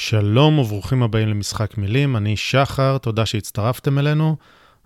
[0.00, 4.36] שלום וברוכים הבאים למשחק מילים, אני שחר, תודה שהצטרפתם אלינו.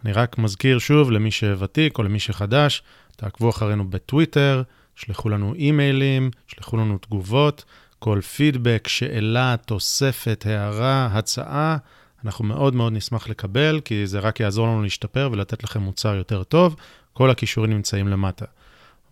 [0.05, 2.83] אני רק מזכיר שוב למי שוותיק או למי שחדש,
[3.17, 4.63] תעקבו אחרינו בטוויטר,
[4.97, 7.65] שלחו לנו אימיילים, שלחו לנו תגובות,
[7.99, 11.77] כל פידבק, שאלה, תוספת, הערה, הצעה,
[12.25, 16.43] אנחנו מאוד מאוד נשמח לקבל, כי זה רק יעזור לנו להשתפר ולתת לכם מוצר יותר
[16.43, 16.77] טוב.
[17.13, 18.45] כל הכישורים נמצאים למטה.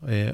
[0.08, 0.30] אה,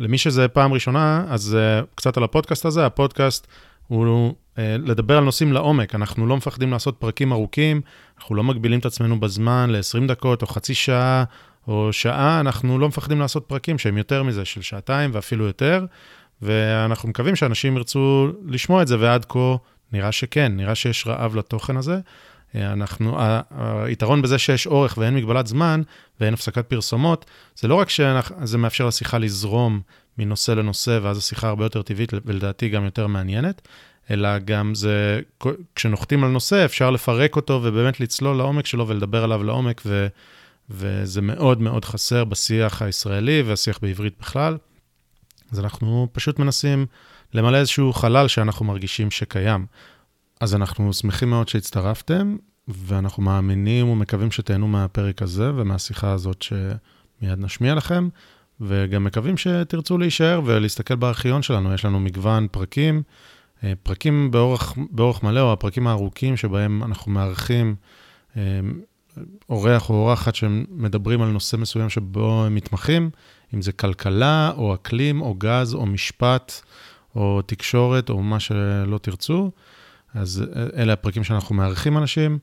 [0.00, 3.46] למי שזה פעם ראשונה, אז אה, קצת על הפודקאסט הזה, הפודקאסט
[3.86, 5.94] הוא אה, לדבר על נושאים לעומק.
[5.94, 7.80] אנחנו לא מפחדים לעשות פרקים ארוכים,
[8.18, 11.24] אנחנו לא מגבילים את עצמנו בזמן ל-20 דקות או חצי שעה
[11.68, 15.84] או שעה, אנחנו לא מפחדים לעשות פרקים שהם יותר מזה, של שעתיים ואפילו יותר,
[16.42, 19.56] ואנחנו מקווים שאנשים ירצו לשמוע את זה, ועד כה
[19.92, 21.98] נראה שכן, נראה שיש רעב לתוכן הזה.
[22.54, 23.18] אה, אנחנו,
[23.84, 25.82] היתרון בזה שיש אורך ואין מגבלת זמן
[26.20, 27.24] ואין הפסקת פרסומות,
[27.56, 29.80] זה לא רק שזה מאפשר לשיחה לזרום
[30.18, 33.68] מנושא לנושא, ואז השיחה הרבה יותר טבעית ולדעתי גם יותר מעניינת,
[34.10, 35.20] אלא גם זה,
[35.74, 40.06] כשנוחתים על נושא, אפשר לפרק אותו ובאמת לצלול לעומק שלו ולדבר עליו לעומק, ו,
[40.70, 44.56] וזה מאוד מאוד חסר בשיח הישראלי והשיח בעברית בכלל.
[45.52, 46.86] אז אנחנו פשוט מנסים
[47.34, 49.66] למלא איזשהו חלל שאנחנו מרגישים שקיים.
[50.40, 52.36] אז אנחנו שמחים מאוד שהצטרפתם,
[52.68, 58.08] ואנחנו מאמינים ומקווים שתהנו מהפרק הזה ומהשיחה הזאת שמיד נשמיע לכם,
[58.60, 61.74] וגם מקווים שתרצו להישאר ולהסתכל בארכיון שלנו.
[61.74, 63.02] יש לנו מגוון פרקים,
[63.64, 67.74] אה, פרקים באורך, באורך מלא, או הפרקים הארוכים שבהם אנחנו מארחים
[68.36, 68.42] אה,
[69.48, 73.10] אורח או אורחת שמדברים על נושא מסוים שבו הם מתמחים,
[73.54, 76.52] אם זה כלכלה, או אקלים, או גז, או משפט,
[77.16, 79.50] או תקשורת, או מה שלא תרצו.
[80.14, 82.38] אז אה, אלה הפרקים שאנחנו מארחים אנשים,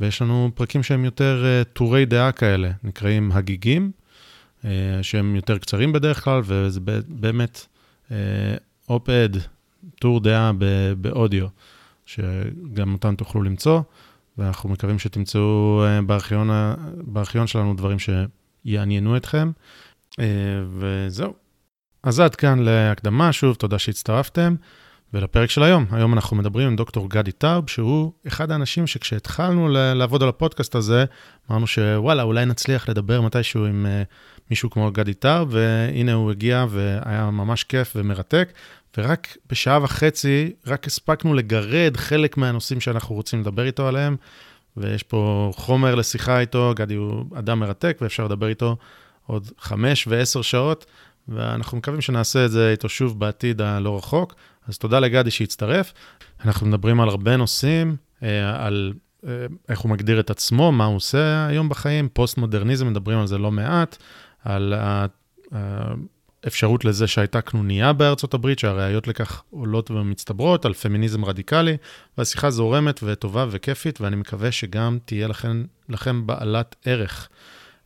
[0.00, 3.90] ויש לנו פרקים שהם יותר טורי דעה כאלה, נקראים הגיגים,
[5.02, 7.66] שהם יותר קצרים בדרך כלל, וזה באמת
[8.88, 9.36] אופ-אד,
[10.00, 10.52] טור דעה
[11.00, 11.46] באודיו,
[12.06, 13.80] שגם אותן תוכלו למצוא,
[14.38, 16.50] ואנחנו מקווים שתמצאו uh, בארכיון,
[16.96, 19.50] בארכיון שלנו דברים שיעניינו אתכם,
[20.78, 21.34] וזהו.
[22.02, 24.54] אז עד כאן להקדמה, שוב, תודה שהצטרפתם.
[25.14, 25.86] ולפרק של היום.
[25.90, 31.04] היום אנחנו מדברים עם דוקטור גדי טאוב, שהוא אחד האנשים שכשהתחלנו לעבוד על הפודקאסט הזה,
[31.50, 34.14] אמרנו שוואלה, אולי נצליח לדבר מתישהו עם uh,
[34.50, 38.52] מישהו כמו גדי טאוב, והנה הוא הגיע והיה ממש כיף ומרתק,
[38.98, 44.16] ורק בשעה וחצי, רק הספקנו לגרד חלק מהנושאים שאנחנו רוצים לדבר איתו עליהם,
[44.76, 48.76] ויש פה חומר לשיחה איתו, גדי הוא אדם מרתק ואפשר לדבר איתו
[49.26, 50.86] עוד חמש ועשר שעות.
[51.28, 54.34] ואנחנו מקווים שנעשה את זה איתו שוב בעתיד הלא רחוק.
[54.68, 55.92] אז תודה לגדי שהצטרף.
[56.44, 58.92] אנחנו מדברים על הרבה נושאים, אה, על
[59.26, 63.38] אה, איך הוא מגדיר את עצמו, מה הוא עושה היום בחיים, פוסט-מודרניזם, מדברים על זה
[63.38, 63.96] לא מעט,
[64.44, 64.74] על
[66.44, 71.76] האפשרות לזה שהייתה קנוניה בארצות הברית, שהראיות לכך עולות ומצטברות, על פמיניזם רדיקלי,
[72.18, 77.28] והשיחה זורמת וטובה וכיפית, ואני מקווה שגם תהיה לכם, לכם בעלת ערך.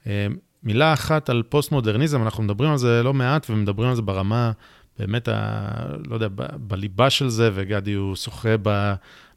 [0.07, 0.27] אה,
[0.63, 4.53] מילה אחת על פוסט-מודרניזם, אנחנו מדברים על זה לא מעט ומדברים על זה ברמה,
[4.99, 5.61] באמת, ה,
[6.07, 8.95] לא יודע, ב, בליבה של זה, וגדי הוא שוחה ב,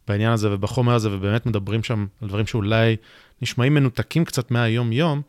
[0.08, 2.96] בעניין הזה ובחומר הזה, ובאמת מדברים שם על דברים שאולי
[3.42, 5.22] נשמעים מנותקים קצת מהיום-יום.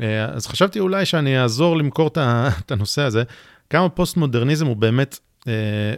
[0.00, 2.10] אה, אז חשבתי אולי שאני אעזור למכור
[2.58, 3.22] את הנושא הזה.
[3.70, 5.94] כמה פוסט-מודרניזם הוא באמת אה,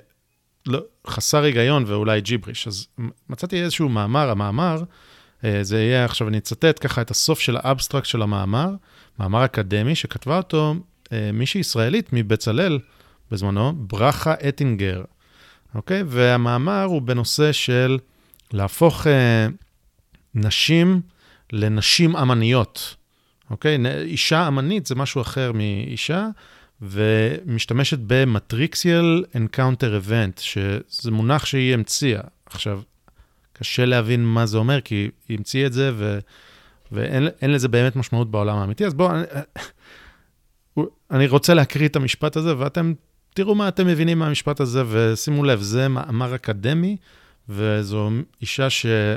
[0.66, 2.66] לא, חסר היגיון ואולי ג'יבריש.
[2.68, 2.86] אז
[3.28, 4.82] מצאתי איזשהו מאמר, המאמר,
[5.44, 8.70] אה, זה יהיה, עכשיו אני אצטט ככה את הסוף של האבסטרקט של המאמר.
[9.18, 10.74] מאמר אקדמי שכתבה אותו
[11.12, 12.78] אה, מישהי ישראלית מבצלאל
[13.34, 15.02] בזמנו, ברכה אטינגר,
[15.74, 16.02] אוקיי?
[16.06, 17.98] והמאמר הוא בנושא של
[18.52, 19.46] להפוך אה,
[20.34, 21.00] נשים
[21.52, 22.96] לנשים אמניות,
[23.50, 23.78] אוקיי?
[24.02, 26.28] אישה אמנית זה משהו אחר מאישה,
[26.82, 32.22] ומשתמשת ב matrixial encounter event, שזה מונח שהיא המציאה.
[32.46, 32.80] עכשיו,
[33.52, 36.18] קשה להבין מה זה אומר, כי היא המציאה את זה, ו...
[36.92, 38.86] ואין לזה באמת משמעות בעולם האמיתי.
[38.86, 39.24] אז בואו, אני,
[41.10, 42.92] אני רוצה להקריא את המשפט הזה, ואתם
[43.34, 46.96] תראו מה אתם מבינים מהמשפט הזה, ושימו לב, זה מאמר אקדמי,
[47.48, 48.10] וזו
[48.40, 49.16] אישה שא',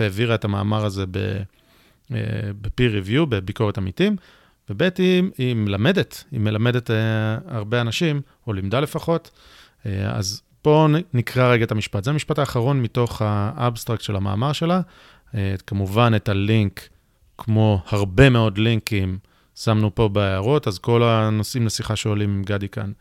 [0.00, 1.04] העבירה את המאמר הזה
[2.10, 4.16] ב-peer review, בביקורת עמיתים,
[4.70, 6.92] וב', היא, היא מלמדת, היא מלמדת uh,
[7.46, 9.30] הרבה אנשים, או לימדה לפחות,
[9.84, 12.04] אז בואו נקרא רגע את המשפט.
[12.04, 14.80] זה המשפט האחרון מתוך האבסטרקט של המאמר שלה.
[15.34, 16.88] אה, כמובן, את הלינק,
[17.38, 19.18] כמו הרבה מאוד לינקים,
[19.54, 22.92] שמנו פה בהערות, אז כל הנושאים לשיחה שעולים עם גדי כאן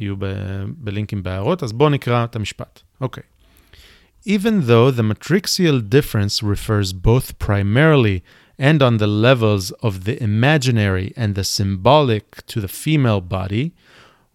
[0.00, 1.62] יהיו ב- בלינקים בהערות.
[1.62, 2.80] אז בואו נקרא את המשפט.
[3.00, 3.22] אוקיי.
[3.22, 3.26] Okay.
[4.28, 8.22] Even though the matrixial difference refers both primarily
[8.58, 13.72] and on the levels of the imaginary and the symbolic to the female body,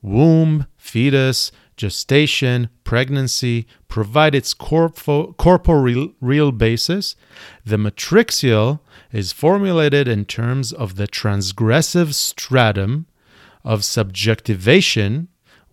[0.01, 7.15] womb, fetus, gestation, pregnancy, provide its corpo- corporeal basis,
[7.65, 8.79] the matrixial
[9.11, 13.07] is formulated in terms of the transgressive stratum
[13.63, 15.27] of subjectivation,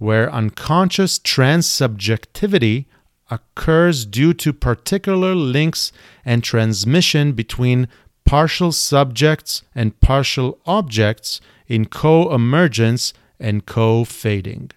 [0.05, 2.77] where unconscious transsubjectivity
[3.37, 5.81] occurs due to particular links
[6.25, 7.87] and transmission between
[8.25, 11.29] partial subjects and partial objects
[11.75, 14.67] in co emergence and co fading.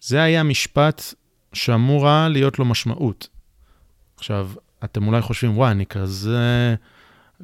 [0.00, 1.02] זה היה משפט
[1.52, 3.28] שאמורה להיות לו משמעות.
[4.16, 4.50] עכשיו,
[4.84, 6.74] אתם אולי חושבים, וואי, אני כזה,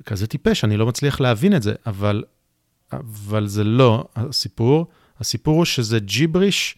[0.05, 2.25] כזה טיפש, אני לא מצליח להבין את זה, אבל,
[2.93, 4.87] אבל זה לא הסיפור.
[5.21, 6.77] הסיפור הוא שזה ג'יבריש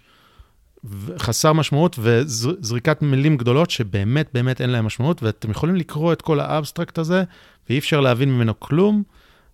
[1.18, 6.40] חסר משמעות וזריקת מילים גדולות שבאמת באמת אין להם משמעות, ואתם יכולים לקרוא את כל
[6.40, 7.24] האבסטרקט הזה,
[7.68, 9.02] ואי אפשר להבין ממנו כלום,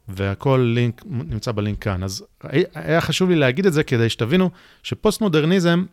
[0.08, 2.02] והכל לינק, נמצא בלינק כאן.
[2.02, 2.24] אז
[2.74, 4.50] היה חשוב לי להגיד את זה כדי שתבינו
[4.82, 5.84] שפוסט-מודרניזם,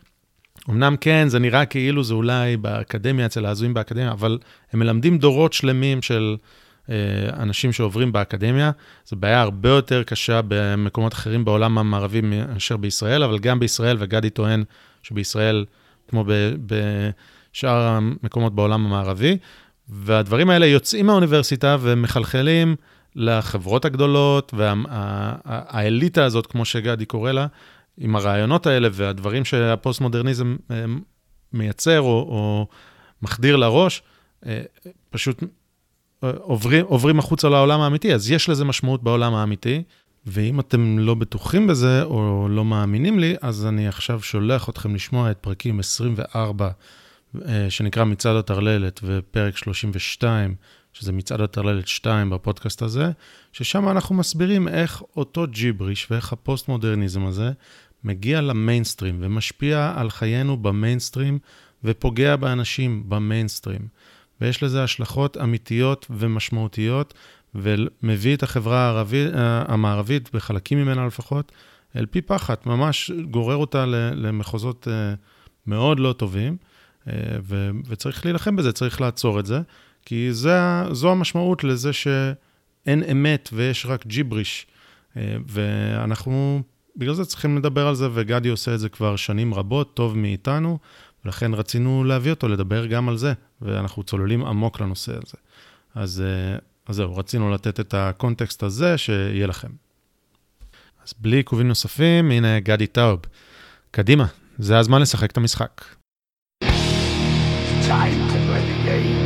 [0.70, 4.38] אמנם כן, זה נראה כאילו זה אולי באקדמיה, אצל ההזויים באקדמיה, אבל
[4.72, 6.36] הם מלמדים דורות שלמים של
[7.32, 8.70] אנשים שעוברים באקדמיה.
[9.06, 14.30] זו בעיה הרבה יותר קשה במקומות אחרים בעולם המערבי מאשר בישראל, אבל גם בישראל, וגדי
[14.30, 14.64] טוען
[15.02, 15.64] שבישראל,
[16.08, 16.24] כמו
[16.66, 19.38] בשאר המקומות בעולם המערבי,
[19.88, 22.76] והדברים האלה יוצאים מהאוניברסיטה ומחלחלים
[23.16, 27.46] לחברות הגדולות, והאליטה וה, הזאת, כמו שגדי קורא לה,
[27.98, 30.84] עם הרעיונות האלה והדברים שהפוסט-מודרניזם אה,
[31.52, 32.66] מייצר או, או
[33.22, 34.02] מחדיר לראש,
[34.46, 34.62] אה,
[35.10, 35.48] פשוט אה,
[36.38, 38.14] עוברים, עוברים החוצה לעולם האמיתי.
[38.14, 39.82] אז יש לזה משמעות בעולם האמיתי,
[40.26, 45.30] ואם אתם לא בטוחים בזה או לא מאמינים לי, אז אני עכשיו שולח אתכם לשמוע
[45.30, 46.68] את פרקים 24,
[47.68, 50.54] שנקרא מצעד הטרללת, ופרק 32,
[50.92, 53.10] שזה מצעד הטרללת 2 בפודקאסט הזה,
[53.52, 57.50] ששם אנחנו מסבירים איך אותו ג'יבריש ואיך הפוסט-מודרניזם הזה
[58.04, 61.38] מגיע למיינסטרים ומשפיע על חיינו במיינסטרים
[61.84, 63.88] ופוגע באנשים במיינסטרים.
[64.40, 67.14] ויש לזה השלכות אמיתיות ומשמעותיות,
[67.54, 69.30] ומביא את החברה הערבית,
[69.68, 71.52] המערבית, בחלקים ממנה לפחות,
[71.96, 75.14] אל פי פחת, ממש גורר אותה למחוזות אה,
[75.66, 76.56] מאוד לא טובים,
[77.08, 77.12] אה,
[77.86, 79.60] וצריך להילחם בזה, צריך לעצור את זה,
[80.06, 80.58] כי זה,
[80.92, 84.66] זו המשמעות לזה שאין אמת ויש רק ג'יבריש,
[85.16, 86.62] אה, ואנחנו
[86.96, 90.78] בגלל זה צריכים לדבר על זה, וגדי עושה את זה כבר שנים רבות, טוב מאיתנו,
[91.24, 93.32] ולכן רצינו להביא אותו לדבר גם על זה,
[93.64, 95.36] ואנחנו צוללים עמוק לנושא הזה.
[95.94, 99.68] אז, אה, אז זהו, רצינו לתת את הקונטקסט הזה, שיהיה לכם.
[101.06, 103.20] אז בלי עיכובים נוספים, הנה גדי טאוב.
[103.90, 104.26] קדימה,
[104.58, 105.84] זה הזמן לשחק את המשחק.
[107.88, 109.20] Time to play the game.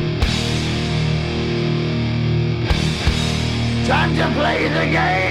[3.89, 5.29] Time to play the game.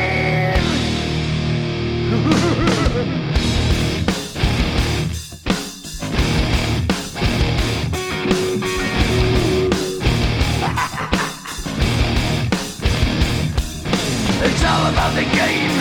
[14.71, 15.75] all about the game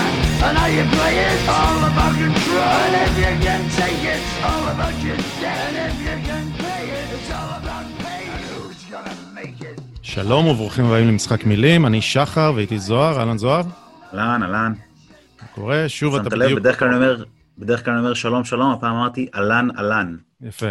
[0.46, 1.38] and how you play it.
[1.60, 2.76] All about control.
[2.84, 5.60] And if you can take it, it's all about your debt.
[5.68, 8.28] And if you can pay it, it's all about pain.
[8.34, 9.80] And who's gonna make it?
[10.02, 13.62] שלום וברוכים הבאים למשחק מילים, אני שחר ואיתי זוהר, אהלן זוהר.
[14.14, 14.72] אהלן, אהלן.
[15.42, 15.84] מה קורה?
[15.88, 16.42] שוב אתה בדיוק...
[16.42, 17.24] שמת לב, בדרך כלל אני אומר,
[17.58, 20.16] בדרך כלל אני אומר שלום שלום, הפעם אמרתי אהלן, אהלן.
[20.42, 20.70] יפה.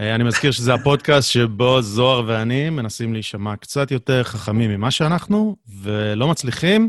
[0.00, 5.56] אה, אני מזכיר שזה הפודקאסט שבו זוהר ואני מנסים להישמע קצת יותר חכמים ממה שאנחנו,
[5.82, 6.88] ולא מצליחים.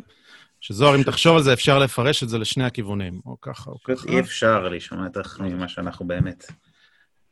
[0.67, 4.09] שזוהר, אם תחשוב על זה, אפשר לפרש את זה לשני הכיוונים, או ככה או ככה.
[4.09, 6.45] אי אפשר להישמע יותר ממה שאנחנו באמת.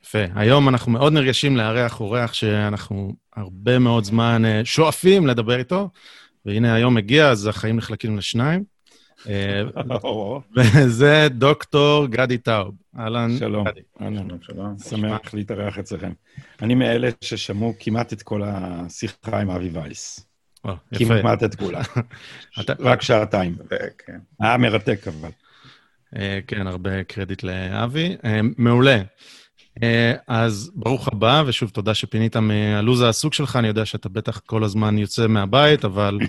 [0.03, 0.19] יפה.
[0.35, 5.89] היום אנחנו מאוד נרגשים לארח אורח שאנחנו הרבה מאוד זמן אה, שואפים לדבר איתו,
[6.45, 8.63] והנה היום הגיע, אז החיים נחלקים לשניים.
[9.29, 9.63] אה,
[10.55, 12.75] וזה דוקטור גדי טאוב.
[12.99, 13.65] אהלן, שלום.
[14.01, 14.77] אהלן, שלום.
[14.79, 16.11] שמח להתארח אצלכם.
[16.61, 20.32] אני מאלה ששמעו כמעט את כל השיחה עם אבי וייס.
[20.95, 21.81] כמעט את כולה.
[22.79, 23.55] רק שעתיים.
[24.05, 24.17] כן.
[24.39, 25.29] היה מרתק, אבל.
[26.15, 28.15] אה, כן, הרבה קרדיט לאבי.
[28.25, 29.01] אה, מעולה.
[30.27, 33.55] אז ברוך הבא, ושוב תודה שפינית מהלו"ז העסוק שלך.
[33.55, 36.19] אני יודע שאתה בטח כל הזמן יוצא מהבית, אבל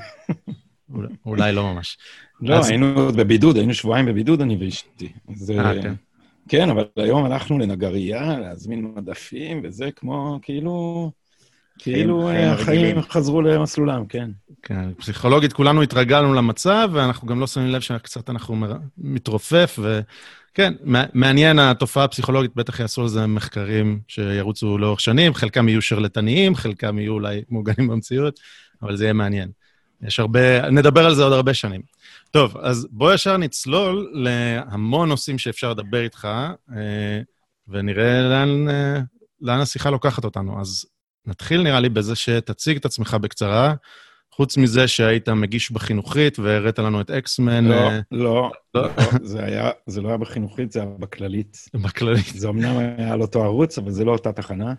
[1.26, 1.98] אולי לא ממש.
[2.40, 2.64] לא.
[2.64, 5.12] היינו בבידוד, היינו שבועיים בבידוד, אני ואשתי.
[5.58, 5.94] אה, כן.
[6.48, 11.10] כן, אבל היום הלכנו לנגרייה, להזמין מדפים, וזה כמו, כאילו...
[11.78, 14.30] כאילו אה, החיים חזרו למסלולם, כן.
[14.62, 18.56] כן, פסיכולוגית כולנו התרגלנו למצב, ואנחנו גם לא שמים לב שקצת אנחנו
[18.98, 20.72] מתרופף, וכן,
[21.14, 26.98] מעניין התופעה הפסיכולוגית, בטח יעשו על זה מחקרים שירוצו לאורך שנים, חלקם יהיו שרלטניים, חלקם
[26.98, 28.40] יהיו אולי מוגנים במציאות,
[28.82, 29.48] אבל זה יהיה מעניין.
[30.02, 31.80] יש הרבה, נדבר על זה עוד הרבה שנים.
[32.30, 36.28] טוב, אז בוא ישר נצלול להמון נושאים שאפשר לדבר איתך,
[36.76, 37.20] אה,
[37.68, 39.00] ונראה לאן, אה,
[39.40, 40.60] לאן השיחה לוקחת אותנו.
[40.60, 40.86] אז
[41.26, 43.74] נתחיל, נראה לי, בזה שתציג את עצמך בקצרה.
[44.32, 47.64] חוץ מזה שהיית מגיש בחינוכית והראית לנו את אקסמן.
[47.64, 48.88] לא, אה, לא, לא, לא,
[49.22, 51.68] זה, היה, זה לא היה בחינוכית, זה היה בכללית.
[51.74, 52.26] בכללית.
[52.34, 54.74] זה אמנם היה על אותו ערוץ, אבל זה לא אותה תחנה.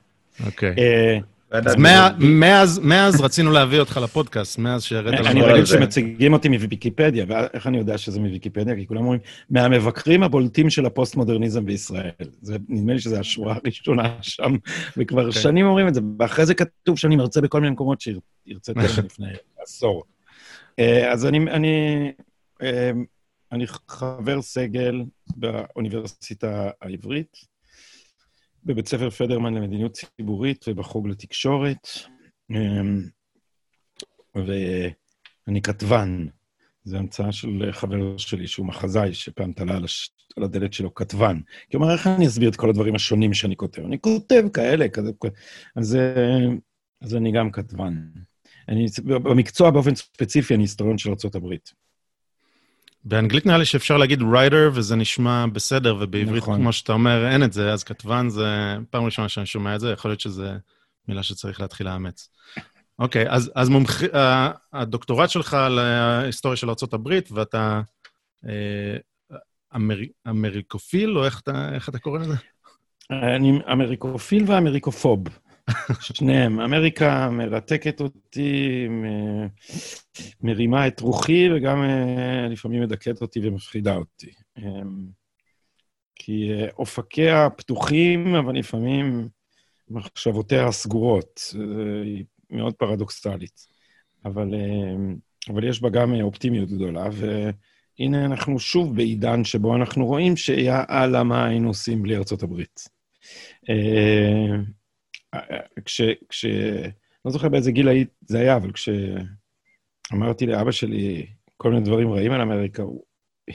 [0.46, 0.76] אוקיי.
[0.78, 1.18] אה,
[1.66, 1.76] אז
[2.20, 5.30] מאז, מאז רצינו להביא אותך לפודקאסט, מאז שהראית לנו...
[5.30, 8.76] אני רגיל שמציגים אותי מוויקיפדיה, ואיך אני יודע שזה מוויקיפדיה?
[8.76, 9.20] כי כולם אומרים,
[9.50, 12.10] מהמבקרים הבולטים של הפוסט-מודרניזם בישראל.
[12.42, 14.56] זה, נדמה לי שזו השורה הראשונה שם,
[14.98, 15.32] וכבר okay.
[15.32, 19.28] שנים אומרים את זה, ואחרי זה כתוב שאני מרצה בכל מיני מקומות שהרציתי לפני
[19.64, 20.04] עשור.
[20.80, 22.12] אה, אז אני, אני,
[22.62, 22.92] אה,
[23.52, 25.04] אני חבר סגל
[25.36, 27.55] באוניברסיטה העברית.
[28.66, 31.88] בבית ספר פדרמן למדיניות ציבורית ובחוג לתקשורת.
[32.52, 33.02] אמ,
[34.36, 36.28] ואני כתבן.
[36.84, 39.78] זו המצאה של חבר שלי, שהוא מחזאי, שפעם תלה
[40.38, 41.40] על הדלת שלו כתבן.
[41.72, 43.82] כלומר, איך אני אסביר את כל הדברים השונים שאני כותב?
[43.82, 45.12] אני כותב כאלה, כזה...
[45.76, 46.46] אז, אה,
[47.02, 47.94] אז אני גם כתבן.
[48.70, 51.54] אני, במקצוע באופן ספציפי, אני היסטוריון של ארה"ב.
[53.06, 56.60] באנגלית נראה לי שאפשר להגיד writer, וזה נשמע בסדר, ובעברית, נכון.
[56.60, 59.92] כמו שאתה אומר, אין את זה, אז כתבן זה פעם ראשונה שאני שומע את זה,
[59.92, 60.44] יכול להיות שזו
[61.08, 62.30] מילה שצריך להתחיל לאמץ.
[63.00, 64.02] אוקיי, אז, אז מומח...
[64.74, 67.82] הדוקטורט שלך על ההיסטוריה של ארה"ב, ואתה
[68.46, 68.98] אה,
[69.76, 69.98] אמר...
[70.30, 72.36] אמריקופיל, או איך אתה, איך אתה קורא לזה?
[73.12, 75.24] אני אמריקופיל ואמריקופוב.
[76.02, 76.60] שניהם.
[76.60, 78.88] אמריקה מרתקת אותי,
[80.42, 84.32] מרימה את רוחי, וגם אה, לפעמים מדכאת אותי ומפחידה אותי.
[84.58, 85.06] אמ,
[86.16, 89.28] כי אה, אופקיה פתוחים, אבל לפעמים
[89.90, 91.54] מחשבותיה סגורות.
[92.04, 93.68] היא מאוד פרדוקסלית.
[94.26, 95.14] אבל, אה,
[95.54, 101.24] אבל יש בה גם אופטימיות גדולה, והנה אנחנו שוב בעידן שבו אנחנו רואים שיה אללה
[101.24, 102.90] מה היינו עושים בלי ארצות הברית.
[105.86, 106.02] כש...
[106.30, 106.46] כש...
[107.26, 111.26] לא זוכר באיזה גיל היית, זה היה, אבל כשאמרתי לאבא שלי
[111.58, 113.04] כל מיני דברים רעים על אמריקה, הוא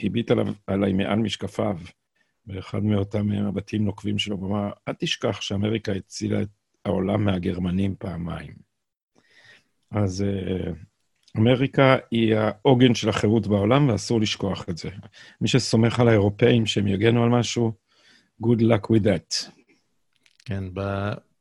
[0.03, 1.77] הביט עליו, עליי מעל משקפיו,
[2.45, 6.47] באחד מאותם מבטים נוקבים שלו, הוא אמר, אל תשכח שאמריקה הצילה את
[6.85, 8.53] העולם מהגרמנים פעמיים.
[9.91, 10.69] אז uh,
[11.37, 14.89] אמריקה היא העוגן של החירות בעולם, ואסור לשכוח את זה.
[15.41, 17.73] מי שסומך על האירופאים שהם יגנו על משהו,
[18.43, 19.51] good luck with that.
[20.45, 20.63] כן,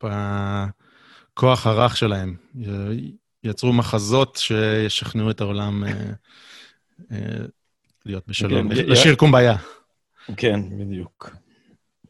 [0.05, 2.37] בכוח הרך שלהם.
[3.45, 5.93] יצרו מחזות שישכנעו את העולם אה,
[7.13, 7.19] אה,
[8.07, 9.57] להיות בשלום, כן, לשיר קומביה.
[10.37, 11.31] כן, בדיוק.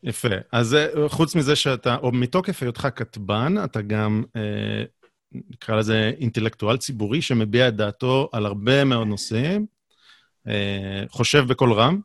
[0.02, 0.28] יפה.
[0.52, 4.24] אז אה, חוץ מזה שאתה, או מתוקף היותך כטב"ן, אתה גם,
[5.32, 9.66] נקרא לזה אינטלקטואל ציבורי שמביע את דעתו על הרבה מאוד נושאים,
[11.08, 12.00] חושב בקול רם,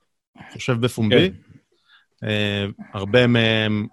[0.54, 1.32] חושב בפומבי.
[2.22, 2.28] כן.
[2.94, 3.88] הרבה מהם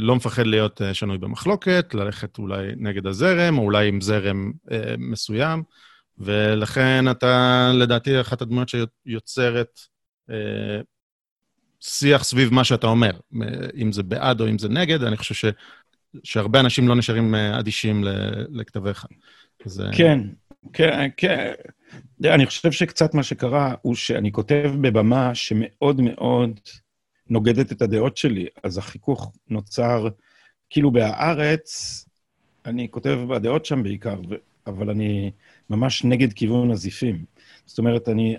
[0.00, 4.94] לא מפחד להיות אה, שנוי במחלוקת, ללכת אולי נגד הזרם, או אולי עם זרם אה,
[4.98, 5.62] מסוים,
[6.18, 9.80] ולכן אתה, לדעתי, אחת הדמויות שיוצרת
[10.30, 10.80] אה,
[11.80, 13.10] שיח סביב מה שאתה אומר,
[13.76, 15.44] אם זה בעד או אם זה נגד, אני חושב ש,
[16.24, 18.04] שהרבה אנשים לא נשארים אדישים
[18.50, 19.06] לכתביך.
[19.66, 20.20] אז, כן,
[20.72, 21.52] כן, כן.
[22.24, 26.60] אני חושב שקצת מה שקרה הוא שאני כותב בבמה שמאוד מאוד...
[27.28, 30.08] נוגדת את הדעות שלי, אז החיכוך נוצר,
[30.70, 32.04] כאילו בהארץ,
[32.66, 34.20] אני כותב בדעות שם בעיקר,
[34.66, 35.30] אבל אני
[35.70, 37.24] ממש נגד כיוון הזיפים.
[37.66, 38.36] זאת אומרת, אני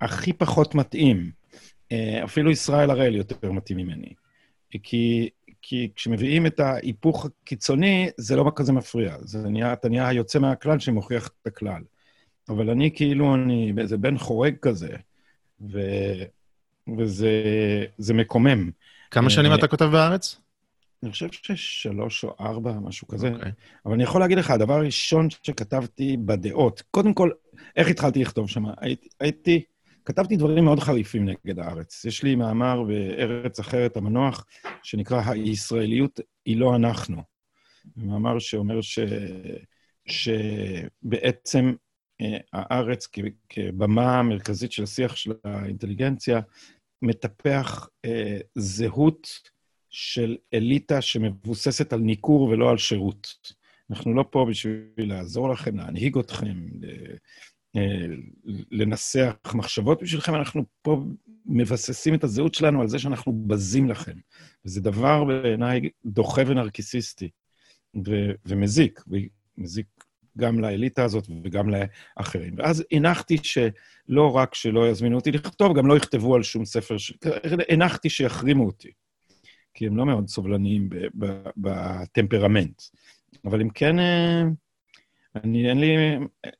[0.00, 1.30] הכי פחות מתאים.
[1.92, 4.12] אה, אפילו ישראל הראל יותר מתאים ממני.
[4.82, 5.28] כי,
[5.62, 9.16] כי כשמביאים את ההיפוך הקיצוני, זה לא כזה מפריע.
[9.20, 11.82] זה נהיה, אתה נהיה היוצא מהכלל שמוכיח את הכלל.
[12.48, 14.96] אבל אני כאילו, אני באיזה בן חורג כזה,
[15.60, 15.80] ו...
[16.98, 18.70] וזה מקומם.
[19.10, 20.40] כמה שנים אה, אתה כותב בארץ?
[21.02, 23.28] אני חושב ששלוש או ארבע, משהו כזה.
[23.28, 23.34] Okay.
[23.34, 23.52] אוקיי.
[23.86, 27.30] אבל אני יכול להגיד לך, הדבר הראשון שכתבתי בדעות, קודם כל,
[27.76, 28.64] איך התחלתי לכתוב שם?
[28.80, 29.62] הייתי, הייתי,
[30.04, 32.04] כתבתי דברים מאוד חריפים נגד הארץ.
[32.04, 34.46] יש לי מאמר בארץ אחרת, המנוח,
[34.82, 37.22] שנקרא הישראליות היא לא אנחנו.
[37.96, 38.98] מאמר שאומר ש...
[40.06, 41.72] שבעצם
[42.20, 43.08] אה, הארץ
[43.48, 46.40] כבמה המרכזית של השיח של האינטליגנציה,
[47.02, 49.28] מטפח אה, זהות
[49.90, 53.52] של אליטה שמבוססת על ניכור ולא על שירות.
[53.90, 58.06] אנחנו לא פה בשביל לעזור לכם, להנהיג אתכם, אה,
[58.70, 61.04] לנסח מחשבות בשבילכם, אנחנו פה
[61.46, 64.18] מבססים את הזהות שלנו על זה שאנחנו בזים לכם.
[64.64, 67.30] וזה דבר בעיניי דוחה ונרקיסיסטי,
[68.06, 69.00] ו- ומזיק,
[69.58, 70.03] ומזיק
[70.38, 72.54] גם לאליטה הזאת וגם לאחרים.
[72.58, 77.12] ואז הנחתי שלא רק שלא יזמינו אותי לכתוב, גם לא יכתבו על שום ספר, ש...
[77.68, 78.90] הנחתי שיחרימו אותי,
[79.74, 80.88] כי הם לא מאוד סובלניים
[81.56, 82.82] בטמפרמנט.
[83.44, 84.42] אבל אם כן, אה,
[85.44, 85.96] אני, אין, לי,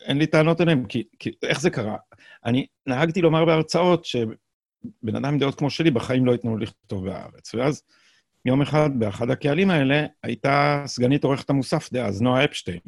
[0.00, 1.96] אין לי טענות אליהם, כי, כי איך זה קרה?
[2.44, 7.54] אני נהגתי לומר בהרצאות שבן אדם עם דעות כמו שלי בחיים לא ייתנו לכתוב בארץ.
[7.54, 7.82] ואז
[8.44, 12.80] יום אחד, באחד הקהלים האלה, הייתה סגנית עורכת המוסף דאז, נועה אפשטיין.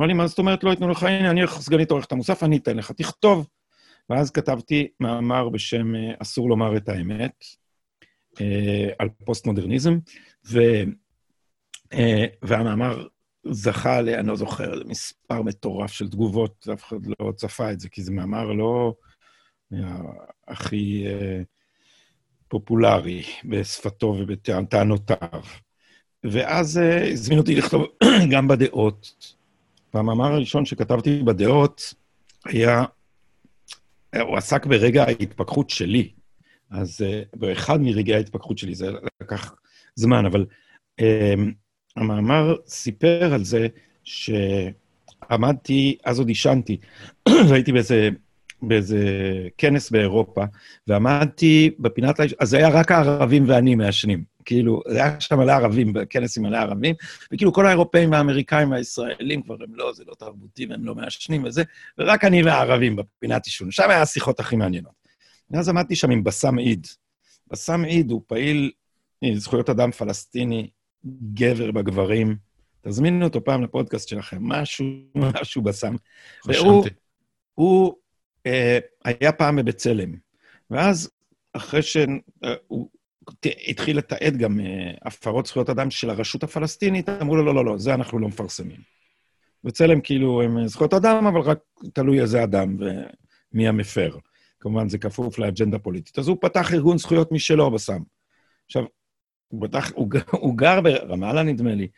[0.00, 1.02] אמרה לי, מה זאת אומרת לא ייתנו לך?
[1.02, 3.48] הנה, אני סגנית עורכת המוסף, אני אתן לך, תכתוב.
[4.10, 7.44] ואז כתבתי מאמר בשם אה, אסור לומר את האמת,
[8.40, 9.98] אה, על פוסט-מודרניזם,
[10.46, 10.60] ו,
[11.92, 13.06] אה, והמאמר
[13.44, 14.08] זכה ל...
[14.08, 18.12] אני לא זוכר, מספר מטורף של תגובות, אף אחד לא צפה את זה, כי זה
[18.12, 18.94] מאמר לא
[20.48, 21.04] הכי
[22.48, 25.42] פופולרי בשפתו ובטענותיו.
[26.24, 26.80] ואז
[27.12, 27.86] הזמינו אותי לכתוב
[28.32, 29.24] גם בדעות,
[29.94, 31.94] והמאמר הראשון שכתבתי בדעות
[32.44, 32.84] היה,
[34.20, 36.10] הוא עסק ברגע ההתפכחות שלי.
[36.70, 38.90] אז uh, באחד מרגעי ההתפכחות שלי, זה
[39.22, 39.54] לקח
[39.94, 40.46] זמן, אבל
[41.00, 41.04] uh,
[41.96, 43.66] המאמר סיפר על זה
[44.04, 46.76] שעמדתי, אז עוד עישנתי,
[47.48, 48.08] והייתי באיזה,
[48.62, 48.98] באיזה
[49.58, 50.44] כנס באירופה,
[50.86, 54.24] ועמדתי בפינת, אז זה היה רק הערבים ואני מעשנים.
[54.44, 56.94] כאילו, זה היה שם מלא ערבים, בכנס עם מלא ערבים,
[57.32, 61.62] וכאילו כל האירופאים והאמריקאים והישראלים כבר הם לא, זה לא תרבותי והם לא מעשנים וזה,
[61.98, 63.70] ורק אני והערבים בפינת עישון.
[63.70, 65.00] שם היה השיחות הכי מעניינות.
[65.50, 66.86] ואז עמדתי שם עם בסאם עיד.
[67.50, 68.70] בסאם עיד הוא פעיל
[69.34, 70.70] זכויות אדם פלסטיני,
[71.34, 72.36] גבר בגברים.
[72.82, 75.96] תזמינו אותו פעם לפודקאסט שלכם, משהו, משהו בסאם.
[76.44, 76.84] והוא
[77.54, 77.99] הוא, אה,
[79.04, 80.14] היה פעם בבצלם,
[80.70, 81.10] ואז
[81.52, 82.88] אחרי שהוא
[83.44, 87.78] התחיל לתעד גם אה, הפרות זכויות אדם של הרשות הפלסטינית, אמרו לו, לא, לא, לא,
[87.78, 88.80] זה אנחנו לא מפרסמים.
[89.64, 91.58] בצלם כאילו הם זכויות אדם, אבל רק
[91.92, 94.16] תלוי איזה אדם ומי המפר.
[94.60, 96.18] כמובן, זה כפוף לאג'נדה פוליטית.
[96.18, 98.02] אז הוא פתח ארגון זכויות משלו בסם.
[98.66, 98.84] עכשיו,
[99.48, 101.88] הוא פתח, הוא, הוא גר ברמאללה, נדמה לי.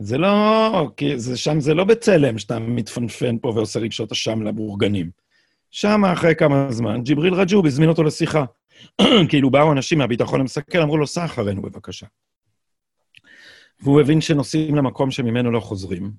[0.00, 5.10] זה לא, כי זה, שם זה לא בצלם שאתה מתפנפן פה ועושה רגשות אשם לבורגנים.
[5.70, 8.44] שם, אחרי כמה זמן, ג'יבריל רג'וב הזמין אותו לשיחה.
[9.30, 12.06] כאילו באו אנשים מהביטחון המסכל, אמרו לו, סע אחרינו בבקשה.
[13.80, 16.12] והוא הבין שנוסעים למקום שממנו לא חוזרים.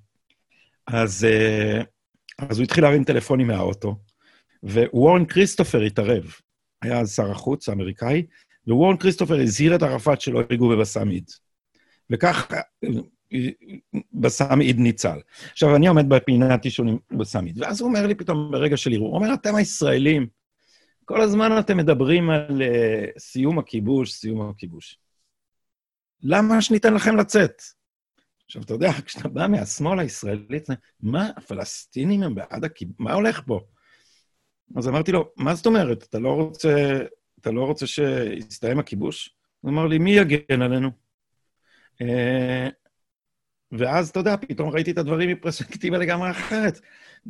[0.87, 1.81] אז, אה,
[2.37, 3.95] אז הוא התחיל להרים טלפונים מהאוטו,
[4.63, 6.23] ווורן כריסטופר התערב.
[6.81, 8.25] היה אז שר החוץ האמריקאי,
[8.67, 11.29] ווורן כריסטופר הזהיר את ערפאת שלא ייגעו בבסאמיד.
[12.09, 12.47] וכך
[14.13, 15.19] בסאמיד ניצל.
[15.51, 19.07] עכשיו, אני עומד בפינת עישון עם בסאמיד, ואז הוא אומר לי פתאום, ברגע של ערעור,
[19.07, 20.27] הוא אומר, אתם הישראלים,
[21.05, 24.99] כל הזמן אתם מדברים על uh, סיום הכיבוש, סיום הכיבוש.
[26.23, 27.61] למה שניתן לכם לצאת?
[28.45, 30.67] עכשיו, אתה יודע, כשאתה בא מהשמאל הישראלית,
[30.99, 32.95] מה, הפלסטינים הם בעד הכיבוש?
[32.99, 33.59] מה הולך פה?
[34.75, 36.03] אז אמרתי לו, מה זאת אומרת?
[36.03, 36.99] אתה לא רוצה,
[37.41, 39.35] אתה לא רוצה שיסתיים הכיבוש?
[39.61, 40.89] הוא אמר לי, מי יגן עלינו?
[42.03, 42.05] Uh,
[43.71, 46.79] ואז, אתה יודע, פתאום ראיתי את הדברים מפרספקטיבה לגמרי אחרת.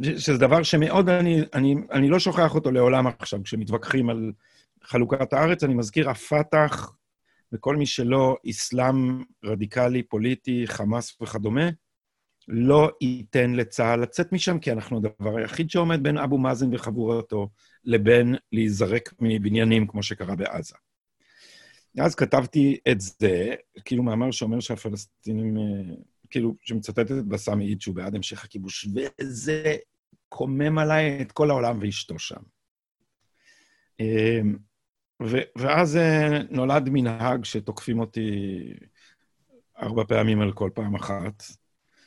[0.03, 4.31] שזה דבר שמאוד, אני, אני, אני לא שוכח אותו לעולם עכשיו, כשמתווכחים על
[4.83, 6.95] חלוקת הארץ, אני מזכיר, הפת"ח
[7.53, 11.69] וכל מי שלא אסלאם רדיקלי, פוליטי, חמאס וכדומה,
[12.47, 17.49] לא ייתן לצה"ל לצאת משם, כי אנחנו הדבר היחיד שעומד בין אבו מאזן וחבורתו
[17.83, 20.75] לבין להיזרק מבניינים, כמו שקרה בעזה.
[21.99, 23.53] אז כתבתי את זה,
[23.85, 25.95] כאילו מאמר שאומר שהפלסטינים אה,
[26.29, 29.75] כאילו, שמצטטת את בסמי עיד שהוא בעד המשך הכיבוש, וזה
[30.29, 32.41] קומם עליי את כל העולם ואשתו שם.
[33.99, 34.57] אמ,
[35.23, 38.29] ו- ואז אה, נולד מנהג שתוקפים אותי
[39.81, 41.43] ארבע פעמים על כל פעם אחת,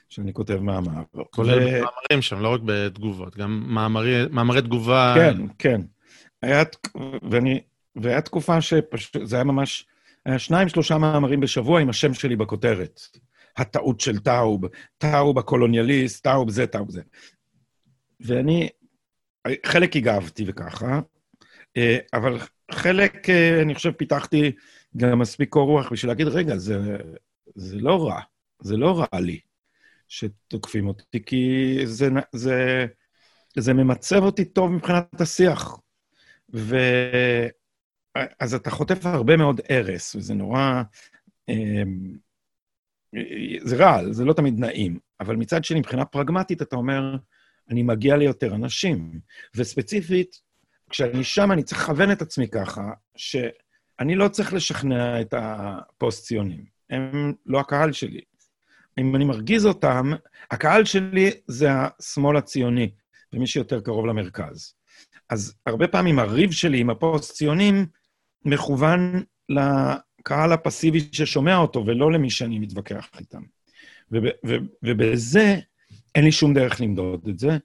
[0.09, 1.03] שאני כותב מאמר.
[1.31, 1.65] כולל ו...
[1.65, 5.15] מאמרים שם, לא רק בתגובות, גם מאמרי, מאמרי תגובה...
[5.17, 5.81] כן, כן.
[6.43, 6.63] היה,
[7.31, 7.61] ואני,
[7.97, 9.87] והיה תקופה שפשוט, זה היה ממש,
[10.27, 13.01] היה שניים, שלושה מאמרים בשבוע עם השם שלי בכותרת.
[13.57, 14.61] הטעות של טאוב,
[14.99, 17.03] טאוב הקולוניאליסט, טאוב זה, טאוב זה.
[18.21, 18.69] ואני,
[19.67, 21.01] חלק הגבתי וככה,
[21.77, 22.38] אה, אבל
[22.71, 24.53] חלק, אה, אני חושב, פיתחתי
[24.97, 26.97] גם מספיק קור רוח בשביל להגיד, רגע, זה,
[27.55, 28.21] זה לא רע,
[28.62, 29.41] זה לא רע לי
[30.09, 32.87] שתוקפים אותי, כי זה, זה,
[33.57, 35.79] זה ממצב אותי טוב מבחינת השיח.
[36.55, 36.77] ו...
[38.41, 40.83] אז אתה חוטף הרבה מאוד הרס, וזה נורא...
[43.62, 47.16] זה רע, זה לא תמיד נעים, אבל מצד שני, מבחינה פרגמטית, אתה אומר,
[47.70, 49.20] אני מגיע ליותר אנשים.
[49.55, 50.40] וספציפית,
[50.90, 56.64] כשאני שם, אני צריך לכוון את עצמי ככה, שאני לא צריך לשכנע את הפוסט-ציונים.
[56.90, 58.20] הם לא הקהל שלי.
[58.98, 60.12] אם אני מרגיז אותם,
[60.51, 62.90] הקהל שלי זה השמאל הציוני,
[63.33, 64.75] ומי שיותר קרוב למרכז.
[65.31, 67.87] אז הרבה פעמים הריב שלי עם הפוסט-ציונים
[68.44, 69.22] מכוון
[70.23, 73.43] לקהל הפסיבי ששומע אותו, ולא למי שאני מתווכח איתם.
[74.13, 75.57] וב, וב, ובזה
[76.15, 77.59] אין לי שום דרך למדוד את זה,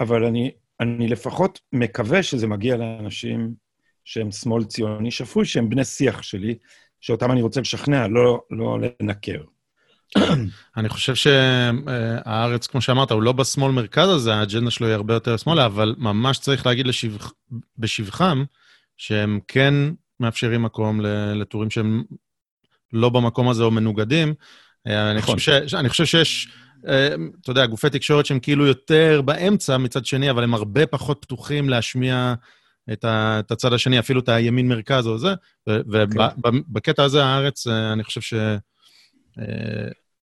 [0.00, 3.54] אבל אני, אני לפחות מקווה שזה מגיע לאנשים
[4.04, 6.54] שהם שמאל ציוני שפוי, שהם בני שיח שלי,
[7.00, 9.42] שאותם אני רוצה לשכנע, לא, לא לנקר.
[10.76, 15.36] אני חושב שהארץ, כמו שאמרת, הוא לא בשמאל מרכז הזה, האג'נדה שלו היא הרבה יותר
[15.36, 17.32] שמאלה, אבל ממש צריך להגיד לשבח,
[17.78, 18.44] בשבחם,
[18.96, 19.74] שהם כן
[20.20, 21.00] מאפשרים מקום
[21.34, 22.02] לטורים שהם
[22.92, 24.34] לא במקום הזה או מנוגדים.
[24.86, 25.68] אה, אני, חושב נכון.
[25.68, 26.48] ש, אני חושב שיש,
[26.88, 31.18] אה, אתה יודע, גופי תקשורת שהם כאילו יותר באמצע מצד שני, אבל הם הרבה פחות
[31.20, 32.34] פתוחים להשמיע
[32.92, 35.34] את, ה, את הצד השני, אפילו את הימין-מרכז או זה,
[35.66, 37.02] ובקטע כן.
[37.02, 38.34] הזה הארץ, אה, אני חושב ש...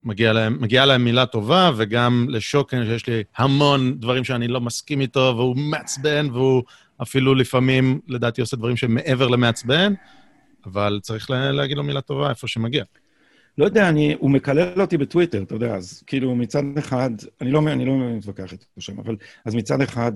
[0.06, 5.02] מגיע להם, מגיעה להם מילה טובה, וגם לשוקן, שיש לי המון דברים שאני לא מסכים
[5.02, 6.64] איתו, והוא מעצבן, והוא
[7.02, 9.94] אפילו לפעמים, לדעתי, עושה דברים שהם מעבר למעצבן,
[10.66, 12.84] אבל צריך להגיד לו מילה טובה איפה שמגיע.
[13.58, 17.10] לא יודע, אני, הוא מקלל אותי בטוויטר, אתה יודע, אז כאילו מצד אחד,
[17.42, 20.12] אני לא, אני לא מתווכח איתו שם, אבל אז מצד אחד,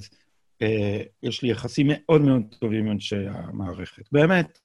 [0.62, 4.04] אה, יש לי יחסים מאוד מאוד טובים עם אנשי המערכת.
[4.12, 4.60] באמת,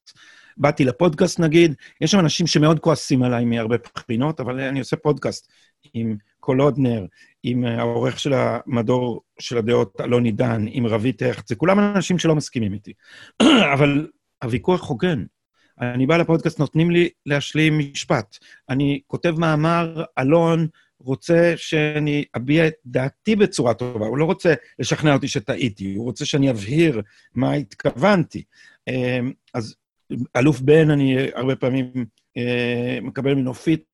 [0.56, 5.52] באתי לפודקאסט נגיד, יש שם אנשים שמאוד כועסים עליי מהרבה בחינות, אבל אני עושה פודקאסט
[5.94, 7.06] עם קולודנר,
[7.46, 12.34] עם העורך של המדור של הדעות אלון עידן, עם רבית הכט, זה כולם אנשים שלא
[12.34, 12.92] מסכימים איתי.
[13.74, 14.08] אבל
[14.42, 15.24] הוויכוח הוגן.
[15.80, 18.38] אני בא לפודקאסט, נותנים לי להשלים משפט.
[18.68, 20.66] אני כותב מאמר, אלון
[21.00, 26.24] רוצה שאני אביע את דעתי בצורה טובה, הוא לא רוצה לשכנע אותי שטעיתי, הוא רוצה
[26.24, 27.02] שאני אבהיר
[27.34, 28.42] מה התכוונתי.
[28.88, 29.74] אמ, אז
[30.36, 31.92] אלוף בן, אני הרבה פעמים
[32.36, 33.84] אה, מקבל מנופית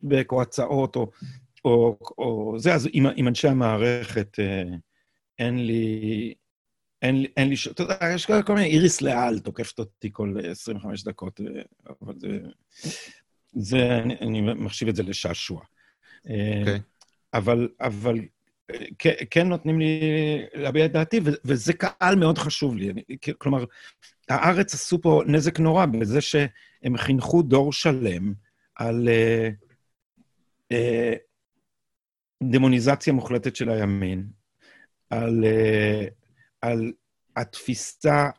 [0.40, 1.10] הצעות, או,
[1.64, 4.62] או, או זה, אז עם, עם אנשי המערכת אה,
[5.38, 6.34] אין לי,
[7.02, 11.04] אין, לי, אין לי, אתה יודע, יש כל מיני, איריס לאל תוקפת אותי כל 25
[11.04, 11.62] דקות, אה,
[12.02, 12.38] אבל זה,
[13.52, 15.60] זה אני, אני מחשיב את זה לשעשוע.
[15.60, 16.30] Okay.
[16.60, 16.80] אוקיי.
[17.34, 18.18] אבל, אבל
[19.30, 20.00] כן, נותנים לי
[20.54, 22.90] להביע את דעתי, וזה קהל מאוד חשוב לי.
[22.90, 23.02] אני,
[23.38, 23.64] כלומר,
[24.28, 28.32] הארץ עשו פה נזק נורא בזה שהם חינכו דור שלם
[28.74, 29.48] על אה,
[30.72, 31.14] אה,
[32.42, 34.26] דמוניזציה מוחלטת של הימין,
[35.10, 36.06] על, אה,
[36.60, 36.92] על
[37.36, 38.30] התפיסה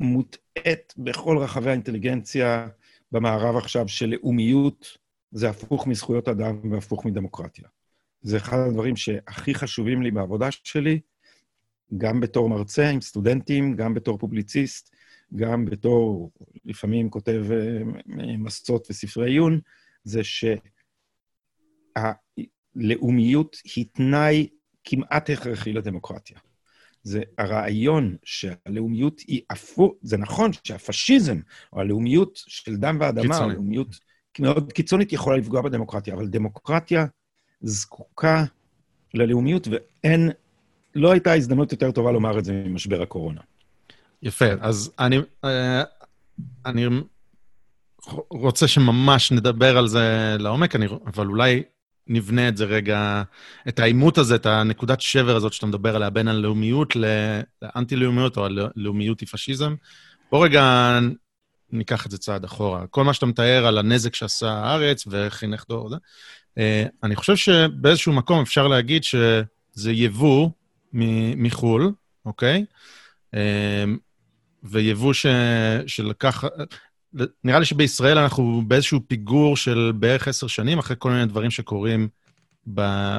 [0.00, 2.68] המוטעית בכל רחבי האינטליגנציה
[3.12, 4.98] במערב עכשיו, של לאומיות
[5.32, 7.68] זה הפוך מזכויות אדם והפוך מדמוקרטיה.
[8.22, 11.00] זה אחד הדברים שהכי חשובים לי בעבודה שלי,
[11.98, 14.94] גם בתור מרצה עם סטודנטים, גם בתור פובליציסט,
[15.36, 16.30] גם בתור,
[16.64, 17.82] לפעמים כותב אה,
[18.38, 19.60] מסצות וספרי עיון,
[20.04, 20.20] זה
[22.74, 24.48] שהלאומיות היא תנאי
[24.84, 26.38] כמעט הכרחי לדמוקרטיה.
[27.02, 31.40] זה הרעיון שהלאומיות היא הפוך, זה נכון שהפשיזם,
[31.72, 33.98] או הלאומיות של דם ואדמה, או לאומיות
[34.38, 37.06] מאוד קיצונית, יכולה לפגוע בדמוקרטיה, אבל דמוקרטיה
[37.60, 38.44] זקוקה
[39.14, 40.30] ללאומיות, ואין,
[40.94, 43.40] לא הייתה הזדמנות יותר טובה לומר את זה ממשבר הקורונה.
[44.22, 45.82] יפה, אז אני, אה,
[46.66, 46.86] אני
[48.30, 51.62] רוצה שממש נדבר על זה לעומק, אני, אבל אולי
[52.06, 53.22] נבנה את זה רגע,
[53.68, 59.20] את העימות הזה, את הנקודת שבר הזאת שאתה מדבר עליה, בין הלאומיות לאנטי-לאומיות, או הלאומיות
[59.20, 59.74] היא פשיזם.
[60.30, 60.98] בוא רגע
[61.72, 62.86] ניקח את זה צעד אחורה.
[62.86, 65.96] כל מה שאתה מתאר על הנזק שעשה הארץ וחינך דור, זה,
[66.58, 70.50] אה, אני חושב שבאיזשהו מקום אפשר להגיד שזה יבוא
[71.36, 71.92] מחו"ל,
[72.24, 72.64] אוקיי?
[73.34, 73.84] אה,
[74.62, 75.26] ויבוא ש...
[75.86, 76.44] שלקח...
[77.44, 82.08] נראה לי שבישראל אנחנו באיזשהו פיגור של בערך עשר שנים, אחרי כל מיני דברים שקורים.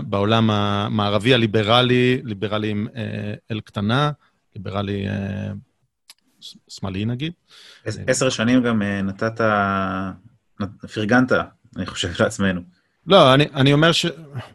[0.03, 4.12] בעולם המערבי הליברלי, ליברלי עם אה, אל קטנה,
[4.55, 5.51] ליברלי אה,
[6.67, 7.34] שמאלי נגיד.
[7.86, 9.41] עשר שנים גם נתת,
[10.93, 11.31] פרגנת,
[11.77, 12.62] אני חושב, לעצמנו.
[13.08, 14.05] לא, אני, אני אומר ש...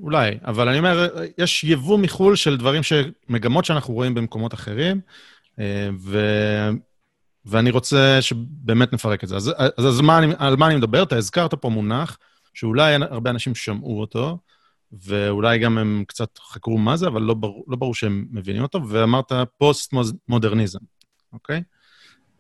[0.01, 2.93] אולי, אבל אני אומר, יש יבוא מחו"ל של דברים, ש...
[3.29, 5.01] מגמות שאנחנו רואים במקומות אחרים,
[5.59, 6.21] אה, ו...
[7.45, 9.37] ואני רוצה שבאמת נפרק את זה.
[9.37, 11.03] אז, אז, אז מה אני, על מה אני מדבר?
[11.03, 12.19] אתה הזכרת פה מונח,
[12.55, 14.39] שאולי הרבה אנשים שמעו אותו,
[14.93, 18.89] ואולי גם הם קצת חקרו מה זה, אבל לא ברור, לא ברור שהם מבינים אותו,
[18.89, 20.79] ואמרת פוסט-מודרניזם,
[21.33, 21.63] אוקיי?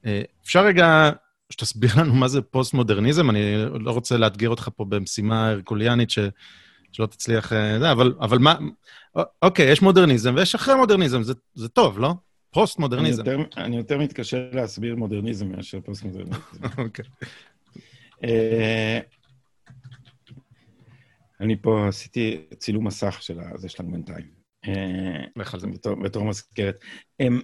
[0.06, 1.10] אה, אפשר רגע
[1.50, 3.30] שתסביר לנו מה זה פוסט-מודרניזם.
[3.30, 3.40] אני
[3.80, 6.18] לא רוצה לאתגר אותך פה במשימה הרקוליאנית ש...
[6.92, 7.52] שלא תצליח...
[7.52, 8.54] אה, אבל, אבל מה...
[9.42, 12.14] אוקיי, יש מודרניזם ויש אחרי מודרניזם, זה, זה טוב, לא?
[12.50, 13.22] פוסט-מודרניזם.
[13.22, 16.40] אני, אני יותר מתקשה להסביר מודרניזם מאשר פוסט-מודרניזם.
[16.78, 17.04] אוקיי.
[18.24, 19.00] אה,
[21.40, 24.40] אני פה עשיתי צילום מסך של זה שלנו בינתיים.
[25.36, 25.66] לך על זה.
[25.66, 26.84] בתור, בתור מזכרת.
[27.20, 27.40] אמ,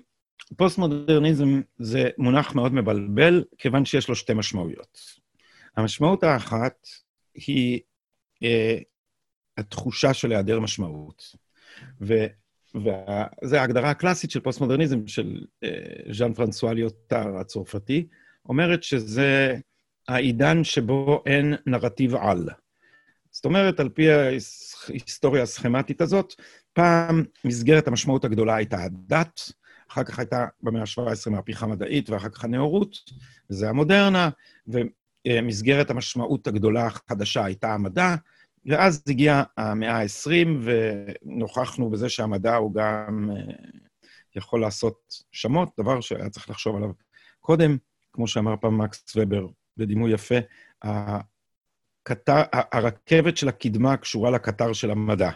[0.57, 5.01] פוסט-מודרניזם זה מונח מאוד מבלבל, כיוון שיש לו שתי משמעויות.
[5.77, 6.87] המשמעות האחת
[7.35, 7.81] היא
[8.43, 8.79] אה,
[9.59, 11.37] התחושה של היעדר משמעות.
[12.77, 15.69] וזו ההגדרה הקלאסית של פוסט-מודרניזם של אה,
[16.13, 18.07] ז'אן פרנסואה ליוטר הצרפתי,
[18.49, 19.57] אומרת שזה
[20.09, 22.49] העידן שבו אין נרטיב על.
[23.31, 26.35] זאת אומרת, על פי ההיסטוריה הסכמטית הזאת,
[26.73, 29.53] פעם מסגרת המשמעות הגדולה הייתה הדת,
[29.91, 32.97] אחר כך הייתה במאה ה-17 מהפכה מדעית, ואחר כך הנאורות,
[33.51, 34.31] וזה המודרנה,
[35.27, 38.15] ומסגרת המשמעות הגדולה החדשה הייתה המדע,
[38.67, 43.55] ואז הגיעה המאה ה-20, ונוכחנו בזה שהמדע הוא גם אה,
[44.37, 46.91] יכול לעשות שמות, דבר שהיה צריך לחשוב עליו
[47.41, 47.77] קודם.
[48.13, 50.35] כמו שאמר פעם מקס ובר, בדימוי יפה,
[50.83, 55.31] הקטר, הרכבת של הקדמה קשורה לקטר של המדע.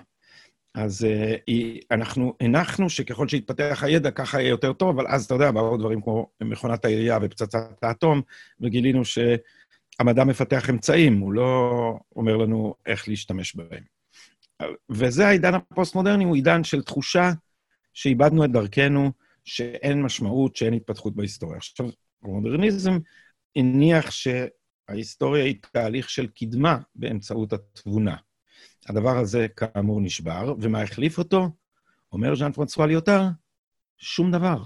[0.74, 5.50] אז uh, אנחנו הנחנו שככל שהתפתח הידע, ככה יהיה יותר טוב, אבל אז, אתה יודע,
[5.50, 8.22] באו דברים כמו מכונת העירייה ופצצת האטום,
[8.60, 9.04] וגילינו
[10.00, 13.82] שהמדע מפתח אמצעים, הוא לא אומר לנו איך להשתמש בהם.
[14.90, 17.30] וזה העידן הפוסט-מודרני, הוא עידן של תחושה
[17.94, 19.12] שאיבדנו את דרכנו,
[19.44, 21.56] שאין משמעות, שאין התפתחות בהיסטוריה.
[21.56, 21.86] עכשיו,
[22.22, 22.98] המודרניזם
[23.56, 28.16] הניח שההיסטוריה היא תהליך של קדמה באמצעות התבונה.
[28.88, 31.48] הדבר הזה כאמור נשבר, ומה החליף אותו?
[32.12, 33.22] אומר ז'אן פרנסואה ליוטר,
[33.98, 34.62] שום דבר,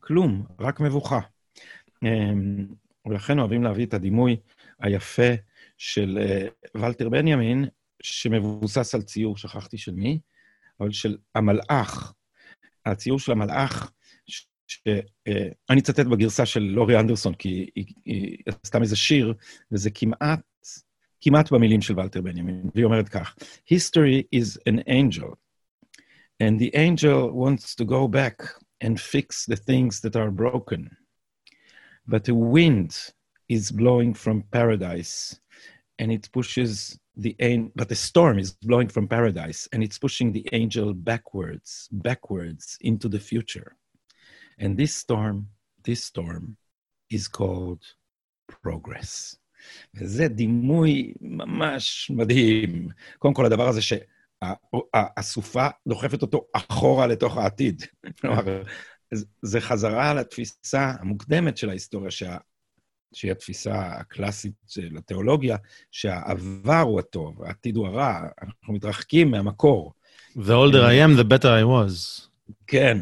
[0.00, 1.20] כלום, רק מבוכה.
[2.02, 2.66] אמ,
[3.06, 4.36] ולכן אוהבים להביא את הדימוי
[4.80, 5.32] היפה
[5.78, 7.64] של אה, ולטר בנימין,
[8.02, 10.20] שמבוסס על ציור, שכחתי של מי,
[10.80, 12.12] אבל של המלאך.
[12.86, 13.92] הציור של המלאך
[14.68, 19.34] שאני אצטט בגרסה של לורי אנדרסון, כי היא, היא עשתה מזה שיר,
[19.72, 20.40] וזה כמעט,
[21.20, 23.36] כמעט במילים של ולטר בנימין, והיא אומרת כך:
[23.72, 25.34] History is an angel,
[26.42, 28.42] and the angel wants to go back
[28.84, 30.88] and fix the things that are broken.
[32.06, 32.90] But the wind
[33.48, 35.40] is blowing from paradise,
[35.98, 37.34] and it pushes the
[37.74, 43.08] but the storm is blowing from paradise, and it's pushing the angel backwards, backwards into
[43.08, 43.76] the future.
[44.58, 45.48] And this storm,
[45.82, 46.56] this storm
[47.10, 47.82] is called
[48.46, 49.36] progress.
[49.94, 52.88] וזה דימוי ממש מדהים.
[53.18, 57.82] קודם כל, הדבר הזה שהסופה דוחפת אותו אחורה לתוך העתיד.
[58.20, 58.62] כלומר,
[59.42, 62.36] זה חזרה על התפיסה המוקדמת של ההיסטוריה, שה...
[63.14, 65.56] שהיא התפיסה הקלאסית של התיאולוגיה,
[65.90, 69.92] שהעבר הוא הטוב, העתיד הוא הרע, אנחנו מתרחקים מהמקור.
[70.36, 72.28] The older I am, the better I was.
[72.66, 72.98] כן,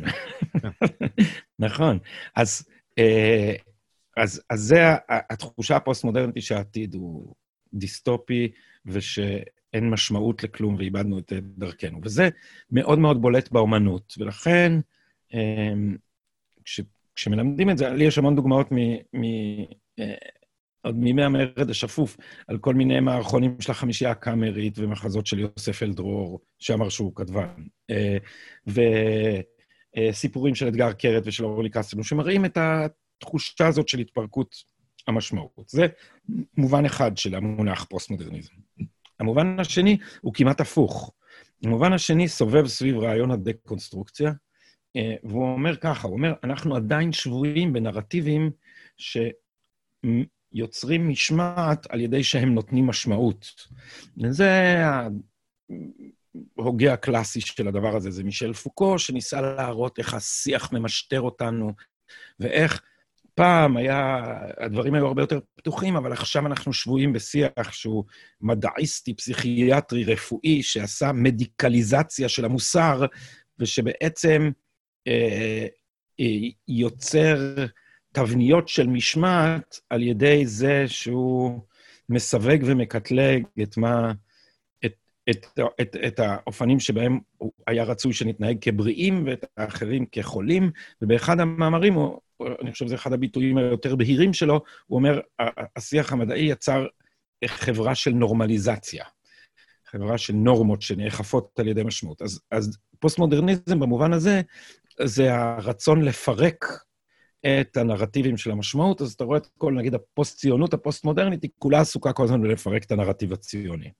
[1.58, 1.98] נכון.
[2.36, 3.54] אז, אה,
[4.16, 4.78] אז, אז זה
[5.10, 7.34] התחושה הפוסט-מודרנית שהעתיד הוא
[7.74, 8.52] דיסטופי,
[8.86, 12.00] ושאין משמעות לכלום ואיבדנו את דרכנו.
[12.02, 12.28] וזה
[12.70, 14.72] מאוד מאוד בולט באומנות, ולכן,
[15.34, 15.72] אה,
[16.64, 16.80] כש,
[17.14, 18.76] כשמלמדים את זה, לי יש המון דוגמאות מ...
[19.12, 19.64] מ אה,
[20.82, 22.16] עוד מימי המרד השפוף,
[22.48, 27.48] על כל מיני מערכונים של החמישייה הקאמרית ומחזות של יוסף אלדרור, שאמר שהוא כתבן.
[29.96, 34.56] וסיפורים של אתגר קרת ושל אורלי קסטלו, שמראים את התחושה הזאת של התפרקות
[35.08, 35.68] המשמעות.
[35.68, 35.86] זה
[36.56, 38.54] מובן אחד של המונח פוסט-מודרניזם.
[39.20, 41.12] המובן השני הוא כמעט הפוך.
[41.64, 44.32] המובן השני סובב סביב רעיון הדקונסטרוקציה,
[45.24, 48.50] והוא אומר ככה, הוא אומר, אנחנו עדיין שבויים בנרטיבים
[48.96, 49.18] ש...
[50.52, 53.66] יוצרים משמעת על ידי שהם נותנים משמעות.
[54.22, 54.76] וזה
[56.58, 61.72] ההוגה הקלאסי של הדבר הזה, זה מישל פוקו, שניסה להראות איך השיח ממשטר אותנו,
[62.40, 62.82] ואיך
[63.34, 64.24] פעם היה,
[64.58, 68.04] הדברים היו הרבה יותר פתוחים, אבל עכשיו אנחנו שבויים בשיח שהוא
[68.40, 73.06] מדעיסטי, פסיכיאטרי, רפואי, שעשה מדיקליזציה של המוסר,
[73.58, 74.50] ושבעצם
[75.06, 75.66] אה,
[76.20, 77.66] אה, יוצר
[78.16, 81.60] תבניות של משמעת על ידי זה שהוא
[82.08, 84.12] מסווג ומקטלג את מה...
[84.84, 84.94] את,
[85.30, 85.46] את,
[85.80, 87.18] את, את האופנים שבהם
[87.66, 90.70] היה רצוי שנתנהג כבריאים ואת האחרים כחולים,
[91.02, 92.20] ובאחד המאמרים, הוא,
[92.62, 95.20] אני חושב שזה אחד הביטויים היותר בהירים שלו, הוא אומר,
[95.76, 96.86] השיח המדעי יצר
[97.46, 99.04] חברה של נורמליזציה,
[99.86, 102.22] חברה של נורמות שנאכפות על ידי משמעות.
[102.22, 104.40] אז, אז פוסט-מודרניזם במובן הזה,
[105.04, 106.64] זה הרצון לפרק
[107.46, 112.12] את הנרטיבים של המשמעות, אז אתה רואה את כל, נגיד, הפוסט-ציונות, הפוסט-מודרנית, היא כולה עסוקה
[112.12, 113.90] כל הזמן בלפרק את הנרטיב הציוני.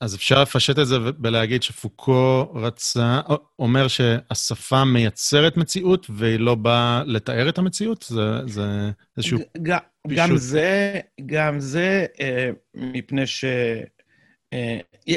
[0.00, 3.20] אז אפשר לפשט את זה ולהגיד שפוקו רצה,
[3.58, 8.02] אומר שהשפה מייצרת מציאות והיא לא באה לתאר את המציאות?
[8.08, 9.38] זה, זה איזשהו...
[9.62, 13.22] גם, גם זה, גם זה, אה, מפני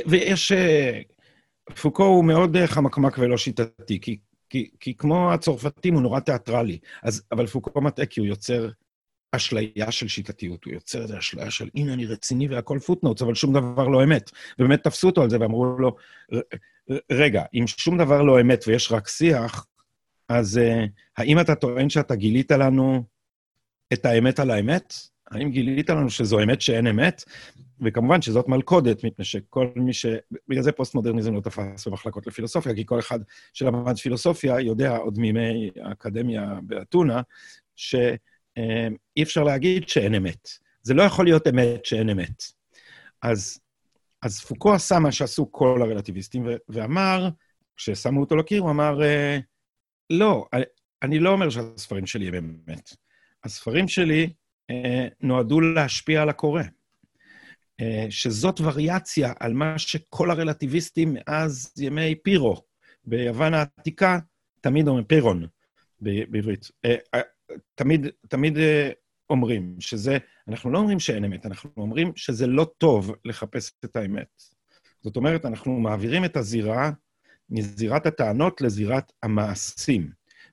[0.06, 0.52] ויש...
[1.82, 4.18] פוקו הוא מאוד חמקמק ולא שיטתי, כי,
[4.50, 6.80] כי, כי כמו הצרפתים הוא נורא תיאטרלי.
[7.04, 8.70] אז, אבל פוקו מטעה כי הוא יוצר
[9.32, 13.54] אשליה של שיטתיות, הוא יוצר איזו אשליה של הנה אני רציני והכל פוטנוטס, אבל שום
[13.54, 14.32] דבר לא אמת.
[14.60, 15.96] ובאמת תפסו אותו על זה ואמרו לו,
[17.12, 19.66] רגע, אם שום דבר לא אמת ויש רק שיח,
[20.30, 23.04] אז uh, האם אתה טוען שאתה גילית לנו
[23.94, 24.94] את האמת על האמת?
[25.32, 27.24] האם גילית לנו שזו אמת שאין אמת?
[27.82, 30.06] וכמובן שזאת מלכודת, מפני שכל מי ש...
[30.48, 33.20] בגלל זה פוסט-מודרניזם לא תפס במחלקות לפילוסופיה, כי כל אחד
[33.54, 37.22] שלמד פילוסופיה יודע עוד מימי האקדמיה באתונה,
[37.76, 38.18] שאי
[38.58, 38.88] אה,
[39.22, 40.50] אפשר להגיד שאין אמת.
[40.82, 42.44] זה לא יכול להיות אמת שאין אמת.
[43.22, 43.60] אז,
[44.22, 47.30] אז פוקו עשה מה שעשו כל הרלטיביסטים, ואמר,
[47.78, 49.40] כששמו אותו לקיר, הוא אמר, אה,
[50.10, 50.46] לא,
[51.02, 52.90] אני לא אומר שהספרים שלי הם אמת.
[53.44, 54.34] הספרים שלי
[54.70, 56.64] אה, נועדו להשפיע על הקורא.
[57.82, 62.62] אה, שזאת וריאציה על מה שכל הרלטיביסטים מאז ימי פירו
[63.06, 64.20] ביוון העתיקה
[64.62, 65.48] תמיד אומרים, פירון
[66.02, 67.22] בעברית, אה, אה,
[67.76, 68.58] תמיד, תמיד
[69.30, 74.28] אומרים שזה, אנחנו לא אומרים שאין אמת, אנחנו אומרים שזה לא טוב לחפש את האמת.
[75.02, 76.92] זאת אומרת, אנחנו מעבירים את הזירה
[77.50, 80.10] מזירת הטענות לזירת המעשים.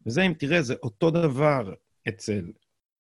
[0.07, 1.75] וזה, אם תראה, זה אותו דבר
[2.09, 2.53] אצל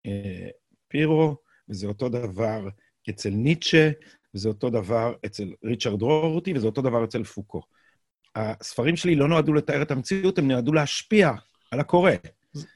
[0.06, 0.48] אה,
[0.88, 1.36] פירו,
[1.68, 2.68] וזה אותו דבר
[3.10, 3.90] אצל ניטשה,
[4.34, 7.62] וזה אותו דבר אצל ריצ'רד רוורטי, וזה אותו דבר אצל פוקו.
[8.36, 11.32] הספרים שלי לא נועדו לתאר את המציאות, הם נועדו להשפיע
[11.70, 12.12] על הקורא.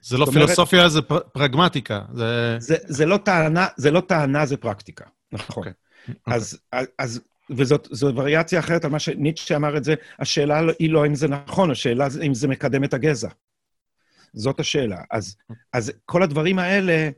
[0.02, 2.00] זה לא פילוסופיה, אומרת, זה פר, פרגמטיקה.
[2.14, 2.56] זה...
[2.58, 5.04] זה, זה, לא טענה, זה לא טענה, זה פרקטיקה.
[5.32, 5.64] נכון.
[5.64, 5.70] Okay.
[6.08, 6.34] אוקיי.
[6.34, 6.78] אז, okay.
[6.98, 11.28] אז, וזאת וריאציה אחרת על מה שניטשה אמר את זה, השאלה היא לא אם זה
[11.28, 13.28] נכון, השאלה אם זה מקדם את הגזע.
[14.32, 15.00] זאת השאלה.
[15.10, 15.36] אז,
[15.72, 17.10] אז כל הדברים האלה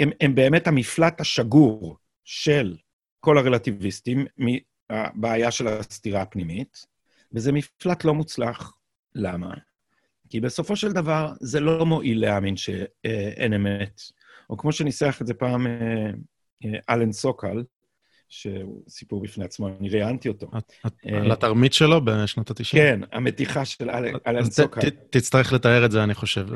[0.00, 1.96] הם, הם באמת המפלט השגור
[2.30, 2.76] של
[3.20, 6.86] כל הרלטיביסטים מהבעיה של הסתירה הפנימית,
[7.32, 8.78] וזה מפלט לא מוצלח.
[9.14, 9.54] למה?
[10.28, 14.00] כי בסופו של דבר זה לא מועיל להאמין שאין אמת.
[14.50, 16.10] או כמו שניסח את זה פעם אה,
[16.64, 17.64] אה, אלן סוקל,
[18.28, 20.50] שהוא סיפור בפני עצמו, אני ראיינתי אותו.
[20.84, 22.72] אה, על התרמית שלו בשנות ה-90?
[22.72, 23.90] כן, המתיחה של
[24.26, 24.90] אלן סוקל.
[25.10, 26.46] תצטרך לתאר את זה, אני חושב.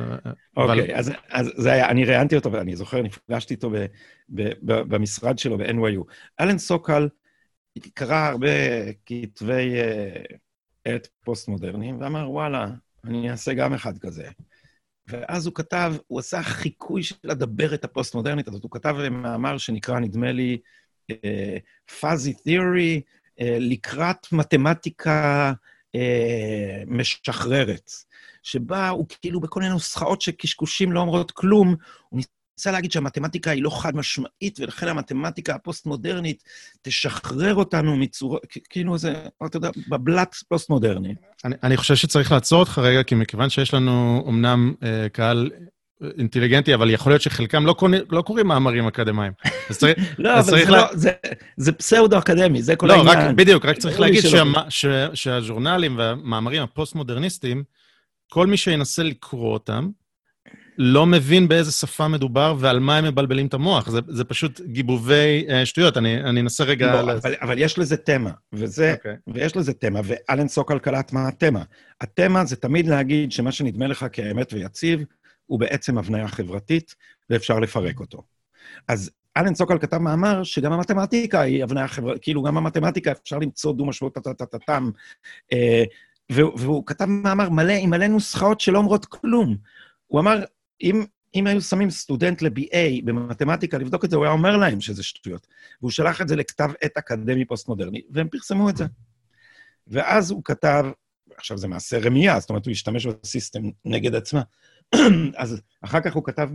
[0.56, 1.12] אוקיי, אז
[1.56, 3.70] זה היה, אני ראיינתי אותו, ואני זוכר, נפגשתי איתו
[4.62, 6.04] במשרד שלו ב-NYU.
[6.40, 7.08] אלן סוקל
[7.94, 8.48] קרא הרבה
[9.06, 9.74] כתבי
[10.85, 12.66] עת פוסט-מודרניים, ואמר, וואלה,
[13.04, 14.28] אני אעשה גם אחד כזה.
[15.08, 20.32] ואז הוא כתב, הוא עשה חיקוי של הדברת הפוסט-מודרנית הזאת, הוא כתב מאמר שנקרא, נדמה
[20.32, 20.58] לי,
[21.10, 23.00] uh, תיאורי,
[23.40, 25.52] uh, לקראת מתמטיקה
[25.96, 26.00] uh,
[26.86, 27.90] משחררת,
[28.42, 31.74] שבה הוא כאילו בכל מיני נוסחאות שקשקושים לא אומרות כלום,
[32.08, 32.20] הוא
[32.58, 36.42] ניסה להגיד שהמתמטיקה היא לא חד-משמעית, ולכן המתמטיקה הפוסט-מודרנית
[36.82, 38.38] תשחרר אותנו מצורה,
[38.68, 41.14] כאילו זה, אתה יודע, בבל"ת פוסט-מודרני.
[41.44, 45.50] אני, אני חושב שצריך לעצור אותך רגע, כי מכיוון שיש לנו אמנם אה, קהל
[46.18, 49.32] אינטליגנטי, אבל יכול להיות שחלקם לא, קורא, לא קוראים מאמרים אקדמיים.
[49.70, 49.98] אז צריך...
[50.18, 50.78] לא, אבל זה, לה...
[50.78, 51.10] לא, זה,
[51.56, 53.18] זה פסאודו-אקדמי, זה כל לא, העניין.
[53.18, 57.62] רק, בדיוק, רק צריך להגיד שהמה, ש, שהז'ורנלים והמאמרים הפוסט-מודרניסטיים,
[58.30, 59.88] כל מי שינסה לקרוא אותם,
[60.78, 63.90] לא מבין באיזה שפה מדובר ועל מה הם מבלבלים את המוח.
[63.90, 65.96] זה, זה פשוט גיבובי uh, שטויות.
[65.96, 66.92] אני, אני אנסה רגע...
[66.92, 68.96] לא, אבל, אבל יש לזה תמה, וזה, okay.
[68.96, 69.16] אוקיי.
[69.26, 71.62] ויש לזה תמה, ואלן סוקל קלט מה התמה.
[72.00, 75.04] התמה זה תמיד להגיד שמה שנדמה לך כאמת ויציב,
[75.52, 76.94] הוא בעצם הבניה חברתית,
[77.30, 78.22] ואפשר לפרק אותו.
[78.88, 83.72] אז אלן סוקל כתב מאמר שגם המתמטיקה היא הבניה חברתית, כאילו גם המתמטיקה אפשר למצוא
[83.72, 84.90] דו-משמעות טה-טה-טה-טם.
[85.52, 85.84] אה,
[86.30, 89.56] והוא כתב מאמר מלא עם מלא נוסחאות שלא אומרות כלום.
[90.06, 90.44] הוא אמר,
[90.82, 95.02] אם, אם היו שמים סטודנט ל-BA במתמטיקה לבדוק את זה, הוא היה אומר להם שזה
[95.02, 95.46] שטויות.
[95.80, 98.84] והוא שלח את זה לכתב עת אקדמי פוסט-מודרני, והם פרסמו את זה.
[99.86, 100.84] ואז הוא כתב,
[101.36, 104.42] עכשיו זה מעשה רמייה, זאת אומרת, הוא השתמש בסיסטם נגד עצמה.
[105.37, 106.48] אז אחר כך הוא כתב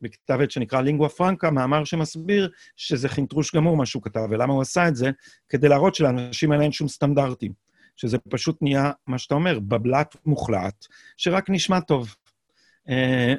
[0.00, 4.62] בכתב עת שנקרא לינגואה פרנקה, מאמר שמסביר שזה חינטרוש גמור מה שהוא כתב, ולמה הוא
[4.62, 5.10] עשה את זה?
[5.48, 7.64] כדי להראות שלאנשים האלה אין שום סטנדרטים.
[7.96, 12.14] שזה פשוט נהיה, מה שאתה אומר, בבלת מוחלט, שרק נשמע טוב.
[12.88, 13.34] אה,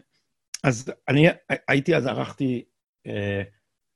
[0.63, 1.27] אז אני
[1.67, 2.63] הייתי אז, ערכתי
[3.07, 3.41] אה,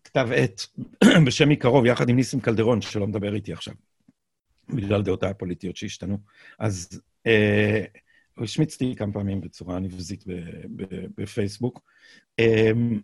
[0.03, 0.65] כתב עת
[1.25, 3.73] בשם מקרוב, יחד עם ניסים קלדרון, שלא מדבר איתי עכשיו,
[4.69, 6.17] בגלל דעותיי הפוליטיות שהשתנו.
[6.59, 7.83] אז אה,
[8.39, 10.23] הוא השמיץ אותי כמה פעמים בצורה נבזית
[11.17, 11.81] בפייסבוק.
[12.39, 13.01] אמ,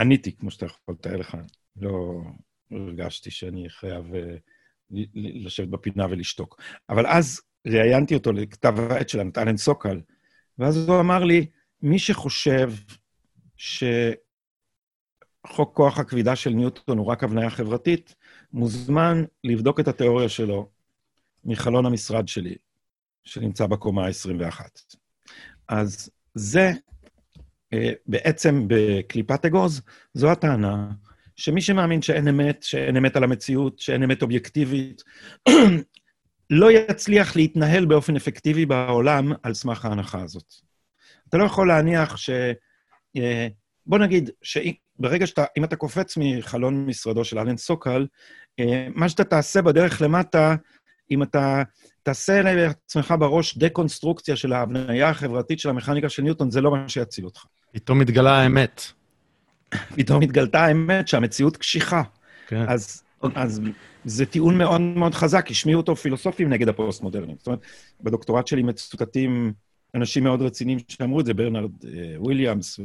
[0.00, 1.36] עניתי, כמו שאתה יכול לתאר לך,
[1.76, 2.20] לא
[2.70, 4.36] הרגשתי שאני חייב אה,
[5.14, 6.60] לשבת בפינה ולשתוק.
[6.88, 10.00] אבל אז ראיינתי אותו לכתב העת שלנו, את אלן סוקל,
[10.58, 11.46] ואז הוא אמר לי,
[11.82, 12.72] מי שחושב
[13.56, 14.16] שחוק
[15.72, 18.14] כוח הכבידה של ניוטון הוא רק הבניה חברתית,
[18.52, 20.70] מוזמן לבדוק את התיאוריה שלו
[21.44, 22.56] מחלון המשרד שלי,
[23.26, 24.60] שנמצא בקומה ה-21.
[25.68, 26.72] אז זה
[27.72, 29.82] אה, בעצם בקליפת אגוז,
[30.14, 30.90] זו הטענה
[31.36, 35.02] שמי שמאמין שאין אמת, שאין אמת על המציאות, שאין אמת אובייקטיבית,
[36.50, 40.54] לא יצליח להתנהל באופן אפקטיבי בעולם על סמך ההנחה הזאת.
[41.28, 42.30] אתה לא יכול להניח ש...
[43.16, 43.48] אה,
[43.86, 48.06] בוא נגיד שברגע שאתה, אם אתה קופץ מחלון משרדו של אלן סוקל,
[48.60, 50.56] אה, מה שאתה תעשה בדרך למטה,
[51.10, 51.62] אם אתה
[52.02, 57.24] תעשה לעצמך בראש דקונסטרוקציה של ההבניה החברתית של המכניקה של ניוטון, זה לא מה שיציל
[57.24, 57.44] אותך.
[57.72, 58.82] פתאום מתגלה האמת.
[59.70, 62.02] פתאום התגלתה האמת שהמציאות קשיחה.
[62.46, 62.64] כן.
[62.68, 63.02] אז,
[63.34, 63.60] אז
[64.04, 67.36] זה טיעון מאוד מאוד חזק, השמיעו אותו פילוסופים נגד הפוסט-מודרניים.
[67.38, 67.60] זאת אומרת,
[68.02, 69.52] בדוקטורט שלי מצוטטים
[69.94, 72.80] אנשים מאוד רציניים שאמרו את זה, ברנרד אה, וויליאמס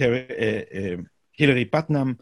[0.00, 2.12] והילרי אה, פטנאם אה,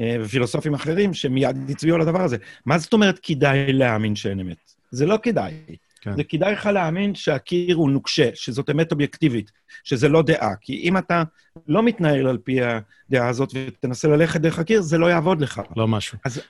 [0.00, 2.36] ופילוסופים אחרים שמיד הצביעו על הדבר הזה.
[2.66, 4.56] מה זאת אומרת כדאי להאמין שאין אמת?
[4.90, 5.54] זה לא כדאי.
[6.00, 6.16] כן.
[6.16, 9.50] זה כדאי לך להאמין שהקיר הוא נוקשה, שזאת אמת אובייקטיבית,
[9.84, 10.54] שזה לא דעה.
[10.60, 11.22] כי אם אתה
[11.68, 15.60] לא מתנהל על פי הדעה הזאת ותנסה ללכת דרך הקיר, זה לא יעבוד לך.
[15.76, 16.18] לא משהו.
[16.24, 16.40] אז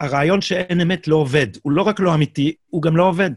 [0.00, 1.46] הרעיון שאין אמת לא עובד.
[1.62, 3.30] הוא לא רק לא אמיתי, הוא גם לא עובד.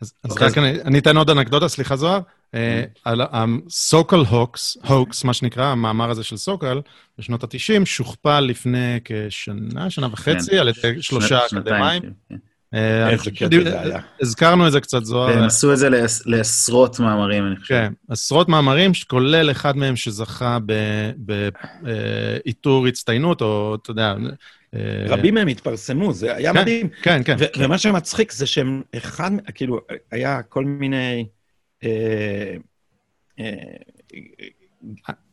[0.00, 2.20] אז, אז רק אני, אני אתן עוד אנקדוטה, סליחה זוהר.
[2.54, 6.80] אה, על הסוקל הוקס, הוקס, מה שנקרא, המאמר הזה של סוקל,
[7.18, 10.58] בשנות ה-90, שוכפל לפני כשנה, שנה וחצי, כן.
[10.58, 12.02] על ידי שלושה אקדמאים.
[12.28, 12.36] כן.
[12.74, 13.16] אה,
[13.50, 14.00] זה היה.
[14.20, 15.38] הזכרנו את זה קצת, זוהר.
[15.38, 15.88] הם עשו את זה
[16.26, 17.74] לעשרות מאמרים, אני חושב.
[17.74, 20.58] כן, עשרות מאמרים, כולל אחד מהם שזכה
[21.16, 24.14] באיתור הצטיינות, או אתה יודע...
[24.74, 26.88] אה, רבים מהם התפרסמו, זה היה כן, מדהים.
[27.02, 27.36] כן, כן.
[27.58, 29.80] ומה שמצחיק זה שהם, אחד, כאילו,
[30.10, 31.26] היה כל מיני...
[31.84, 32.56] אה,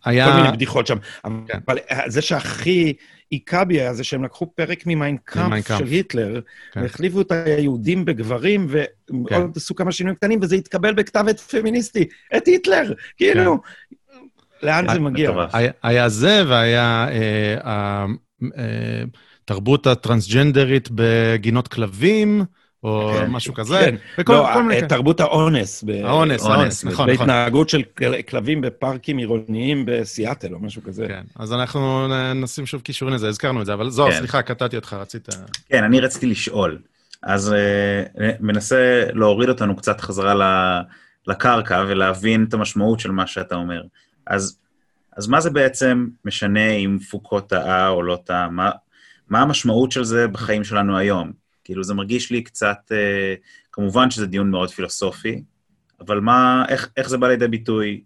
[0.06, 0.32] היה...
[0.32, 0.98] כל מיני בדיחות שם.
[1.24, 1.60] כן.
[1.68, 1.78] אבל
[2.08, 2.94] זה שהכי
[3.32, 6.42] היכה בי היה זה שהם לקחו פרק ממיינקאמפ של היטלר,
[6.72, 6.82] כן.
[6.82, 9.42] והחליפו את היהודים בגברים, ועוד כן.
[9.56, 12.06] עשו כמה שינויים קטנים, וזה התקבל בכתב עת פמיניסטי,
[12.38, 14.68] את היטלר, כאילו, כן.
[14.68, 15.32] לאן זה מגיע?
[15.54, 18.06] היה, היה זה, והיה אה,
[19.44, 22.44] התרבות אה, הטרנסג'נדרית בגינות כלבים,
[22.86, 23.80] או כן, משהו כזה.
[23.80, 24.88] כן, וכל, לא, כל מיני...
[24.88, 25.84] תרבות האונס.
[25.88, 25.90] ב...
[25.90, 27.08] האונס, האונס, נכון, נכון.
[27.08, 27.82] בהתנהגות של
[28.30, 31.08] כלבים בפארקים עירוניים בסיאטל, או משהו כזה.
[31.08, 34.18] כן, אז אנחנו נשים שוב קישורים לזה, הזכרנו את זה, אבל זוהר, כן.
[34.18, 35.28] סליחה, קטעתי אותך, רצית...
[35.70, 36.78] כן, אני רציתי לשאול.
[37.24, 40.82] אז uh, מנסה להוריד אותנו קצת חזרה
[41.28, 43.82] לקרקע ולהבין את המשמעות של מה שאתה אומר.
[44.28, 44.58] אז,
[45.18, 48.50] אז מה זה בעצם משנה אם פוקו טעה או לא טעה?
[48.50, 48.72] מה,
[49.30, 51.45] מה המשמעות של זה בחיים שלנו היום?
[51.66, 53.36] כאילו, זה מרגיש לי קצת, אה,
[53.72, 55.44] כמובן שזה דיון מאוד פילוסופי,
[56.00, 58.04] אבל מה, איך, איך זה בא לידי ביטוי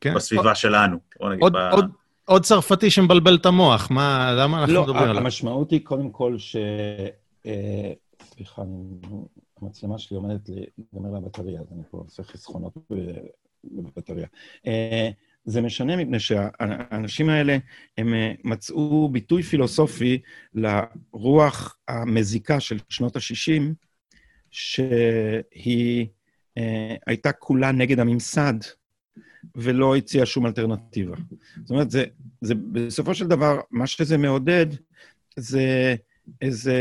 [0.00, 0.14] כן.
[0.14, 0.98] בסביבה עוד, שלנו?
[1.20, 1.56] בוא נגיד, עוד, ב...
[1.56, 1.90] עוד,
[2.24, 5.14] עוד צרפתי שמבלבל את המוח, מה, למה אנחנו לא, מדברים עליו?
[5.14, 6.56] לא, המשמעות היא קודם כל ש...
[7.46, 7.92] אה,
[8.22, 8.62] סליחה,
[9.62, 12.72] המצלמה שלי עומדת להיגמר לה בטריה, אז אני פה עושה חסכונות
[13.64, 14.26] בבטריה.
[14.66, 15.10] אה,
[15.48, 17.58] זה משנה מפני שהאנשים האלה,
[17.98, 20.18] הם אה, מצאו ביטוי פילוסופי
[20.54, 23.62] לרוח המזיקה של שנות ה-60,
[24.50, 26.06] שהיא
[26.58, 28.54] אה, הייתה כולה נגד הממסד,
[29.54, 31.16] ולא הציעה שום אלטרנטיבה.
[31.62, 32.04] זאת אומרת, זה,
[32.40, 34.66] זה בסופו של דבר, מה שזה מעודד,
[35.36, 35.94] זה
[36.42, 36.72] איזו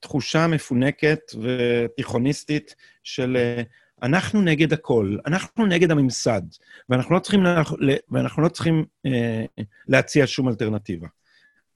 [0.00, 3.62] תחושה מפונקת ותיכוניסטית של אה,
[4.04, 6.42] אנחנו נגד הכל, אנחנו נגד הממסד,
[6.88, 7.62] ואנחנו לא צריכים, לה,
[8.10, 9.44] ואנחנו לא צריכים אה,
[9.88, 11.06] להציע שום אלטרנטיבה.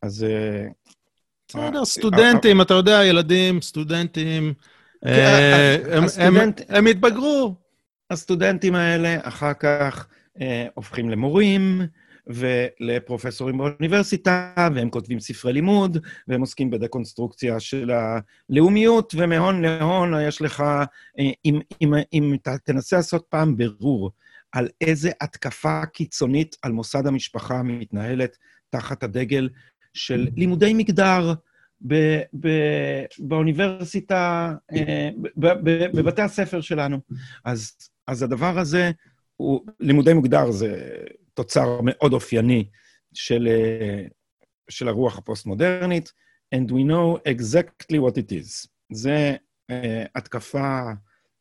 [0.03, 0.25] אז...
[0.25, 0.67] אה,
[1.49, 4.55] בסדר, סטודנטים, אתה יודע, ילדים, סטודנטים,
[5.05, 5.81] כן,
[6.69, 7.55] הם התבגרו.
[8.11, 10.07] הסטודנטים האלה אחר כך
[10.75, 11.83] הופכים למורים,
[12.29, 15.99] ולפרופסורים באוניברסיטה, והם כותבים ספרי לימוד,
[16.29, 20.61] והם עוסקים בדקונסטרוקציה של הלאומיות, ומהון להון יש לך,
[21.19, 24.11] אה, אם, אם, אם תנסה לעשות פעם בירור
[24.53, 28.37] על איזה התקפה קיצונית על מוסד המשפחה מתנהלת
[28.71, 29.49] תחת הדגל
[29.95, 31.35] של לימודי מגדר,
[31.87, 35.11] ב- ב- באוניברסיטה, אה,
[35.95, 36.99] בבתי הספר שלנו.
[37.45, 37.73] אז,
[38.07, 38.91] אז הדבר הזה,
[39.37, 40.97] הוא, לימודי מגדר זה
[41.39, 42.69] תוצר מאוד אופייני
[43.15, 44.05] של, אה,
[44.71, 46.13] של הרוח הפוסט-מודרנית,
[46.55, 48.69] and we know exactly what it is.
[48.93, 49.37] זה
[49.73, 49.75] uh,
[50.15, 50.83] התקפה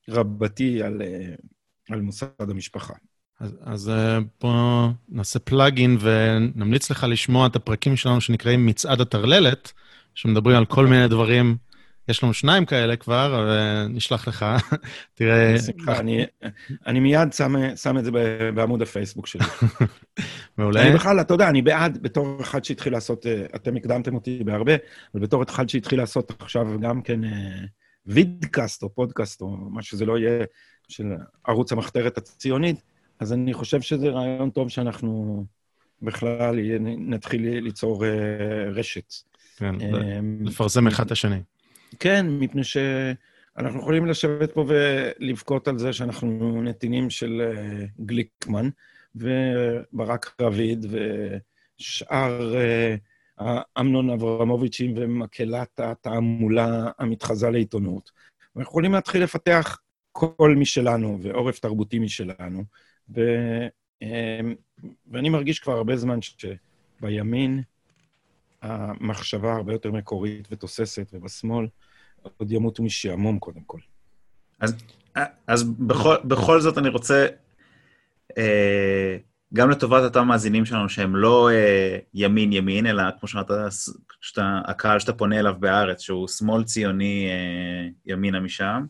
[0.09, 2.93] רבתי על, uh, על מוסד המשפחה.
[3.39, 9.71] אז, אז uh, בואו נעשה פלאגין ונמליץ לך לשמוע את הפרקים שלנו שנקראים מצעד הטרללת,
[10.15, 11.57] שמדברים על כל מיני דברים
[12.09, 14.45] יש לנו שניים כאלה כבר, ונשלח לך,
[15.15, 15.55] תראה...
[15.87, 16.25] אני,
[16.87, 18.11] אני מיד שם, שם את זה
[18.55, 19.45] בעמוד הפייסבוק שלי.
[20.57, 20.81] מעולה.
[20.81, 24.73] אני בכלל, אתה יודע, אני בעד, בתור אחד שהתחיל לעשות, אה, אתם הקדמתם אותי בהרבה,
[25.13, 27.29] אבל בתור אחד שהתחיל לעשות עכשיו גם כן אה,
[28.05, 30.45] וידקאסט או פודקאסט או מה שזה לא יהיה,
[30.87, 31.05] של
[31.47, 32.81] ערוץ המחתרת הציונית,
[33.19, 35.45] אז אני חושב שזה רעיון טוב שאנחנו
[36.01, 36.59] בכלל
[36.97, 38.09] נתחיל ליצור אה,
[38.71, 39.13] רשת.
[39.57, 39.75] כן,
[40.41, 41.39] לפרסם אחד את השני.
[41.99, 47.41] כן, מפני שאנחנו יכולים לשבת פה ולבכות על זה שאנחנו נתינים של
[47.99, 48.69] גליקמן,
[49.15, 50.85] וברק רביד
[51.79, 52.95] ושאר אה,
[53.79, 58.11] אמנון אברמוביצ'ים ומקהלת התעמולה המתחזה לעיתונות.
[58.47, 59.79] אנחנו יכולים להתחיל לפתח
[60.11, 62.63] קול משלנו ועורף תרבותי משלנו.
[63.15, 63.21] ו,
[64.03, 64.39] אה,
[65.07, 67.61] ואני מרגיש כבר הרבה זמן שבימין
[68.61, 71.67] המחשבה הרבה יותר מקורית ותוססת, ובשמאל
[72.37, 73.79] עוד ימותו משעמום קודם כל.
[74.59, 74.75] אז,
[75.47, 77.27] אז בכל, בכל זאת אני רוצה
[78.37, 79.17] אה,
[79.53, 81.49] גם לטובת אותם מאזינים שלנו שהם לא
[82.13, 83.51] ימין-ימין, אה, אלא כמו שאמרת,
[84.65, 88.85] הקהל שאתה פונה אליו בארץ, שהוא שמאל ציוני אה, ימינה משם,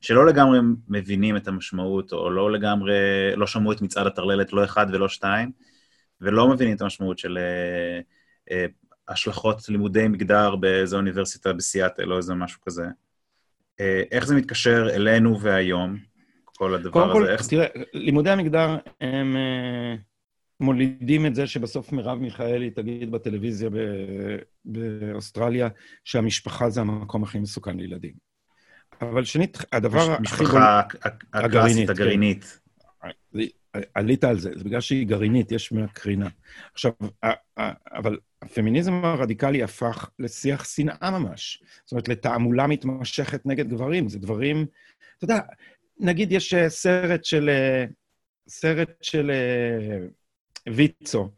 [0.00, 0.58] שלא לגמרי
[0.88, 2.94] מבינים את המשמעות, או לא לגמרי,
[3.36, 5.52] לא שמעו את מצעד הטרללת, לא אחד ולא שתיים,
[6.20, 7.38] ולא מבינים את המשמעות של
[9.08, 12.84] השלכות לימודי מגדר באיזו אוניברסיטה בסיאטל או איזה משהו כזה.
[14.10, 15.98] איך זה מתקשר אלינו והיום?
[16.44, 17.26] כל הדבר קודם הזה?
[17.26, 20.00] קודם כל, תראה, לימודי המגדר הם uh,
[20.60, 25.68] מולידים את זה שבסוף מרב מיכאלי תגיד בטלוויזיה ב- באוסטרליה
[26.04, 28.12] שהמשפחה זה המקום הכי מסוכן לילדים.
[29.02, 30.22] אבל שנית, הדבר הכי...
[30.22, 30.82] משפחה
[31.32, 32.60] הקלאסית, הגרעינית.
[33.02, 33.40] כן.
[33.94, 36.28] עלית על זה, זה בגלל שהיא גרעינית, יש ממנה קרינה.
[36.72, 36.92] עכשיו,
[37.92, 41.62] אבל הפמיניזם הרדיקלי הפך לשיח שנאה ממש.
[41.84, 44.08] זאת אומרת, לתעמולה מתמשכת נגד גברים.
[44.08, 44.66] זה דברים,
[45.16, 45.40] אתה יודע,
[46.00, 47.84] נגיד יש אה, סרט של, אה,
[48.48, 50.06] סרט של אה,
[50.74, 51.30] ויצו,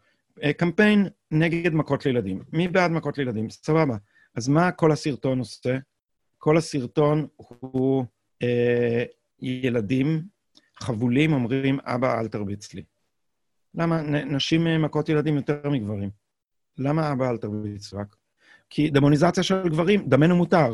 [0.56, 2.42] קמפיין נגד מכות לילדים.
[2.52, 3.50] מי בעד מכות לילדים?
[3.50, 3.96] סבבה.
[4.34, 5.78] אז מה כל הסרטון עושה?
[6.38, 8.04] כל הסרטון הוא
[8.42, 9.04] אה,
[9.42, 10.22] ילדים
[10.80, 12.82] חבולים אומרים, אבא, אל תרביץ לי.
[13.74, 14.02] למה?
[14.02, 16.10] נשים מכות ילדים יותר מגברים.
[16.80, 18.16] למה אל תרביץ רק?
[18.70, 20.72] כי דמוניזציה של גברים, דמנו מותר.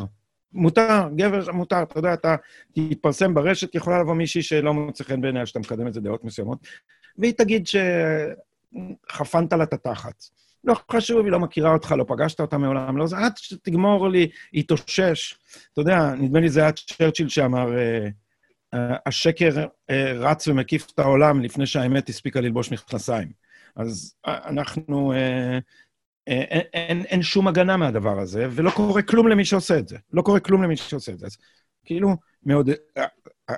[0.52, 2.36] מותר, גבר מותר, אתה יודע, אתה
[2.72, 6.58] תתפרסם ברשת, יכולה לבוא מישהי שלא מוצא חן בעיניה, שאתה מקדם את זה דעות מסוימות,
[7.18, 10.24] והיא תגיד שחפנת לה את התחת.
[10.64, 14.28] לא חשוב, היא לא מכירה אותך, לא פגשת אותה מעולם, לא זה, עד שתגמור לי,
[14.52, 15.38] יתאושש.
[15.72, 18.08] אתה יודע, נדמה לי זה היה צ'רצ'יל שאמר, אה,
[18.74, 23.28] אה, השקר אה, רץ ומקיף את העולם לפני שהאמת הספיקה ללבוש מכנסיים.
[23.76, 25.12] אז אנחנו...
[26.26, 29.98] אין, אה, אין, אין שום הגנה מהדבר הזה, ולא קורה כלום למי שעושה את זה.
[30.12, 31.26] לא קורה כלום למי שעושה את זה.
[31.26, 31.36] אז
[31.84, 32.70] כאילו, מאוד...
[32.96, 33.06] אה,
[33.50, 33.54] אה,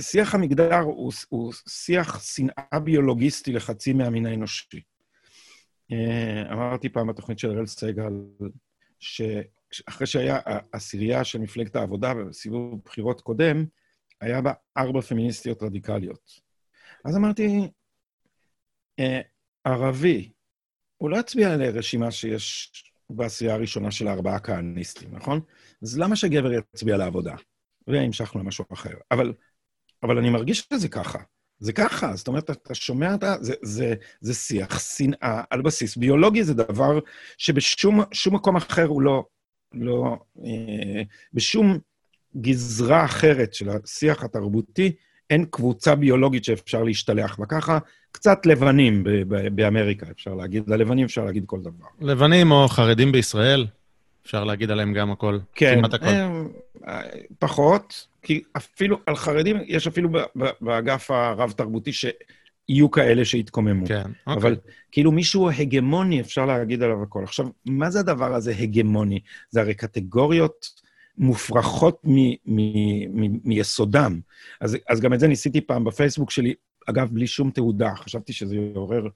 [0.00, 4.80] שיח המגדר הוא, הוא שיח שנאה ביולוגיסטי לחצי מהמין האנושי.
[6.52, 8.12] אמרתי פעם בתוכנית של אראל סגל,
[9.00, 10.38] שאחרי שהיה
[10.72, 13.64] עשירייה של מפלגת העבודה בסיבוב בחירות קודם,
[14.20, 16.40] היה בה ארבע פמיניסטיות רדיקליות.
[17.04, 17.68] אז אמרתי,
[19.64, 20.30] ערבי,
[20.98, 22.72] הוא לא יצביע לרשימה שיש
[23.10, 25.40] בעשייה הראשונה של הארבעה כהניסטים, נכון?
[25.82, 27.34] אז למה שגבר יצביע לעבודה?
[27.86, 28.94] והמשכנו למשהו אחר.
[29.10, 29.32] אבל,
[30.02, 31.18] אבל אני מרגיש שזה ככה.
[31.58, 36.44] זה ככה, זאת אומרת, אתה שומע, אתה, זה, זה, זה שיח שנאה על בסיס ביולוגי,
[36.44, 36.98] זה דבר
[37.38, 38.00] שבשום
[38.32, 39.24] מקום אחר הוא לא,
[39.72, 41.78] לא, אה, בשום
[42.36, 44.92] גזרה אחרת של השיח התרבותי,
[45.30, 47.78] אין קבוצה ביולוגית שאפשר להשתלח בה ככה.
[48.12, 49.04] קצת לבנים
[49.52, 50.62] באמריקה, אפשר להגיד.
[50.68, 51.86] ללבנים אפשר להגיד כל דבר.
[52.00, 53.66] לבנים או חרדים בישראל,
[54.26, 56.06] אפשר להגיד עליהם גם הכל, כן, כמעט הכל.
[56.06, 56.48] הם,
[57.38, 60.08] פחות, כי אפילו על חרדים, יש אפילו
[60.60, 63.86] באגף הרב-תרבותי שיהיו כאלה שיתקוממו.
[63.86, 64.42] כן, אוקיי.
[64.42, 64.56] אבל
[64.92, 67.24] כאילו מישהו הגמוני, אפשר להגיד עליו הכל.
[67.24, 69.20] עכשיו, מה זה הדבר הזה, הגמוני?
[69.50, 70.77] זה הרי קטגוריות...
[71.18, 72.02] מופרכות
[73.44, 74.20] מיסודם.
[74.60, 76.54] אז, אז גם את זה ניסיתי פעם בפייסבוק שלי,
[76.86, 77.94] אגב, בלי שום תעודה.
[77.96, 79.08] חשבתי שזה יעורר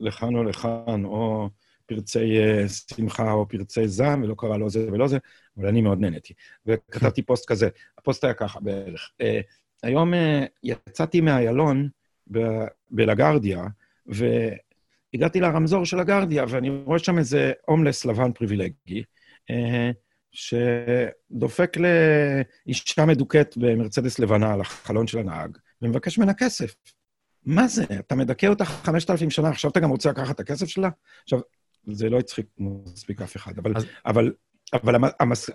[0.00, 1.48] לכאן או לכאן, או
[1.86, 5.18] פרצי uh, שמחה או פרצי זעם, ולא קרה לא זה ולא זה,
[5.56, 6.34] אבל אני מאוד נהניתי.
[6.66, 7.68] וכתבתי פוסט כזה,
[7.98, 9.10] הפוסט היה ככה בערך.
[9.22, 9.24] Uh,
[9.82, 10.16] היום uh,
[10.62, 11.88] יצאתי מאיילון
[12.90, 13.64] בלגרדיה,
[14.06, 19.02] והגעתי לרמזור של הגרדיה, ואני רואה שם איזה הומלס לבן פריבילגי,
[19.50, 19.54] uh,
[20.32, 21.76] שדופק
[22.66, 26.74] לאישה מדוכאת במרצדס לבנה על החלון של הנהג, ומבקש ממנה כסף.
[27.46, 27.84] מה זה?
[27.98, 30.88] אתה מדכא אותה 5,000 שנה, עכשיו אתה גם רוצה לקחת את הכסף שלה?
[31.22, 31.40] עכשיו,
[31.86, 33.86] זה לא הצחיק מספיק אף אחד, אבל, אז...
[34.06, 34.32] אבל
[34.74, 35.50] אבל המס...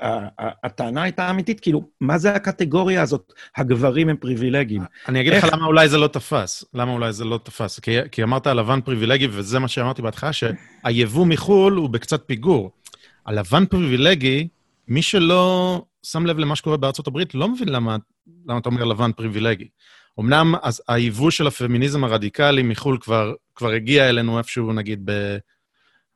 [0.64, 3.34] הטענה הייתה אמיתית, כאילו, מה זה הקטגוריה הזאת?
[3.56, 4.82] הגברים הם פריבילגיים.
[5.08, 5.44] אני אגיד איך...
[5.44, 6.66] לך למה אולי זה לא תפס.
[6.74, 7.80] למה אולי זה לא תפס.
[7.80, 12.72] כי, כי אמרת הלבן פריבילגי, וזה מה שאמרתי בהתחלה, שהיבוא מחו"ל הוא בקצת פיגור.
[13.26, 14.48] הלבן פריבילגי,
[14.88, 17.98] מי שלא שם לב למה שקורה בארצות הברית, לא מבין למה,
[18.46, 19.68] למה אתה אומר לבן פריבילגי.
[20.20, 20.56] אמנם
[20.88, 25.38] היבוא של הפמיניזם הרדיקלי מחו"ל כבר, כבר הגיע אלינו איפשהו, נגיד, ב...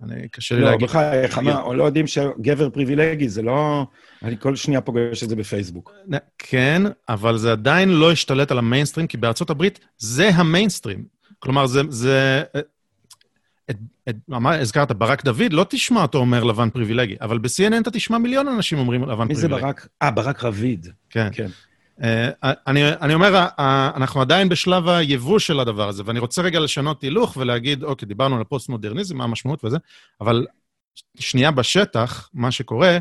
[0.03, 0.81] אני, קשה לי לא, להגיד.
[0.81, 3.85] לא, בחייך, מה, לא יודעים שגבר פריבילגי, זה לא...
[4.23, 5.93] אני כל שנייה פוגש את זה בפייסבוק.
[6.37, 11.05] כן, אבל זה עדיין לא השתלט על המיינסטרים, כי בארצות הברית זה המיינסטרים.
[11.39, 11.81] כלומר, זה...
[11.89, 12.43] זה
[13.69, 13.77] את,
[14.09, 18.17] את, מה, הזכרת, ברק דוד, לא תשמע אותו אומר לבן פריבילגי, אבל ב-CNN אתה תשמע
[18.17, 19.33] מיליון אנשים אומרים לבן פריבילגי.
[19.33, 19.87] מי זה ברק?
[20.01, 20.87] אה, ברק רביד.
[21.09, 21.29] כן.
[21.31, 21.47] כן.
[21.99, 22.03] אה,
[22.43, 23.61] אני, אני אומר, אה,
[23.95, 28.35] אנחנו עדיין בשלב היבוא של הדבר הזה, ואני רוצה רגע לשנות הילוך ולהגיד, אוקיי, דיברנו
[28.35, 29.77] על הפוסט-מודרניזם, מה המשמעות וזה,
[30.21, 30.45] אבל
[31.19, 32.97] שנייה בשטח, מה שקורה,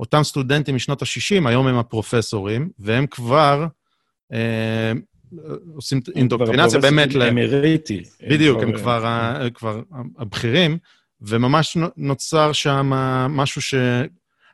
[0.00, 3.66] אותם סטודנטים משנות ה-60, היום הם הפרופסורים, והם כבר
[4.32, 4.36] אה,
[5.74, 7.22] עושים אינדוקטרינציה באמת ל...
[7.22, 8.02] אמריטי.
[8.28, 9.80] בדיוק, הם כבר, כבר
[10.18, 10.78] הבכירים,
[11.20, 12.90] וממש נוצר שם
[13.30, 13.74] משהו ש...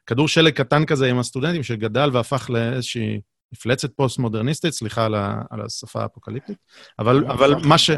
[0.06, 3.20] כדור שלג קטן כזה עם הסטודנטים, שגדל והפך לאיזושהי
[3.52, 6.56] מפלצת פוסט-מודרניסטית, סליחה על, ה, על השפה האפוקליפטית,
[6.98, 7.90] אבל, אבל מה ש...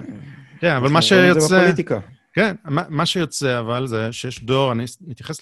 [0.61, 1.72] כן, אבל מה שיוצא...
[2.33, 5.41] כן, מה, מה שיוצא, אבל, זה שיש דור, אני מתייחס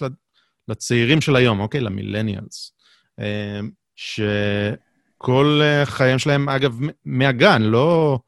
[0.67, 1.81] לצעירים של היום, אוקיי?
[1.81, 2.73] למילניאלס,
[3.19, 3.59] אה,
[5.17, 8.19] שכל אה, חייהם שלהם, אגב, מהגן, לא,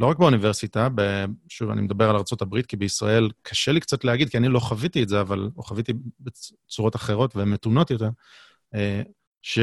[0.00, 0.88] לא רק באוניברסיטה,
[1.48, 5.02] שוב, אני מדבר על ארה"ב, כי בישראל קשה לי קצת להגיד, כי אני לא חוויתי
[5.02, 8.08] את זה, אבל, או חוויתי בצורות אחרות והן מתונות יותר,
[8.74, 9.02] אה,
[9.42, 9.58] ש...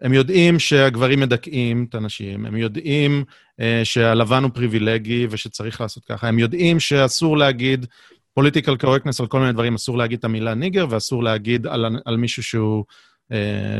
[0.00, 3.24] הם יודעים שהגברים מדכאים את הנשים, הם יודעים
[3.60, 7.86] אה, שהלבן הוא פריבילגי ושצריך לעשות ככה, הם יודעים שאסור להגיד
[8.34, 12.16] political correctness על כל מיני דברים, אסור להגיד את המילה ניגר ואסור להגיד על, על
[12.16, 12.84] מישהו שהוא,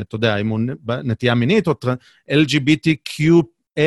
[0.01, 0.61] אתה יודע, אם הוא
[1.05, 1.75] נטייה מינית או
[2.31, 3.81] LGBTQAII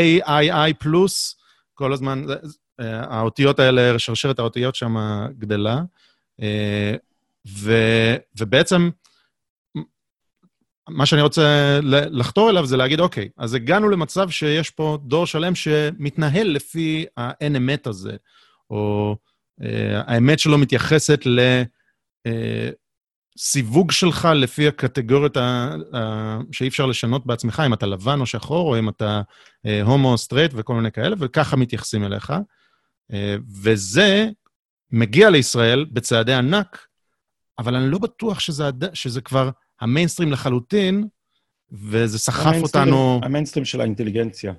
[0.80, 1.38] פלוס,
[1.74, 4.96] כל הזמן, uh, האותיות האלה, שרשרת האותיות שם
[5.38, 5.82] גדלה.
[6.42, 6.44] Uh,
[7.48, 7.74] ו,
[8.40, 8.90] ובעצם,
[10.90, 11.80] מה שאני רוצה
[12.12, 17.56] לחתור אליו זה להגיד, אוקיי, אז הגענו למצב שיש פה דור שלם שמתנהל לפי האין
[17.56, 18.16] אמת הזה,
[18.70, 19.16] או
[19.62, 21.68] אה, האמת שלו מתייחסת לסיווג
[22.28, 22.70] אה,
[23.92, 28.80] שלך לפי הקטגוריות ה, ה, שאי אפשר לשנות בעצמך, אם אתה לבן או שחור, או
[28.80, 29.22] אם אתה
[29.66, 32.34] אה, הומו או סטרייט וכל מיני כאלה, וככה מתייחסים אליך.
[33.14, 34.30] אה, וזה
[34.92, 36.88] מגיע לישראל בצעדי ענק,
[37.60, 38.64] אבל אני לא בטוח שזה,
[38.94, 39.50] שזה כבר...
[39.82, 41.08] המיינסטרים לחלוטין,
[41.72, 43.20] וזה סחף אותנו...
[43.24, 44.54] המיינסטרים של האינטליגנציה.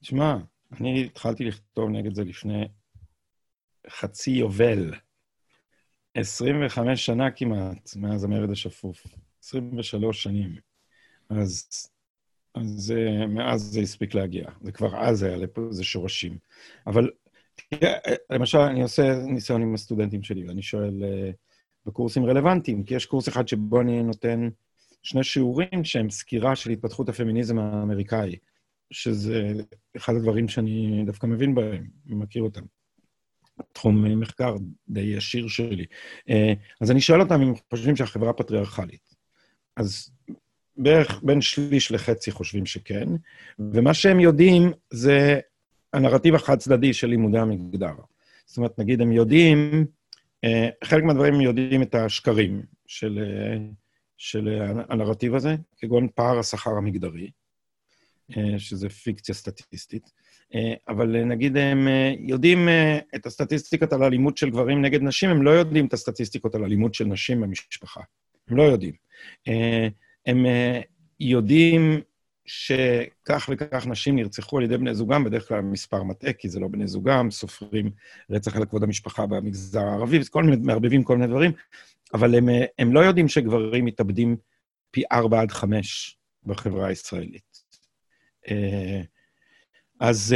[0.00, 0.36] תשמע,
[0.80, 2.68] אני התחלתי לכתוב נגד זה לפני
[3.90, 4.94] חצי יובל.
[6.14, 9.06] 25 שנה כמעט מאז המרד השפוף.
[9.44, 10.56] 23 שנים.
[11.30, 11.68] אז,
[12.54, 12.94] אז
[13.28, 14.50] מאז זה הספיק להגיע.
[14.60, 16.38] זה כבר אז היה לפה, זה שורשים.
[16.86, 17.10] אבל
[18.30, 21.30] למשל, אני עושה ניסיון עם הסטודנטים שלי, ואני שואל, אה,
[21.86, 24.48] בקורסים רלוונטיים, כי יש קורס אחד שבו אני נותן
[25.02, 28.36] שני שיעורים שהם סקירה של התפתחות הפמיניזם האמריקאי,
[28.90, 29.52] שזה
[29.96, 32.62] אחד הדברים שאני דווקא מבין בהם, מכיר אותם.
[33.72, 34.56] תחום מחקר
[34.88, 35.84] די ישיר שלי.
[36.30, 39.14] אה, אז אני שואל אותם אם הם חושבים שהחברה פטריארכלית.
[39.76, 40.10] אז
[40.76, 43.08] בערך בין שליש לחצי חושבים שכן,
[43.58, 45.40] ומה שהם יודעים זה
[45.92, 47.94] הנרטיב החד-צדדי של לימודי המגדר.
[48.46, 49.86] זאת אומרת, נגיד הם יודעים
[50.44, 53.58] אה, חלק מהדברים יודעים את השקרים של, אה,
[54.16, 54.48] של
[54.88, 57.30] הנרטיב הזה, כגון פער השכר המגדרי,
[58.58, 60.12] שזה פיקציה סטטיסטית,
[60.88, 61.88] אבל נגיד הם
[62.18, 62.68] יודעים
[63.14, 66.94] את הסטטיסטיקות על אלימות של גברים נגד נשים, הם לא יודעים את הסטטיסטיקות על אלימות
[66.94, 68.00] של נשים במשפחה.
[68.48, 68.92] הם לא יודעים.
[70.26, 70.46] הם
[71.20, 72.00] יודעים
[72.46, 76.68] שכך וכך נשים נרצחו על ידי בני זוגם, בדרך כלל מספר מטעה, כי זה לא
[76.68, 77.90] בני זוגם, סופרים
[78.30, 81.52] רצח על כבוד המשפחה במגזר הערבי, כל מיני, מערבבים כל מיני דברים,
[82.14, 84.36] אבל הם, הם לא יודעים שגברים מתאבדים
[84.90, 87.64] פי ארבע עד חמש בחברה הישראלית.
[90.02, 90.34] אה, אז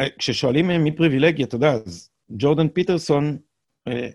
[0.00, 3.38] אה, כששואלים מי פריבילגי, אתה יודע, אז ג'ורדן פיטרסון,
[3.88, 4.08] אה,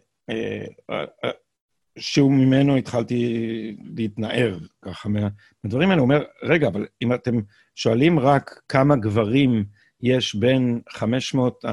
[1.99, 6.01] שהוא ממנו התחלתי להתנער ככה מהדברים האלה.
[6.01, 7.35] הוא אומר, רגע, אבל אם אתם
[7.75, 9.65] שואלים רק כמה גברים
[10.01, 11.65] יש בין 500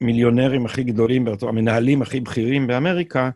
[0.00, 3.30] המיליונרים הכי גדולים, המנהלים הכי בכירים באמריקה,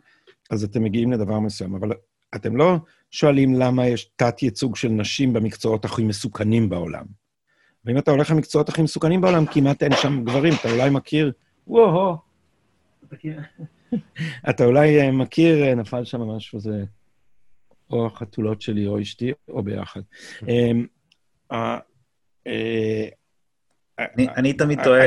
[0.50, 1.74] אז אתם מגיעים לדבר מסוים.
[1.74, 1.92] אבל
[2.34, 2.76] אתם לא
[3.10, 7.21] שואלים למה יש תת-ייצוג של נשים במקצועות הכי מסוכנים בעולם.
[7.84, 10.52] ואם אתה הולך למקצועות הכי מסוכנים בעולם, כמעט אין שם גברים.
[10.60, 11.32] אתה אולי מכיר,
[11.66, 12.16] וואו,
[14.50, 16.84] אתה אולי אה, מכיר, אה, נפל שם משהו, זה
[17.90, 20.00] או החתולות שלי או אשתי, או ביחד.
[20.48, 20.86] אמ,
[24.36, 25.04] אני תמיד תוהה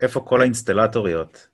[0.00, 1.48] איפה כל האינסטלטוריות.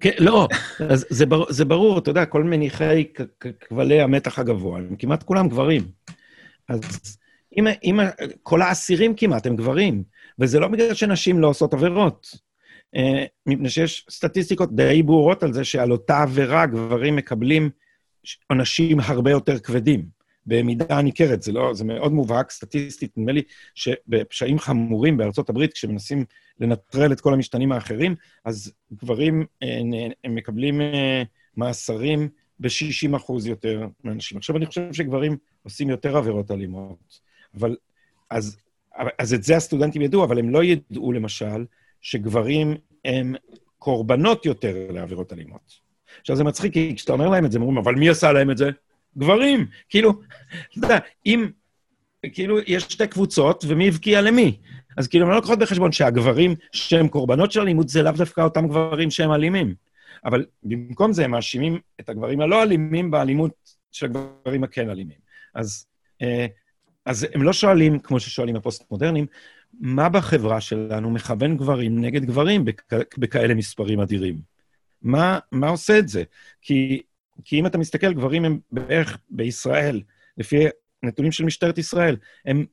[0.00, 0.48] כן, לא,
[0.94, 3.04] זה, בר, זה ברור, אתה יודע, כל מניחי
[3.60, 5.82] כבלי המתח הגבוה, הם כמעט כולם גברים.
[6.68, 6.80] אז
[7.58, 8.00] אם, אם
[8.42, 10.02] כל האסירים כמעט הם גברים,
[10.38, 12.26] וזה לא בגלל שנשים לא עושות עבירות,
[12.96, 17.70] אה, מפני שיש סטטיסטיקות די ברורות על זה שעל אותה עבירה גברים מקבלים
[18.50, 20.16] עונשים הרבה יותר כבדים.
[20.46, 23.42] במידה ניכרת, זה לא, זה מאוד מובהק סטטיסטית, נדמה לי
[23.74, 26.24] שבפשעים חמורים בארצות הברית, כשמנסים
[26.60, 29.78] לנטרל את כל המשתנים האחרים, אז גברים אה,
[30.24, 31.22] הם מקבלים אה,
[31.56, 32.28] מאסרים
[32.60, 34.38] ב-60 אחוז יותר מאנשים.
[34.38, 37.20] עכשיו, אני חושב שגברים עושים יותר עבירות אלימות,
[37.60, 37.76] אבל...
[38.30, 38.56] אז,
[39.18, 41.64] אז את זה הסטודנטים ידעו, אבל הם לא ידעו, למשל,
[42.00, 43.34] שגברים הם
[43.78, 45.86] קורבנות יותר לעבירות אלימות.
[46.20, 48.50] עכשיו, זה מצחיק, כי כשאתה אומר להם את זה, הם אומרים, אבל מי עשה להם
[48.50, 48.70] את זה?
[49.18, 49.66] גברים.
[49.88, 50.12] כאילו,
[50.78, 51.46] אתה יודע, אם,
[52.32, 54.58] כאילו, יש שתי קבוצות, ומי הבקיע למי?
[54.96, 58.68] אז כאילו, הם לא לוקחות בחשבון שהגברים שהם קורבנות של אלימות, זה לאו דווקא אותם
[58.68, 59.74] גברים שהם אלימים.
[60.24, 63.52] אבל במקום זה הם מאשימים את הגברים הלא אלימים באלימות
[63.92, 65.18] של הגברים הכן אלימים.
[65.54, 65.86] אז,
[66.22, 66.46] אה,
[67.06, 69.26] אז הם לא שואלים, כמו ששואלים הפוסט-מודרניים,
[69.80, 72.82] מה בחברה שלנו מכוון גברים נגד גברים בכ,
[73.18, 74.40] בכאלה מספרים אדירים?
[75.02, 76.22] מה, מה עושה את זה?
[76.62, 77.02] כי
[77.44, 80.02] כי אם אתה מסתכל, גברים הם בערך בישראל,
[80.38, 80.66] לפי
[81.02, 82.66] נתונים של משטרת ישראל, הם,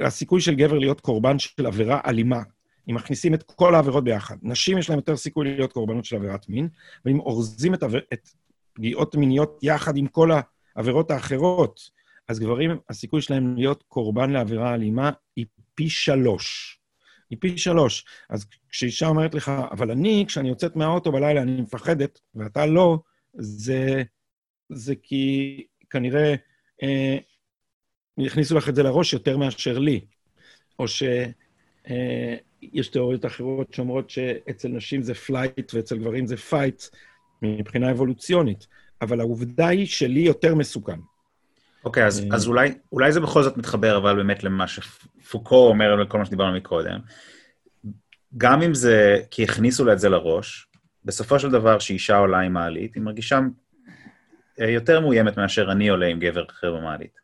[0.00, 2.42] הסיכוי של גבר להיות קורבן של עבירה אלימה,
[2.90, 4.36] אם מכניסים את כל העבירות ביחד.
[4.42, 6.68] נשים יש להם יותר סיכוי להיות קורבנות של עבירת מין,
[7.04, 8.28] ואם אורזים את, עבר, את
[8.72, 10.30] פגיעות מיניות יחד עם כל
[10.76, 11.90] העבירות האחרות,
[12.28, 16.78] אז גברים, הסיכוי שלהם להיות קורבן לעבירה אלימה היא פי שלוש.
[17.30, 18.04] היא פי שלוש.
[18.30, 22.98] אז כשאישה אומרת לך, אבל אני, כשאני יוצאת מהאוטו בלילה, אני מפחדת, ואתה לא,
[23.34, 24.02] זה,
[24.72, 26.34] זה כי כנראה
[26.82, 27.18] אה,
[28.56, 30.00] לך את זה לראש יותר מאשר לי.
[30.78, 31.34] או שיש
[31.90, 36.82] אה, תיאוריות אחרות שאומרות שאצל נשים זה flight ואצל גברים זה fight
[37.42, 38.66] מבחינה אבולוציונית,
[39.02, 41.00] אבל העובדה היא שלי יותר מסוכן.
[41.84, 45.94] אוקיי, אז, אה, אז אולי, אולי זה בכל זאת מתחבר, אבל באמת למה שפוקו אומר,
[45.94, 46.98] לכל מה שדיברנו מקודם.
[48.36, 50.68] גם אם זה כי הכניסו לה את זה לראש,
[51.04, 53.40] בסופו של דבר, כשאישה עולה עם מעלית, היא מרגישה
[54.60, 57.18] אה, יותר מאוימת מאשר אני עולה עם גבר אחר במעלית.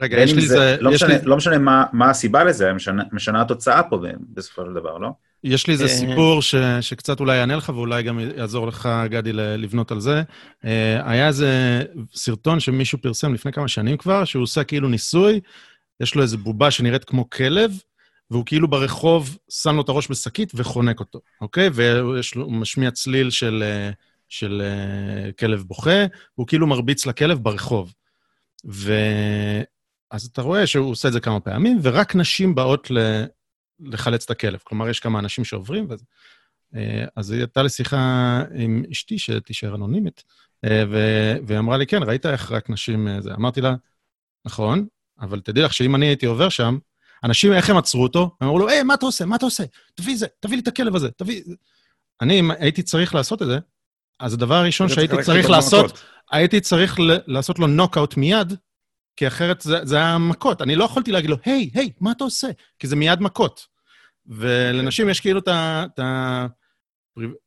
[0.00, 0.76] רגע, יש לי זה...
[0.80, 1.24] לא, משנה, לי...
[1.24, 3.98] לא משנה מה, מה הסיבה לזה, משנה, משנה התוצאה פה
[4.34, 5.10] בסופו של דבר, לא?
[5.44, 9.32] יש לי איזה אה, סיפור ש, שקצת אולי יענה לך, ואולי גם יעזור לך, גדי,
[9.32, 10.22] לבנות על זה.
[10.64, 11.82] אה, היה איזה
[12.14, 15.40] סרטון שמישהו פרסם לפני כמה שנים כבר, שהוא עושה כאילו ניסוי,
[16.00, 17.72] יש לו איזו בובה שנראית כמו כלב,
[18.30, 21.70] והוא כאילו ברחוב שם לו את הראש בשקית וחונק אותו, אוקיי?
[21.74, 23.90] ויש לו, הוא משמיע צליל של, אה,
[24.28, 24.62] של
[25.38, 26.04] כלב בוכה,
[26.36, 27.92] והוא כאילו מרביץ לכלב ברחוב.
[28.64, 33.24] ואז אתה רואה שהוא עושה את זה כמה פעמים, ורק נשים באות ל...
[33.82, 34.60] לחלץ את הכלב.
[34.64, 36.04] כלומר, יש כמה אנשים שעוברים, ואז...
[36.74, 40.24] אה, אז היא הייתה לי שיחה עם אשתי, שתישאר אנונימית,
[41.46, 43.08] והיא אמרה לי, כן, ראית איך רק נשים...
[43.20, 43.34] זה.
[43.34, 43.74] אמרתי לה,
[44.44, 44.86] נכון,
[45.20, 46.78] אבל תדעי לך שאם אני הייתי עובר שם,
[47.24, 48.36] אנשים, איך הם עצרו אותו?
[48.40, 49.24] הם אמרו לו, היי, מה אתה עושה?
[49.24, 49.64] מה אתה עושה?
[49.94, 51.42] תביא זה, תביא לי את הכלב הזה, תביא...
[52.20, 53.58] אני, אם הייתי צריך לעשות את זה,
[54.20, 58.54] אז הדבר הראשון שהייתי צריך לעשות, הייתי צריך לעשות לו נוקאוט מיד,
[59.16, 60.62] כי אחרת זה, זה היה מכות.
[60.62, 62.48] אני לא יכולתי להגיד לו, היי, היי, מה אתה עושה?
[62.78, 63.66] כי זה מיד מכות.
[64.30, 66.46] ולנשים יש כאילו את ה...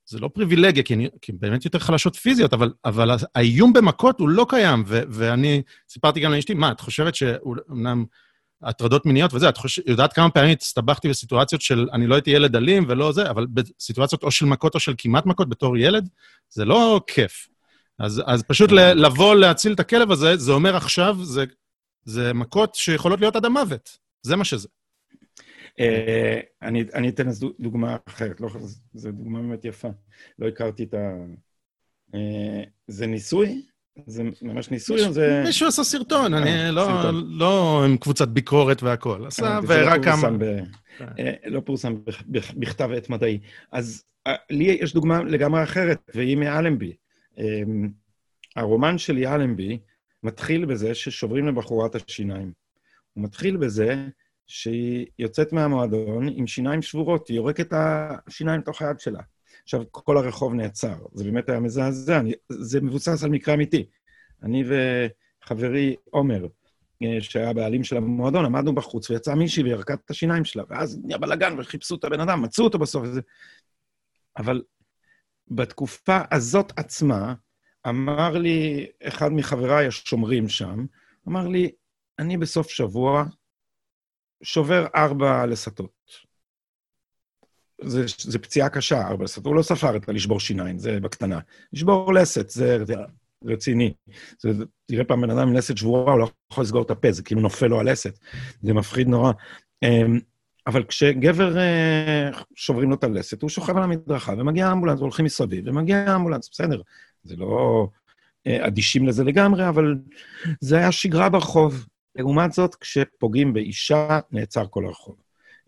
[0.06, 4.30] זה לא פריבילגיה, כי, אני, כי באמת יותר חלשות פיזיות, אבל, אבל האיום במכות הוא
[4.30, 4.84] לא קיים.
[4.88, 8.06] ו, ואני סיפרתי גם לאשתי, מה, את חושבת שאומנם
[8.64, 9.80] הטרדות מיניות וזה, את חוש...
[9.88, 14.24] יודעת כמה פעמים הסתבכתי בסיטואציות של אני לא הייתי ילד אלים ולא זה, אבל בסיטואציות
[14.24, 16.10] או של מכות או של כמעט מכות בתור ילד,
[16.50, 17.48] זה לא כיף.
[18.00, 21.46] אז, אז פשוט לבוא להציל את הכלב הזה, זה אומר עכשיו, זה,
[22.04, 23.98] זה מכות שיכולות להיות עד המוות.
[24.22, 24.68] זה מה שזה.
[25.80, 28.50] אה, אני, אני אתן אז דוגמה אחרת, לא,
[28.94, 29.90] זו דוגמה באמת יפה.
[30.40, 31.12] לא הכרתי את ה...
[32.16, 33.62] אה, זה ניסוי
[34.06, 35.42] זה ממש ניסוי או זה...
[35.46, 39.28] מישהו עשה סרטון, אני אה, לא, לא עם קבוצת ביקורת והכול.
[39.28, 40.30] עשה ורק לא כמה...
[41.20, 41.96] אה, לא פורסם
[42.56, 43.40] בכתב עת מדעי.
[43.72, 44.04] אז
[44.50, 46.94] לי יש דוגמה לגמרי אחרת, והיא מאלנבי.
[48.56, 49.80] הרומן של יאלנבי
[50.24, 52.52] מתחיל בזה ששוברים לבחורה את השיניים.
[53.14, 54.08] הוא מתחיל בזה
[54.48, 57.74] שהיא יוצאת מהמועדון עם שיניים שבורות, היא יורקת את
[58.28, 59.22] השיניים לתוך היד שלה.
[59.64, 60.96] עכשיו, כל הרחוב נעצר.
[61.14, 63.86] זה באמת היה מזעזע, אני, זה מבוסס על מקרה אמיתי.
[64.44, 64.64] אני
[65.44, 66.48] וחברי עומר,
[67.04, 71.18] אה, שהיה בעלים של המועדון, עמדנו בחוץ, ויצאה מישהי וירקה את השיניים שלה, ואז נהיה
[71.18, 73.04] בלאגן וחיפשו את הבן אדם, מצאו אותו בסוף.
[73.04, 73.22] וזה...
[74.38, 74.62] אבל
[75.48, 77.34] בתקופה הזאת עצמה,
[77.88, 80.86] אמר לי, אחד מחבריי השומרים שם,
[81.28, 81.72] אמר לי,
[82.20, 83.26] אני בסוף שבוע
[84.44, 86.24] שובר ארבע לסתות.
[87.82, 89.46] זה, זה פציעה קשה, ארבע לסתות.
[89.46, 91.40] הוא לא ספר את הלשבור שיניים, זה בקטנה.
[91.74, 92.78] לשבור לסת, זה
[93.46, 93.94] רציני.
[94.40, 94.50] זה,
[94.86, 97.42] תראה פעם בן אדם עם לסת שבורה, הוא לא יכול לסגור את הפה, זה כאילו
[97.42, 98.20] נופל לו הלסת.
[98.62, 99.32] זה מפחיד נורא.
[99.84, 100.20] אמ,
[100.68, 105.68] אבל כשגבר אה, שוברים לו את הלסת, הוא שוכב על המדרכה, ומגיע אמבולנס, הולכים מסביב,
[105.68, 106.82] ומגיע אמבולנס, בסדר.
[107.24, 107.88] זה לא
[108.48, 109.96] אה, אדישים לזה לגמרי, אבל
[110.60, 111.86] זה היה שגרה ברחוב.
[112.16, 115.16] לעומת זאת, כשפוגעים באישה, נעצר כל הרחוב.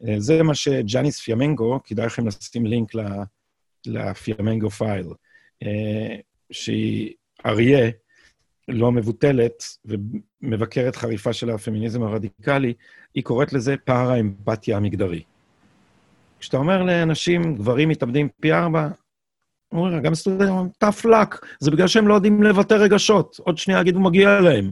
[0.08, 2.92] אה, זה מה שג'אניס פיאמנגו, כדאי לכם לשים לינק
[3.86, 5.08] לפיאמנגו פייל,
[6.52, 7.14] שהיא
[7.46, 7.92] אריה
[8.68, 12.74] לא מבוטלת ומבקרת חריפה של הפמיניזם הרדיקלי,
[13.16, 15.24] היא קוראת לזה פער האמפתיה המגדרי.
[16.40, 18.88] כשאתה אומר לאנשים, גברים מתאבדים פי ארבע,
[19.72, 23.82] אומרים, גם סטודנטים אומרים, tough luck, זה בגלל שהם לא יודעים לבטא רגשות, עוד שנייה
[23.82, 24.72] יגידו, מגיע להם.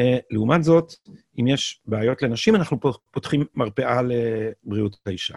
[0.00, 0.94] Uh, לעומת זאת,
[1.40, 2.80] אם יש בעיות לנשים, אנחנו
[3.10, 5.34] פותחים מרפאה לבריאות האישה.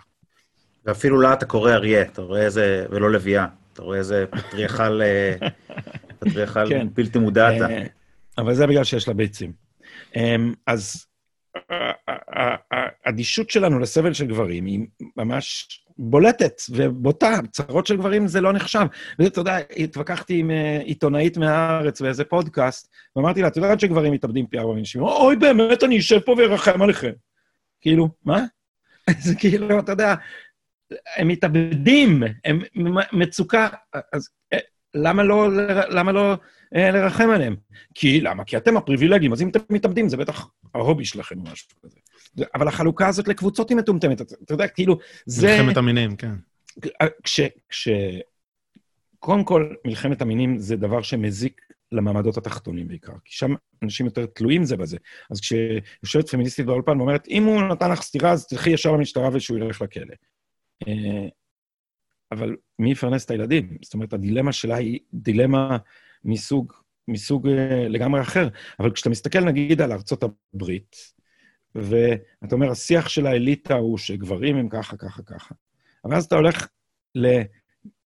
[0.86, 5.36] ואפילו לה אתה קורא אריה, אתה רואה איזה, ולא לביאה, אתה רואה איזה פטריאכל, אה,
[6.20, 6.88] פטריאכל כן.
[6.94, 7.62] בלתי מודעת.
[7.62, 7.74] Uh,
[8.38, 9.54] אבל זה בגלל שיש לה ביצים.
[10.14, 10.20] Um,
[10.68, 11.06] אז
[13.06, 14.80] האדישות שלנו לסבל של גברים היא
[15.18, 17.40] ממש בולטת ובוטה.
[17.52, 18.86] צרות של גברים זה לא נחשב.
[19.20, 24.48] ואתה יודע, התווכחתי עם אה, עיתונאית מהארץ באיזה פודקאסט, ואמרתי לה, את יודעת שגברים מתאבדים
[24.48, 25.02] פי ארבע אנשים?
[25.02, 27.12] אוי, באמת, אני אשב פה וארחם עליכם.
[27.82, 28.44] כאילו, מה?
[29.26, 30.16] זה כאילו, אתה יודע,
[31.18, 32.60] הם מתאבדים, הם
[33.14, 33.68] מצוקה,
[34.14, 34.30] אז
[34.96, 35.48] למה לא,
[35.90, 36.34] למה לא
[36.76, 37.56] אה, לרחם עליהם?
[37.94, 38.44] כי, למה?
[38.44, 42.00] כי אתם הפריבילגים, אז אם אתם מתאבדים, זה בטח ההובי שלכם או משהו כזה.
[42.56, 44.22] אבל החלוקה הזאת לקבוצות היא מטומטמת.
[44.22, 45.48] אתה יודע, כאילו, זה...
[45.48, 46.34] מלחמת המינים, כן.
[47.24, 47.42] כש...
[47.70, 47.88] כש...
[49.20, 54.64] קודם כל, מלחמת המינים זה דבר שמזיק למעמדות התחתונים בעיקר, כי שם אנשים יותר תלויים
[54.64, 54.98] זה בזה.
[55.32, 59.58] אז כשיושבת פמיניסטית באולפן ואומרת, אם הוא נתן לך סטירה, אז תלכי ישר למשטרה ושהוא
[59.58, 60.16] ילך לכלא.
[62.32, 63.78] אבל מי יפרנס את הילדים?
[63.82, 65.78] זאת אומרת, הדילמה שלה היא דילמה
[66.24, 66.74] מסוג,
[67.08, 68.48] מסוג אה, לגמרי אחר.
[68.80, 70.96] אבל כשאתה מסתכל, נגיד, על ארצות הברית,
[71.76, 75.56] ואתה אומר, השיח של האליטה הוא שגברים הם ככה, ככה, ככה.
[76.06, 76.68] אבל אז אתה הולך
[77.16, 77.28] ל,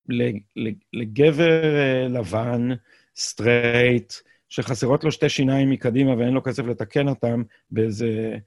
[0.10, 2.70] ל, ל, לגבר אה, לבן,
[3.16, 4.14] סטרייט,
[4.50, 8.38] שחסרות לו שתי שיניים מקדימה ואין לו כסף לתקן אותם באיזה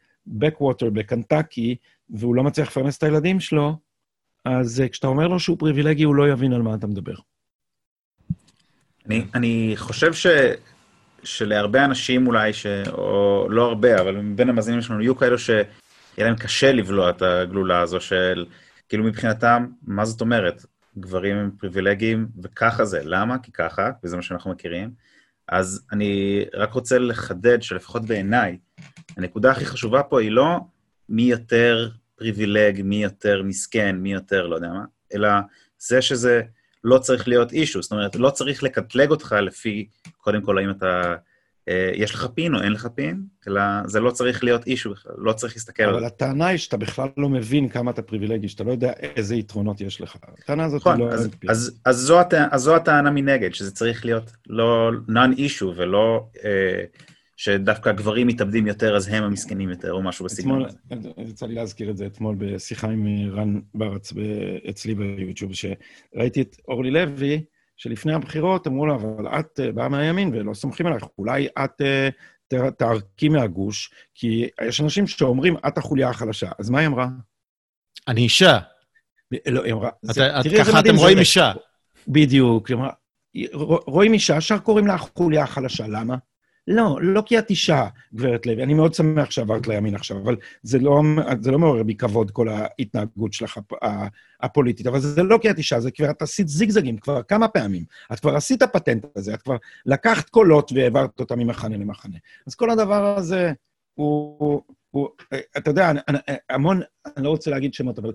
[0.41, 1.77] backwater בקנטקי,
[2.11, 3.77] והוא לא מצליח לפרנס את הילדים שלו,
[4.45, 7.15] אז אה, כשאתה אומר לו שהוא פריבילגי, הוא לא יבין על מה אתה מדבר.
[9.07, 10.27] אני, אני חושב ש,
[11.25, 15.65] שלהרבה אנשים אולי, ש, או לא הרבה, אבל מבין המאזינים שלנו, יהיו כאלו שיהיה
[16.19, 18.47] להם קשה לבלוע את הגלולה הזו של,
[18.89, 20.67] כאילו מבחינתם, מה זאת אומרת?
[20.99, 23.01] גברים הם פריבילגיים, וככה זה.
[23.05, 23.39] למה?
[23.39, 24.91] כי ככה, וזה מה שאנחנו מכירים.
[25.49, 28.59] אז אני רק רוצה לחדד שלפחות בעיניי,
[29.17, 30.61] הנקודה הכי חשובה פה היא לא
[31.09, 34.85] מי יותר פריבילג, מי יותר מסכן, מי יותר לא יודע מה,
[35.15, 35.29] אלא
[35.79, 36.43] זה שזה
[36.85, 37.83] לא צריך להיות אישו.
[37.83, 41.15] זאת אומרת, לא צריך לקטלג אותך לפי, קודם כל, האם אתה,
[41.69, 45.13] אה, יש לך פין או אין לך פין, אלא זה לא צריך להיות אישו בכלל,
[45.19, 46.05] לא צריך להסתכל אבל על...
[46.05, 50.01] הטענה היא שאתה בכלל לא מבין כמה אתה פריבילגי, שאתה לא יודע איזה יתרונות יש
[50.01, 50.17] לך.
[50.39, 51.09] הטענה הזאת נכון, לא...
[51.09, 52.47] אז, אז, אז, זו הטע...
[52.51, 56.27] אז זו הטענה מנגד, שזה צריך להיות לא non-issue ולא...
[56.45, 56.85] אה,
[57.43, 60.79] שדווקא גברים מתאבדים יותר, אז הם המסכנים יותר, או משהו בסגנון הזה.
[61.19, 64.13] יצא לי להזכיר את זה אתמול בשיחה עם רן ברץ
[64.71, 67.45] אצלי ביוטיוב, שראיתי את אורלי לוי,
[67.77, 72.71] שלפני הבחירות אמרו לה, אבל את אה, באה מהימין ולא סומכים עלייך, אולי את אה,
[72.71, 76.51] תערקי מהגוש, כי יש אנשים שאומרים, את החוליה החלשה.
[76.59, 77.09] אז מה היא אמרה?
[78.09, 78.59] אני אישה.
[79.47, 79.91] לא, היא אמרה...
[80.59, 81.53] ככה אתם רואים אישה.
[82.09, 82.91] בדיוק, היא אמרה,
[83.87, 86.17] רואים אישה, ישר קוראים לה החוליה החלשה, למה?
[86.67, 88.63] לא, לא כי את אישה, גברת לוי.
[88.63, 91.03] אני מאוד שמח שעברת לימין עכשיו, אבל זה לא,
[91.41, 93.59] זה לא מעורר בי כבוד, כל ההתנהגות שלך
[94.41, 94.87] הפוליטית.
[94.87, 97.85] אבל זה לא כי את אישה, זה כבר את עשית זיגזגים כבר כמה פעמים.
[98.13, 99.57] את כבר עשית פטנט הזה, את כבר
[99.87, 102.17] לקחת קולות והעברת אותם ממחנה למחנה.
[102.47, 103.53] אז כל הדבר הזה
[103.95, 104.63] הוא...
[104.93, 105.09] הוא,
[105.57, 105.93] אתה יודע,
[106.51, 106.81] המון,
[107.17, 108.13] אני לא רוצה להגיד שמות, אבל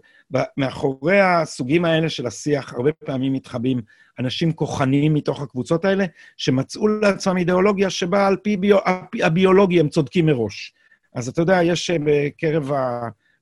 [0.57, 3.81] מאחורי הסוגים האלה של השיח, הרבה פעמים מתחבאים
[4.19, 6.05] אנשים כוחניים מתוך הקבוצות האלה,
[6.37, 8.77] שמצאו לעצמם אידיאולוגיה שבה על פי ביו,
[9.23, 10.73] הביולוגי הם צודקים מראש.
[11.13, 12.71] אז אתה יודע, יש אה, בקרב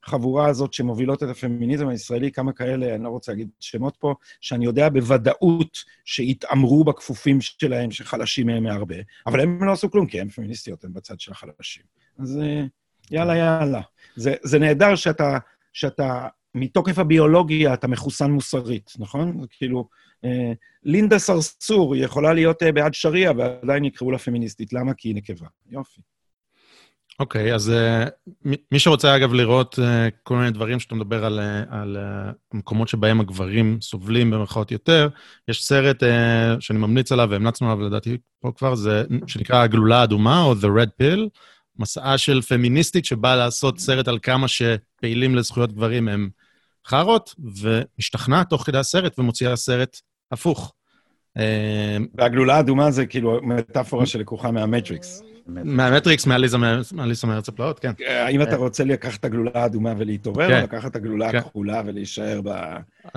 [0.03, 4.65] החבורה הזאת שמובילות את הפמיניזם הישראלי, כמה כאלה, אני לא רוצה להגיד שמות פה, שאני
[4.65, 8.95] יודע בוודאות שהתעמרו בכפופים שלהם, שחלשים מהם מהרבה,
[9.27, 11.83] אבל הם לא עשו כלום, כי הם פמיניסטיות, הם בצד של החלשים.
[12.19, 12.39] אז...
[13.11, 13.81] יאללה, יאללה.
[14.15, 15.37] זה, זה נהדר שאתה,
[15.73, 19.45] שאתה מתוקף הביולוגיה אתה מחוסן מוסרית, נכון?
[19.49, 19.87] כאילו,
[20.25, 20.53] אה,
[20.83, 24.73] לינדה סרסור יכולה להיות אה, בעד שריעה ועדיין יקראו לה פמיניסטית.
[24.73, 24.93] למה?
[24.93, 25.47] כי היא נקבה.
[25.69, 26.01] יופי.
[27.19, 28.09] אוקיי, okay, אז uh,
[28.71, 29.81] מי שרוצה, אגב, לראות uh,
[30.23, 35.09] כל מיני דברים שאתה מדבר על, uh, על uh, המקומות שבהם הגברים סובלים במרכאות יותר,
[35.47, 36.07] יש סרט uh,
[36.59, 40.89] שאני ממליץ עליו, והמלצנו עליו לדעתי פה כבר, זה שנקרא הגלולה האדומה, או The Red
[41.01, 41.29] Pill,
[41.79, 46.29] מסעה של פמיניסטית שבאה לעשות סרט על כמה שפעילים לזכויות גברים הם
[46.87, 50.01] חארות, ומשתכנעת תוך כדי הסרט ומוציאה סרט
[50.31, 50.73] הפוך.
[52.15, 55.23] והגלולה האדומה זה כאילו מטאפורה שלקוחה מהמטריקס.
[55.47, 57.91] מהמטריקס, מאליסה מארץ הפלאות, כן.
[58.07, 60.63] האם אתה רוצה לקחת את הגלולה האדומה ולהתעורר, או כן.
[60.63, 61.37] לקחת את הגלולה כן.
[61.37, 62.41] הכחולה ולהישאר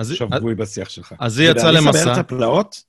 [0.03, 1.13] שבוי בשיח שלך?
[1.19, 1.89] אז היא יצאה למסע.
[1.89, 2.83] אליסה מארץ הפלאות?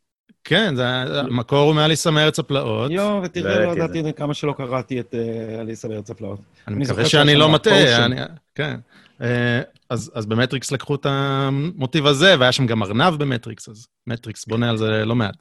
[0.45, 2.91] כן, המקור הוא מאליסה מארץ הפלאות.
[2.91, 6.41] יואו, ותראה, לא ידעתי כמה שלא קראתי את אה, אליסה מארץ הפלאות.
[6.69, 8.07] אני מקווה שאני לא מטעה,
[8.55, 8.81] כן.
[9.23, 9.61] אה,
[9.91, 14.77] אז במטריקס לקחו את המוטיב הזה, והיה שם גם ארנב במטריקס, אז מטריקס בונה על
[14.77, 15.37] זה לא מעט.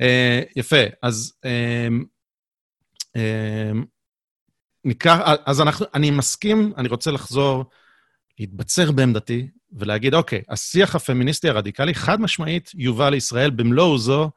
[0.00, 1.32] אה, יפה, אז
[4.84, 7.64] ניקח, אז אנחנו, אני מסכים, אני רוצה לחזור,
[8.38, 14.30] להתבצר בעמדתי ולהגיד, אוקיי, השיח הפמיניסטי הרדיקלי חד משמעית יובא לישראל במלוא עוזו,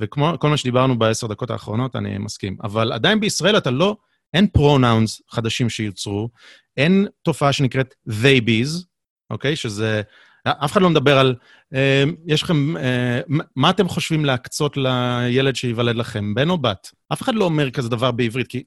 [0.00, 2.56] וכמו כל מה שדיברנו בעשר דקות האחרונות, אני מסכים.
[2.62, 3.96] אבל עדיין בישראל אתה לא,
[4.34, 6.28] אין פרונאונס חדשים שיוצרו,
[6.76, 8.84] אין תופעה שנקראת they bees,
[9.30, 9.56] אוקיי?
[9.56, 10.02] שזה
[10.44, 11.34] אף אחד לא מדבר על,
[11.74, 13.20] אה, יש לכם, אה,
[13.56, 16.90] מה אתם חושבים להקצות לילד שייוולד לכם, בן או בת?
[17.12, 18.62] אף אחד לא אומר כזה דבר בעברית, כי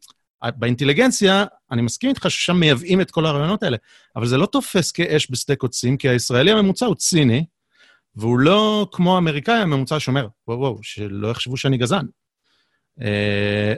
[0.55, 3.77] באינטליגנציה, אני מסכים איתך ששם מייבאים את כל הרעיונות האלה,
[4.15, 7.45] אבל זה לא תופס כאש בשדה קוצים, כי הישראלי הממוצע הוא ציני,
[8.15, 12.05] והוא לא כמו האמריקאי הממוצע שאומר, וואו, וואו, שלא יחשבו שאני גזען.
[13.01, 13.73] אה,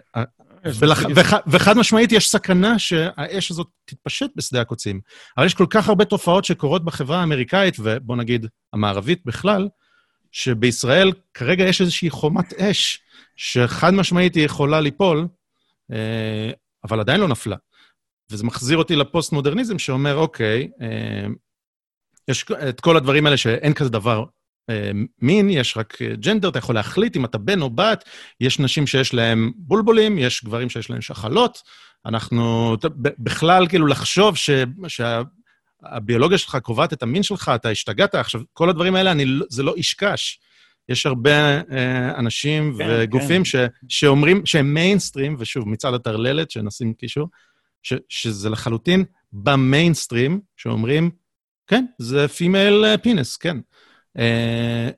[0.66, 1.04] וח,
[1.48, 5.00] וחד משמעית יש סכנה שהאש הזאת תתפשט בשדה הקוצים.
[5.38, 9.68] אבל יש כל כך הרבה תופעות שקורות בחברה האמריקאית, ובוא נגיד המערבית בכלל,
[10.32, 13.00] שבישראל כרגע יש איזושהי חומת אש
[13.36, 15.26] שחד משמעית היא יכולה ליפול, אה,
[16.84, 17.56] אבל עדיין לא נפלה.
[18.32, 21.28] וזה מחזיר אותי לפוסט-מודרניזם שאומר, אוקיי, אה,
[22.28, 24.26] יש את כל הדברים האלה שאין כזה דבר
[24.70, 28.04] אה, מין, יש רק ג'נדר, אתה יכול להחליט אם אתה בן או בת,
[28.42, 31.62] יש נשים שיש להם בולבולים, יש גברים שיש להם שחלות.
[32.06, 32.76] אנחנו,
[33.20, 34.50] בכלל, כאילו, לחשוב ש,
[34.88, 38.16] שהביולוגיה שלך קובעת את המין שלך, אתה השתגעת.
[38.16, 40.40] עכשיו, כל הדברים האלה, אני, זה לא אישקש.
[40.90, 43.46] יש הרבה אה, אנשים כן, וגופים כן.
[43.46, 43.56] ש,
[43.90, 47.28] שאומרים שהם מיינסטרים, ושוב, מצד הטרללת, שנשים קישור,
[47.84, 51.12] ש, שזה לחלוטין במיינסטרים, שאומרים,
[51.68, 53.58] כן, זה female penis, כן.
[54.18, 54.90] אה,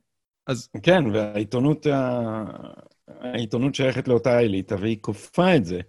[0.48, 0.70] אז...
[0.84, 1.88] כן, והעיתונות,
[3.08, 5.82] העיתונות שייכת לאותה אליטה, והיא כופה את זה.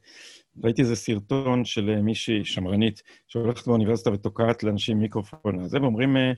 [0.64, 6.32] ראיתי איזה סרטון של מישהי שמרנית שהולכת באוניברסיטה ותוקעת לאנשים מיקרופון הזה, ואומרים, אה,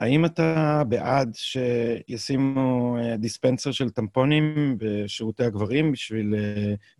[0.00, 6.34] האם אתה בעד שישימו אה, דיספנסר של טמפונים בשירותי הגברים בשביל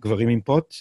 [0.00, 0.74] גברים עם פוט?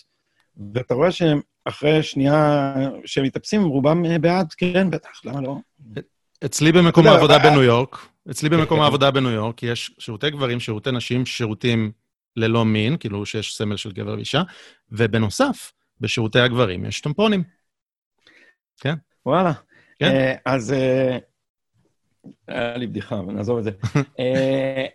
[0.74, 2.74] ואתה רואה שאחרי שנייה
[3.06, 5.56] שהם מתאפסים, רובם בעד, כן, בטח, למה לא?
[6.46, 11.26] אצלי במקום העבודה בניו יורק, אצלי במקום העבודה בניו יורק יש שירותי גברים, שירותי נשים,
[11.26, 11.92] שירותים
[12.36, 14.42] ללא מין, כאילו שיש סמל של גבר ואישה,
[14.92, 17.44] ובנוסף, בשירותי הגברים יש טמפונים.
[18.80, 18.96] כן.
[19.26, 19.54] וואלה.
[20.00, 20.06] כן.
[20.06, 21.18] אה, אז אה,
[22.48, 23.72] היה לי בדיחה, אבל נעזוב את זה.
[24.20, 24.86] אה,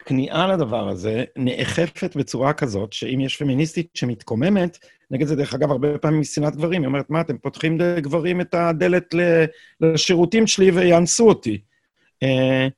[0.00, 4.78] הכניעה לדבר הזה נאכפת בצורה כזאת, שאם יש פמיניסטית שמתקוממת
[5.10, 8.54] נגד זה, דרך אגב, הרבה פעמים משנאת גברים, היא אומרת, מה, אתם פותחים לגברים את
[8.54, 9.14] הדלת
[9.80, 11.60] לשירותים שלי ויאנסו אותי.
[12.22, 12.68] אה,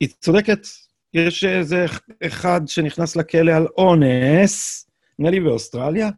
[0.00, 0.66] היא צודקת,
[1.14, 1.86] יש איזה
[2.26, 4.86] אחד שנכנס לכלא על אונס,
[5.18, 6.10] נדמה לי באוסטרליה,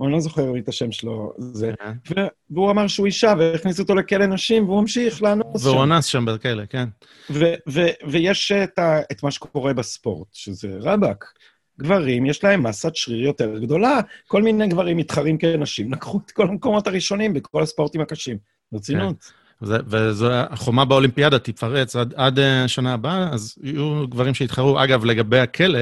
[0.00, 1.72] או אני לא זוכר את השם שלו, זה,
[2.04, 2.26] כן.
[2.50, 5.68] והוא אמר שהוא אישה, והכניסו אותו לכלא נשים, והוא המשיך לאנוס שם.
[5.68, 6.88] והוא אנס שם בכלא, כן.
[8.06, 8.52] ויש
[9.12, 11.24] את מה שקורה בספורט, שזה רבאק.
[11.80, 16.48] גברים, יש להם מסת שריר יותר גדולה, כל מיני גברים מתחרים כנשים, לקחו את כל
[16.48, 18.36] המקומות הראשונים בכל הספורטים הקשים.
[18.72, 19.22] ברצינות.
[19.22, 19.74] כן.
[19.86, 24.84] וזו החומה באולימפיאדה תתפרץ עד, עד אה, שנה הבאה, אז יהיו גברים שיתחרו.
[24.84, 25.80] אגב, לגבי הכלא,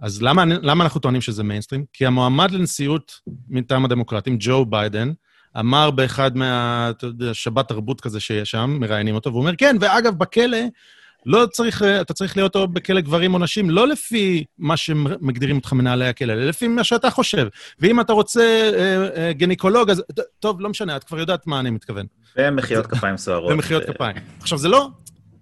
[0.00, 1.84] אז למה, למה אנחנו טוענים שזה מיינסטרים?
[1.92, 3.12] כי המועמד לנשיאות
[3.48, 5.12] מטעם הדמוקרטים, ג'ו ביידן,
[5.58, 6.86] אמר באחד מה...
[6.90, 10.58] אתה יודע, שבת תרבות כזה שיש שם, מראיינים אותו, והוא אומר, כן, ואגב, בכלא
[11.26, 15.72] לא צריך, אתה צריך להיות או בכלא גברים או נשים, לא לפי מה שמגדירים אותך
[15.72, 17.48] מנהלי הכלא, אלא לפי מה שאתה חושב.
[17.78, 20.02] ואם אתה רוצה אה, אה, גניקולוג, אז
[20.40, 22.06] טוב, לא משנה, את כבר יודעת מה אני מתכוון.
[22.36, 23.52] ומחיאות כפיים סוערות.
[23.52, 24.16] ומחיאות כפיים.
[24.40, 24.88] עכשיו, זה לא,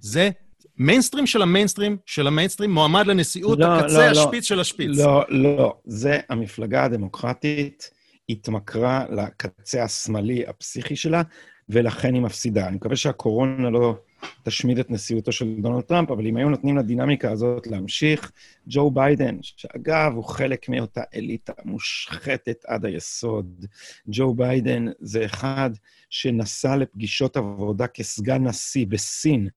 [0.01, 0.31] זה
[0.79, 4.21] מיינסטרים של המיינסטרים של המיינסטרים, מועמד לנשיאות, לא, הקצה לא, לא.
[4.21, 4.99] השפיץ לא, של השפיץ.
[4.99, 7.91] לא, לא, זה המפלגה הדמוקרטית.
[8.29, 11.23] התמכרה לקצה השמאלי הפסיכי שלה,
[11.69, 12.69] ולכן היא מפסידה.
[12.69, 13.95] אני מקווה שהקורונה לא
[14.43, 18.33] תשמיד את נשיאותו של דונלד טראמפ, אבל אם היו נותנים לדינמיקה הזאת להמשיך,
[18.67, 23.67] ג'ו ביידן, שאגב, הוא חלק מאותה אליטה מושחתת עד היסוד,
[24.07, 25.71] ג'ו ביידן זה אחד
[26.11, 29.49] שנסע לפגישות עבודה כסגן נשיא בסין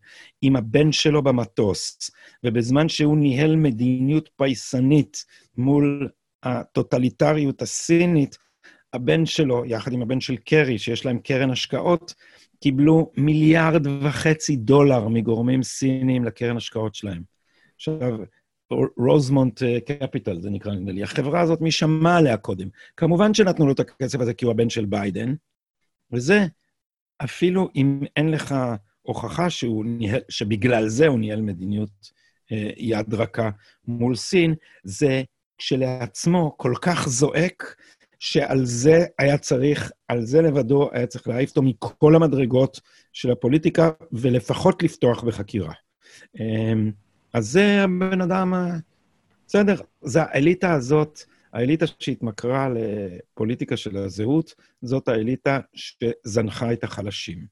[0.41, 2.11] עם הבן שלו במטוס,
[2.43, 5.25] ובזמן שהוא ניהל מדיניות פייסנית
[5.57, 6.09] מול
[6.43, 8.37] הטוטליטריות הסינית,
[8.93, 12.13] הבן שלו, יחד עם הבן של קרי, שיש להם קרן השקעות,
[12.61, 17.23] קיבלו מיליארד וחצי דולר מגורמים סינים לקרן השקעות שלהם.
[17.75, 18.17] עכשיו,
[18.97, 19.63] רוזמונט
[19.99, 21.03] קפיטל, זה נקרא, נדמה לי.
[21.03, 22.67] החברה הזאת, מי שמע עליה קודם?
[22.97, 25.33] כמובן שנתנו לו את הכסף הזה כי הוא הבן של ביידן,
[26.11, 26.45] וזה,
[27.23, 28.55] אפילו אם אין לך
[29.01, 31.89] הוכחה שהוא ניהל, שבגלל זה הוא ניהל מדיניות
[32.51, 33.49] אה, יד רכה
[33.87, 35.23] מול סין, זה
[35.57, 37.75] כשלעצמו כל כך זועק,
[38.25, 42.81] שעל זה היה צריך, על זה לבדו היה צריך להעיף אותו מכל המדרגות
[43.13, 45.73] של הפוליטיקה, ולפחות לפתוח בחקירה.
[46.39, 46.91] אמ,
[47.33, 48.53] אז זה הבן אדם,
[49.47, 51.19] בסדר, זה האליטה הזאת,
[51.53, 57.45] האליטה שהתמכרה לפוליטיקה של הזהות, זאת האליטה שזנחה את החלשים.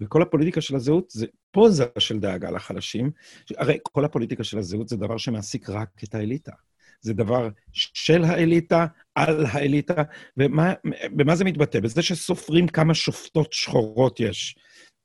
[0.00, 3.10] וכל הפוליטיקה של הזהות זה פוזה של דאגה לחלשים.
[3.56, 6.52] הרי כל הפוליטיקה של הזהות זה דבר שמעסיק רק את האליטה.
[7.00, 10.02] זה דבר של האליטה, על האליטה,
[10.36, 11.80] ובמה זה מתבטא?
[11.80, 14.58] בזה שסופרים כמה שופטות שחורות יש.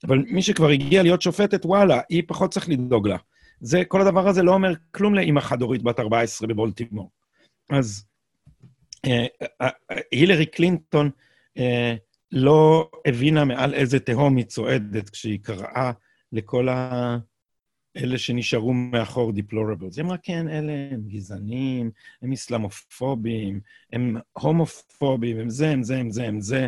[0.03, 3.17] אבל מי שכבר הגיע להיות שופטת, וואלה, היא פחות צריך לדאוג לה.
[3.59, 7.11] זה, כל הדבר הזה לא אומר כלום לאימא חד-הורית בת 14 בבולטימור.
[7.69, 8.05] אז
[9.05, 11.09] אה, אה, אה, הילרי קלינטון
[12.31, 15.91] לא הבינה מעל איזה תהום היא צועדת כשהיא קראה
[16.31, 17.17] לכל ה...
[17.97, 19.97] אלה שנשארו מאחור דיפלורבלס.
[19.97, 21.91] היא אמרה, כן, אלה הם גזענים,
[22.21, 23.59] הם אסלאמופובים,
[23.93, 26.67] הם הומופובים, הם זה, הם זה, הם זה, הם זה.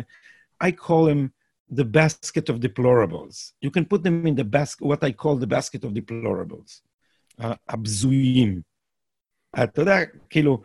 [0.64, 1.28] I call them
[1.78, 3.52] the basket of deplorables.
[3.64, 6.82] You can put them in the basket, what I call the basket of deplorables.
[7.68, 8.60] הבזויים.
[9.62, 9.96] אתה יודע,
[10.30, 10.62] כאילו,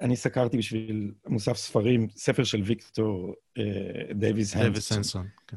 [0.00, 3.34] אני סקרתי בשביל מוסף ספרים, ספר של ויקטור
[4.14, 5.56] דייוויס הנסון, כן.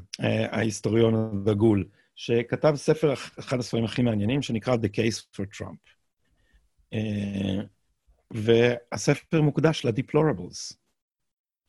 [0.51, 1.85] ההיסטוריון הדגול.
[2.17, 5.89] שכתב ספר, אחד הספרים הכי מעניינים, שנקרא The Case for Trump.
[6.93, 6.97] Uh,
[8.31, 10.75] והספר מוקדש ל-deplorables.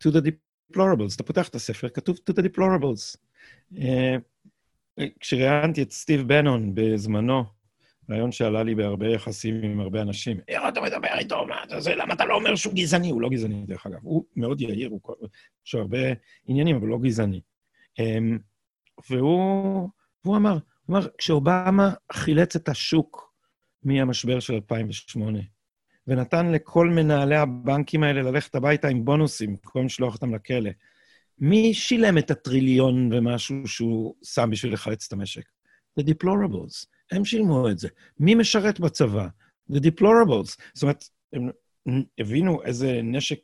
[0.05, 1.15] To the deplorables.
[1.15, 3.17] אתה פותח את הספר, כתוב to the deplorables.
[3.75, 3.79] Uh,
[5.21, 7.45] כשראיינתי את סטיב בנון בזמנו,
[8.11, 11.47] רעיון שעלה לי בהרבה יחסים עם הרבה אנשים, איך אתה מדבר איתו?
[11.47, 11.95] מה אתה זה?
[11.95, 13.11] למה אתה לא אומר שהוא גזעני?
[13.11, 13.99] הוא לא גזעני, דרך אגב.
[14.03, 15.01] הוא מאוד יהיר, הוא...
[15.67, 15.99] יש לו הרבה
[16.47, 17.41] עניינים, אבל לא גזעני.
[18.01, 18.39] Um,
[19.11, 19.89] והוא
[20.25, 20.53] והוא אמר,
[20.87, 23.35] הוא אמר, כשאובמה חילץ את השוק
[23.83, 25.39] מהמשבר של 2008,
[26.07, 30.71] ונתן לכל מנהלי הבנקים האלה ללכת הביתה עם בונוסים, במקום לשלוח אותם לכלא,
[31.39, 35.45] מי שילם את הטריליון ומשהו שהוא שם בשביל לחלץ את המשק?
[36.01, 36.87] The deplorables.
[37.13, 37.89] הם שילמו את זה.
[38.21, 39.27] מי משרת בצבא?
[39.73, 40.57] The deplorables.
[40.75, 41.51] זאת אומרת, הם
[42.19, 43.39] הבינו איזה נשק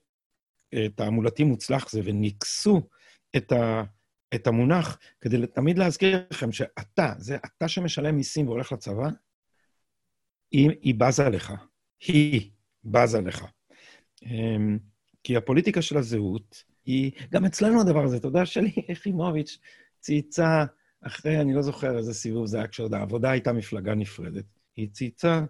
[0.74, 2.82] אה, תעמולתי מוצלח זה, וניקסו
[3.36, 3.82] את ה...
[4.34, 9.08] את המונח כדי תמיד להזכיר לכם שאתה, זה אתה שמשלם מיסים והולך לצבא,
[10.50, 11.52] היא, היא בזה לך.
[12.06, 12.50] היא
[12.84, 13.44] בזה לך.
[14.22, 14.78] אמ,
[15.22, 19.58] כי הפוליטיקה של הזהות היא, גם אצלנו הדבר הזה, אתה יודע, שלי יחימוביץ'
[20.00, 20.64] צייצה
[21.00, 24.44] אחרי, אני לא זוכר איזה סיבוב זה היה כשעוד העבודה הייתה מפלגה נפרדת.
[24.76, 25.44] היא צייצה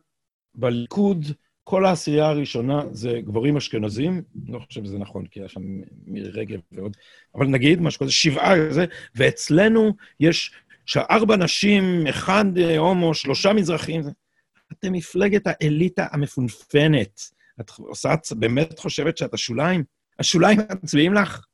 [0.54, 1.24] בליכוד
[1.64, 5.62] כל העשייה הראשונה זה גברים אשכנזים, לא חושב שזה נכון, כי היה שם
[6.06, 6.96] מירי רגב ועוד,
[7.34, 8.84] אבל נגיד משהו כזה, שבעה כזה,
[9.14, 10.52] ואצלנו יש
[10.86, 14.02] שארבע נשים, אחד אה, הומו, שלושה מזרחים.
[14.72, 17.20] אתם מפלגת האליטה המפונפנת.
[17.60, 19.84] את עושה, את באמת חושבת שאת השוליים?
[20.18, 21.46] השוליים מצביעים לך?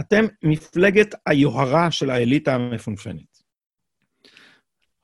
[0.00, 3.35] אתם מפלגת היוהרה של האליטה המפונפנת.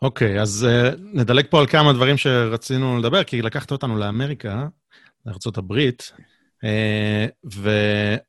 [0.02, 4.66] אוקיי, okay, אז uh, נדלג פה על כמה דברים שרצינו לדבר, כי לקחת אותנו לאמריקה,
[5.26, 5.72] לארה"ב,
[6.64, 6.68] uh,
[7.44, 8.20] ואני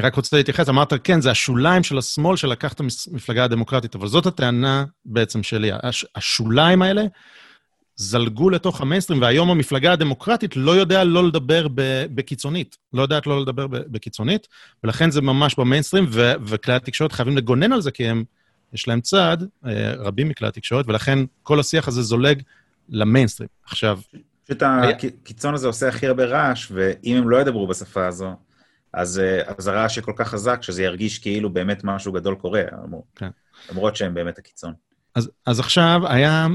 [0.00, 4.26] רק רוצה להתייחס, אמרת, כן, זה השוליים של השמאל שלקח את המפלגה הדמוקרטית, אבל זאת
[4.26, 5.70] הטענה בעצם שלי.
[5.82, 7.02] הש, השוליים האלה
[7.96, 11.66] זלגו לתוך המיינסטרים, והיום המפלגה הדמוקרטית לא יודע לא לדבר
[12.14, 14.48] בקיצונית, לא יודעת לא לדבר בקיצונית,
[14.84, 16.06] ולכן זה ממש במיינסטרים,
[16.46, 18.24] וכלי התקשורת חייבים לגונן על זה, כי הם...
[18.72, 19.36] יש להם צד,
[19.66, 22.42] אה, רבים מכלי התקשורת, ולכן כל השיח הזה זולג
[22.88, 23.48] למיינסטרים.
[23.64, 24.00] עכשיו...
[24.44, 28.36] פשוט הקיצון הזה עושה הכי הרבה רעש, ואם הם לא ידברו בשפה הזו,
[28.92, 32.62] אז, אה, אז הרעש יהיה כל כך חזק, שזה ירגיש כאילו באמת משהו גדול קורה,
[33.16, 33.28] כן.
[33.70, 34.72] למרות שהם באמת הקיצון.
[35.14, 36.46] אז, אז עכשיו היה,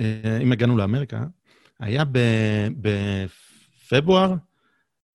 [0.00, 1.24] אה, אם הגענו לאמריקה,
[1.80, 2.04] היה
[2.80, 4.34] בפברואר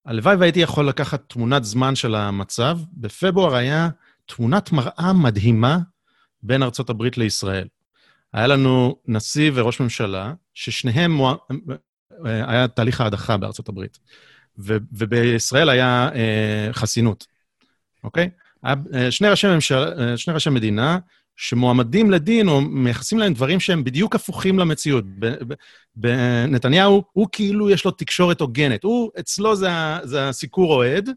[0.06, 2.80] הלוואי והייתי יכול לקחת תמונת זמן של המצב.
[2.94, 3.90] בפברואר היה
[4.26, 5.80] תמונת מראה מדהימה
[6.44, 7.68] בין ארצות הברית לישראל.
[8.34, 11.36] היה לנו נשיא וראש ממשלה, ששניהם, מוע...
[12.24, 14.00] היה תהליך ההדחה בארצות הברית,
[14.60, 14.78] ו...
[14.94, 17.28] ובישראל היה אה, חסינות,
[18.04, 18.30] אוקיי?
[18.64, 19.76] היה אה, שני ראשי, ממשל...
[20.00, 20.98] אה, שני ראשי מדינה
[21.36, 25.06] שמועמדים לדין או מייחסים להם דברים שהם בדיוק הפוכים למציאות.
[25.96, 28.84] בנתניהו, הוא כאילו יש לו תקשורת הוגנת.
[28.84, 29.70] הוא, אצלו זה,
[30.04, 31.10] זה הסיקור אוהד,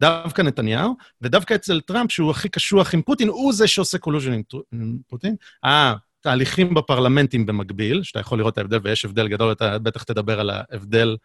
[0.00, 4.42] דווקא נתניהו, ודווקא אצל טראמפ, שהוא הכי קשוח עם פוטין, הוא זה שעושה collusion עם,
[4.72, 5.36] עם פוטין.
[5.64, 10.50] התהליכים בפרלמנטים במקביל, שאתה יכול לראות את ההבדל, ויש הבדל גדול, אתה בטח תדבר על
[10.50, 11.16] ההבדל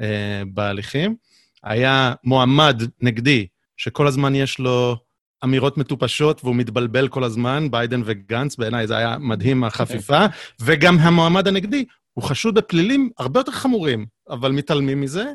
[0.00, 1.16] אה, בהליכים.
[1.62, 3.46] היה מועמד נגדי,
[3.76, 4.96] שכל הזמן יש לו
[5.44, 10.26] אמירות מטופשות והוא מתבלבל כל הזמן, ביידן וגנץ, בעיניי זה היה מדהים החפיפה,
[10.60, 11.84] וגם המועמד הנגדי,
[12.16, 15.32] הוא חשוד בפלילים הרבה יותר חמורים, אבל מתעלמים מזה,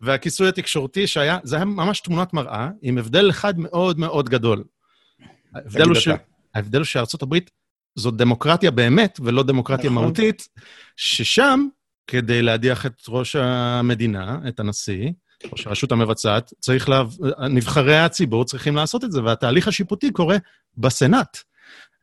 [0.00, 4.64] והכיסוי התקשורתי שהיה, זה היה ממש תמונת מראה, עם הבדל אחד מאוד מאוד גדול.
[5.54, 6.08] ההבדל הוא, ש...
[6.54, 7.50] ההבדל הוא שארצות הברית
[7.96, 10.04] זאת דמוקרטיה באמת, ולא דמוקרטיה נכון.
[10.04, 10.48] מהותית,
[10.96, 11.66] ששם,
[12.06, 15.10] כדי להדיח את ראש המדינה, את הנשיא,
[15.52, 17.02] או שהרשות המבצעת, צריך לה...
[17.50, 20.36] נבחרי הציבור צריכים לעשות את זה, והתהליך השיפוטי קורה
[20.76, 21.38] בסנאט.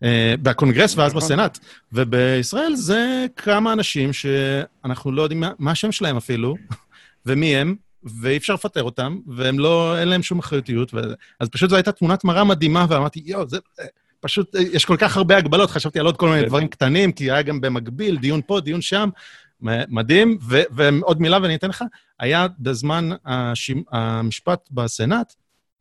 [0.04, 1.22] אה, בקונגרס ואז נכון.
[1.22, 1.60] בסנאט.
[1.94, 6.56] ובישראל זה כמה אנשים שאנחנו לא יודעים מה השם שלהם אפילו,
[7.26, 7.76] ומי הם,
[8.22, 10.94] ואי אפשר לפטר אותם, והם לא, אין להם שום אחריותיות.
[10.94, 10.98] ו...
[11.40, 13.58] אז פשוט זו הייתה תמונת מראה מדהימה, ואמרתי, יואו, זה...
[14.22, 16.48] פשוט, יש כל כך הרבה הגבלות, חשבתי על עוד כל מיני כן.
[16.48, 19.10] דברים קטנים, כי היה גם במקביל, דיון פה, דיון שם,
[19.62, 20.38] מדהים.
[20.50, 21.84] ו- ועוד מילה ואני אתן לך,
[22.20, 25.34] היה בזמן השימ- המשפט בסנאט,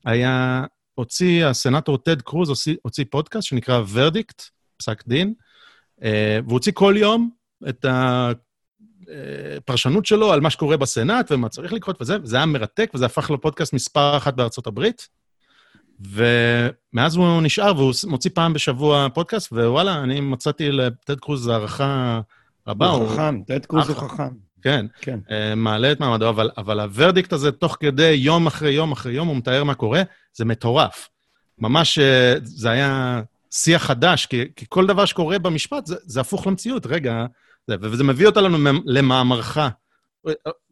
[0.04, 0.64] היה,
[0.98, 4.42] הוציא, הסנאטור טד קרוז הוציא, הוציא פודקאסט שנקרא ורדיקט,
[4.76, 5.34] פסק דין,
[6.02, 7.30] אה, והוא הוציא כל יום
[7.68, 13.06] את הפרשנות שלו על מה שקורה בסנאט ומה צריך לקרות וזה, וזה היה מרתק, וזה
[13.06, 15.08] הפך לפודקאסט מספר אחת בארצות הברית.
[16.00, 22.20] ומאז הוא נשאר, והוא מוציא פעם בשבוע פודקאסט, ווואלה, אני מצאתי לטד קרוז הערכה
[22.66, 22.88] רבה.
[22.88, 24.47] הוא חכם, טד קרוז הוא חכם.
[24.62, 25.18] כן, כן.
[25.28, 29.28] Uh, מעלה את מעמדו, אבל, אבל הוורדיקט הזה, תוך כדי יום אחרי יום אחרי יום,
[29.28, 30.02] הוא מתאר מה קורה,
[30.34, 31.08] זה מטורף.
[31.58, 36.46] ממש, uh, זה היה שיח חדש, כי, כי כל דבר שקורה במשפט, זה, זה הפוך
[36.46, 36.86] למציאות.
[36.86, 37.26] רגע,
[37.66, 38.48] זה, וזה מביא אותנו
[38.86, 39.58] למאמרך.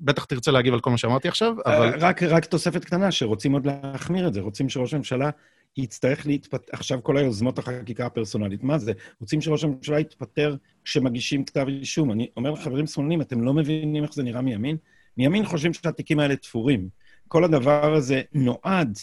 [0.00, 1.98] בטח תרצה להגיב על כל מה שאמרתי עכשיו, אה, אבל...
[1.98, 4.40] רק, רק תוספת קטנה, שרוצים עוד להחמיר את זה.
[4.40, 5.30] רוצים שראש הממשלה
[5.76, 8.92] יצטרך להתפטר, עכשיו כל היוזמות החקיקה הפרסונלית, מה זה?
[9.20, 12.12] רוצים שראש הממשלה יתפטר כשמגישים כתב אישום.
[12.12, 14.76] אני אומר לחברים שמאלנים, אתם לא מבינים איך זה נראה מימין?
[15.16, 16.88] מימין חושבים שהתיקים האלה תפורים.
[17.28, 18.98] כל הדבר הזה נועד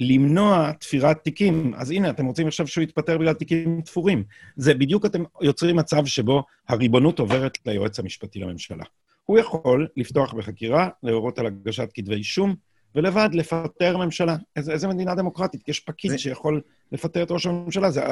[0.00, 1.74] למנוע תפירת תיקים.
[1.76, 4.24] אז הנה, אתם רוצים עכשיו שהוא יתפטר בגלל תיקים תפורים.
[4.56, 8.84] זה בדיוק אתם יוצרים מצב שבו הריבונות עוברת ליועץ המשפטי לממשלה.
[9.24, 12.54] הוא יכול לפתוח בחקירה, להורות על הגשת כתבי אישום,
[12.98, 14.36] ולבד לפטר ממשלה.
[14.56, 15.68] איזה, איזה מדינה דמוקרטית?
[15.68, 16.18] יש פקיד זה...
[16.18, 16.60] שיכול
[16.92, 17.90] לפטר את ראש הממשלה.
[17.90, 18.02] זה,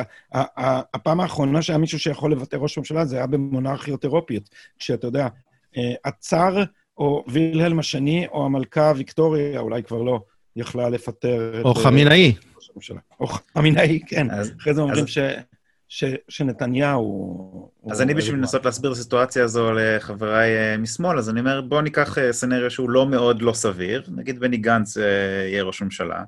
[0.95, 4.49] הפעם האחרונה שהיה מישהו שיכול לפטר ראש הממשלה זה היה במונרכיות אירופיות,
[4.79, 5.29] כשאתה יודע,
[5.77, 6.65] אה, הצאר
[6.99, 10.21] או וילהלם השני או המלכה ויקטוריה, אולי כבר לא,
[10.57, 11.65] יכלה לפטר או את...
[11.65, 12.35] או חמינאי.
[13.21, 14.31] או חמינאי, כן.
[14.31, 15.11] אז, אחרי זה אומרים אז...
[15.11, 15.19] ש...
[15.89, 17.71] ש, שנתניהו...
[17.91, 21.81] אז אני בשביל לנסות להסביר את הסיטואציה הזו לחבריי אה, משמאל, אז אני אומר, בואו
[21.81, 25.03] ניקח אה, סצנריו שהוא לא מאוד לא סביר, נגיד בני גנץ אה,
[25.51, 26.25] יהיה ראש ממשלה,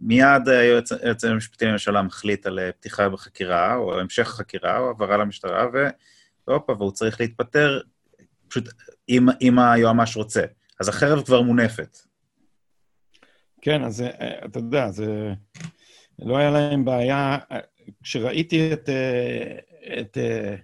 [0.00, 5.66] מיד היועץ המשפטי לממשלה מחליט על פתיחה בחקירה, או המשך החקירה, או העברה למשטרה,
[6.46, 7.80] והופה, והוא צריך להתפטר,
[8.48, 8.68] פשוט
[9.08, 10.42] אם, אם היועמ"ש רוצה.
[10.80, 11.98] אז החרב כבר מונפת.
[13.62, 14.04] כן, אז
[14.44, 15.32] אתה יודע, זה...
[16.18, 17.38] לא היה להם בעיה,
[18.02, 19.58] כשראיתי את, אה,
[20.00, 20.54] את אה,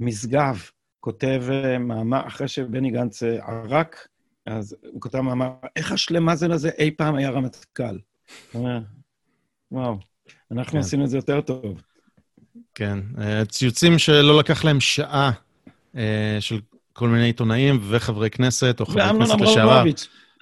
[0.00, 0.62] משגב
[1.00, 4.08] כותב אה, מאמר, אחרי שבני גנץ ערק,
[4.46, 7.98] אז הוא כותב מאמר, איך השלמה זה לזה אי פעם היה רמטכ"ל?
[9.72, 9.98] וואו,
[10.50, 10.78] אנחנו כן.
[10.78, 11.82] עשינו את זה יותר טוב.
[12.74, 12.98] כן,
[13.48, 15.30] ציוצים שלא לקח להם שעה
[16.40, 16.60] של
[16.92, 19.84] כל מיני עיתונאים וחברי כנסת או חברי כנסת לשעבר.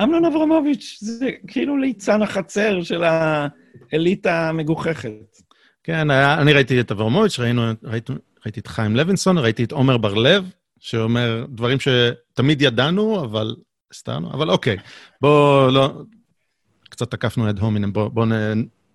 [0.02, 5.43] אמנון אברמוביץ', זה כאילו ליצן החצר של האליטה המגוחכת.
[5.84, 8.12] כן, היה, אני ראיתי את אברמוביץ', ראינו, ראיתי,
[8.44, 10.50] ראיתי את חיים לוינסון, ראיתי את עומר בר-לב,
[10.80, 13.56] שאומר דברים שתמיד ידענו, אבל
[13.92, 14.76] הסתרנו, אבל אוקיי,
[15.20, 16.02] בואו לא...
[16.88, 18.26] קצת תקפנו את הומינם, בואו בוא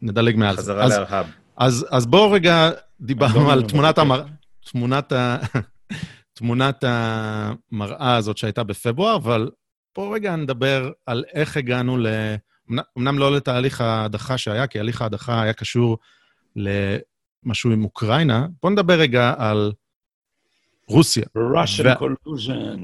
[0.02, 0.62] נדלג מעל זה.
[0.62, 1.26] חזרה להרהב.
[1.58, 2.70] אז, אז בואו רגע,
[3.02, 4.24] דיברנו על תמונת, המר...
[4.72, 5.38] תמונת, ה...
[6.34, 9.50] תמונת המראה הזאת שהייתה בפברואר, אבל
[9.96, 12.08] בואו רגע נדבר על איך הגענו ל...
[12.98, 15.98] אמנם לא לתהליך ההדחה שהיה, כי הליך ההדחה היה קשור
[16.56, 19.72] למשהו עם אוקראינה, בואו נדבר רגע על
[20.88, 21.24] רוסיה.
[21.38, 21.94] Russian ו...
[21.94, 22.80] collusion.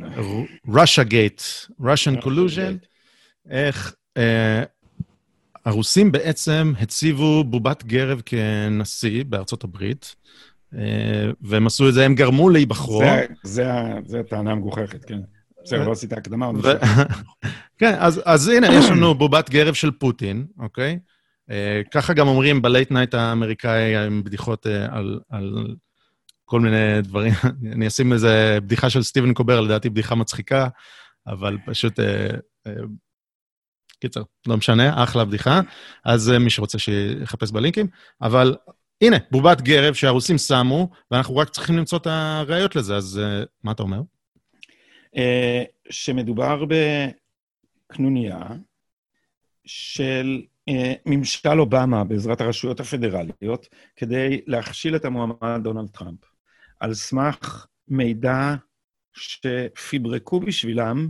[0.68, 2.86] Russia Gate, Russian collusion.
[3.50, 4.64] איך אה,
[5.66, 10.16] הרוסים בעצם הציבו בובת גרב כנשיא בארצות הברית,
[10.78, 13.02] אה, והם עשו את זה, הם גרמו להיבחרו.
[14.06, 15.20] זה הטענה המגוחכת, כן.
[15.64, 16.52] בסדר, לא עשית הקדמה.
[17.80, 21.00] כן, אז הנה, יש לנו בובת גרב של פוטין, אוקיי?
[21.92, 24.86] ככה גם אומרים ב late night האמריקאי עם בדיחות אה,
[25.30, 25.76] על
[26.46, 27.34] כל מיני דברים.
[27.74, 30.68] אני אשים איזה בדיחה של סטיבן קובר, לדעתי בדיחה מצחיקה,
[31.28, 32.00] אבל פשוט...
[34.00, 35.62] קיצר, לא משנה, אחלה בדיחה.
[36.06, 37.88] אז מי שרוצה שיחפש בלינקים.
[38.22, 38.56] אבל
[39.02, 43.72] הנה, בובת גרב שהרוסים שמו, ואנחנו רק צריכים למצוא את הראיות לזה, אז uh, מה
[43.72, 44.02] אתה אומר?
[45.16, 45.20] Uh,
[45.90, 46.66] שמדובר
[47.90, 48.40] בקנוניה
[49.66, 50.42] של
[51.06, 56.20] ממשל אובמה בעזרת הרשויות הפדרליות כדי להכשיל את המועמד דונלד טראמפ,
[56.80, 58.56] על סמך מידע
[59.14, 61.10] שפיברקו בשבילם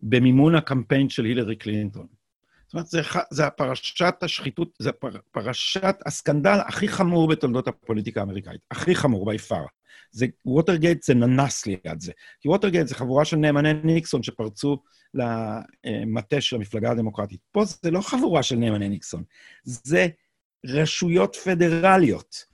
[0.00, 2.06] במימון הקמפיין של הילרי קלינטון.
[2.66, 3.00] זאת אומרת, זה,
[3.30, 8.60] זה הפרשת השחיתות, זה פר, פרשת הסקנדל הכי חמור בתולדות הפוליטיקה האמריקאית.
[8.70, 9.64] הכי חמור, by far.
[10.10, 12.12] זה, ווטרגייט זה ננס ליד זה.
[12.40, 14.82] כי ווטרגייט זה חבורה של נאמני ניקסון שפרצו
[15.16, 17.40] למטה של המפלגה הדמוקרטית.
[17.52, 19.22] פה זה לא חבורה של נאמני ניקסון,
[19.64, 20.06] זה
[20.66, 22.44] רשויות פדרליות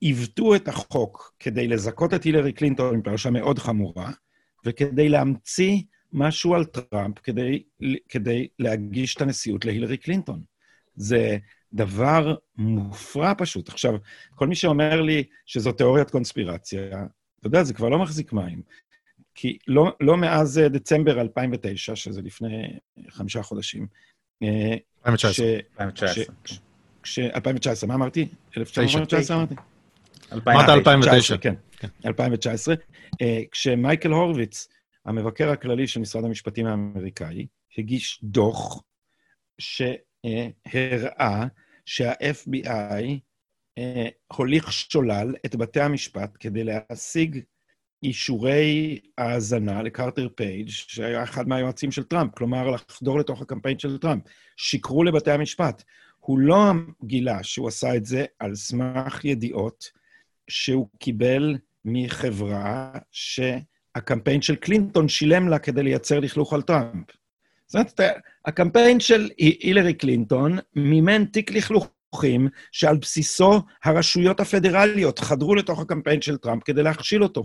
[0.00, 4.10] שעיוותו את החוק כדי לזכות את הילרי קלינטון עם פרשה מאוד חמורה,
[4.64, 5.82] וכדי להמציא
[6.12, 7.62] משהו על טראמפ כדי,
[8.08, 10.42] כדי להגיש את הנשיאות להילרי קלינטון.
[10.96, 11.38] זה
[11.72, 13.68] דבר מופרע פשוט.
[13.68, 13.94] עכשיו,
[14.34, 17.04] כל מי שאומר לי שזו תיאוריית קונספירציה,
[17.40, 18.62] אתה יודע, זה כבר לא מחזיק מים.
[19.34, 22.78] כי לא, לא מאז אה, דצמבר 2009, שזה לפני
[23.08, 23.86] חמישה חודשים,
[24.42, 25.46] 2019.
[25.46, 26.34] אה, 2019.
[27.34, 28.28] 2019, מה אמרתי?
[28.56, 29.54] 1919 אמרתי?
[30.32, 31.36] אמרת 2009.
[31.36, 31.54] כן,
[32.04, 32.74] 2019.
[33.22, 34.68] אה, כשמייקל הורוביץ
[35.06, 37.46] המבקר הכללי של משרד המשפטים האמריקאי
[37.78, 38.82] הגיש דוח
[39.58, 41.46] שהראה
[41.86, 43.04] שה-FBI
[44.36, 47.40] הוליך שולל את בתי המשפט כדי להשיג
[48.04, 54.22] אישורי האזנה לקרטר פייג', שהיה אחד מהיועצים של טראמפ, כלומר, לחדור לתוך הקמפיין של טראמפ.
[54.56, 55.82] שיקרו לבתי המשפט.
[56.20, 56.72] הוא לא
[57.04, 59.90] גילה שהוא עשה את זה על סמך ידיעות
[60.48, 63.40] שהוא קיבל מחברה ש...
[63.94, 67.06] הקמפיין של קלינטון שילם לה כדי לייצר לכלוך על טראמפ.
[67.66, 75.80] זאת אומרת, הקמפיין של הילרי קלינטון מימן תיק לכלוכים שעל בסיסו הרשויות הפדרליות חדרו לתוך
[75.80, 77.44] הקמפיין של טראמפ כדי להכשיל אותו.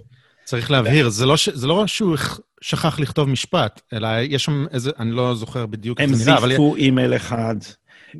[0.50, 1.50] צריך להבהיר, זה לא, ש...
[1.50, 2.18] זה לא שהוא
[2.62, 6.10] שכח לכתוב משפט, אלא יש שם איזה, אני לא זוכר בדיוק אבל...
[6.10, 7.56] הם זיפו אימייל אחד.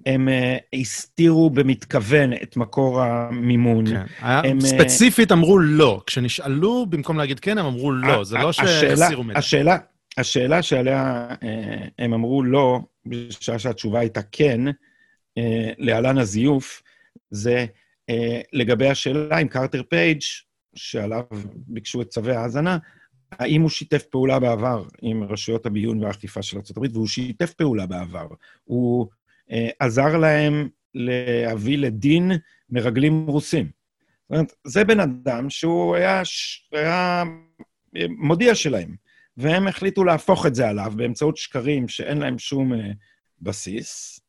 [0.06, 3.86] הם uh, הסתירו במתכוון את מקור המימון.
[3.86, 4.06] כן.
[4.20, 6.02] הם, uh, ספציפית אמרו לא.
[6.06, 8.24] כשנשאלו, במקום להגיד כן, הם אמרו לא.
[8.24, 9.40] זה לא שהסירו מידע.
[9.40, 9.78] השאלה,
[10.18, 11.46] השאלה שעליה uh,
[12.00, 15.42] הם אמרו לא, בשעה שהתשובה הייתה כן, uh,
[15.78, 16.82] להלן הזיוף,
[17.32, 17.66] זה
[18.12, 18.14] uh,
[18.54, 20.22] לגבי השאלה אם קרטר פייג',
[20.76, 21.24] שעליו
[21.68, 22.78] ביקשו את צווי ההאזנה,
[23.32, 28.28] האם הוא שיתף פעולה בעבר עם רשויות הביון והאכיפה של ארה"ב, והוא שיתף פעולה בעבר.
[28.64, 29.08] הוא
[29.52, 32.32] אה, עזר להם להביא לדין
[32.70, 33.66] מרגלים רוסים.
[33.66, 36.22] זאת אומרת, זה בן אדם שהוא היה,
[36.72, 37.24] היה
[37.98, 38.96] אה, מודיע שלהם,
[39.38, 42.92] והם החליטו להפוך את זה עליו באמצעות שקרים שאין להם שום אה,
[43.42, 44.20] בסיס,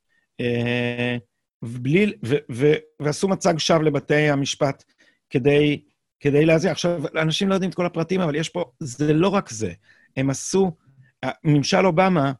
[1.63, 4.83] ובלי, ו, ו, ועשו מצג שווא לבתי המשפט
[5.29, 5.81] כדי,
[6.21, 6.71] כדי להזיע.
[6.71, 9.73] עכשיו, אנשים לא יודעים את כל הפרטים, אבל יש פה, זה לא רק זה.
[10.17, 10.71] הם עשו,
[11.43, 12.31] ממשל אובמה,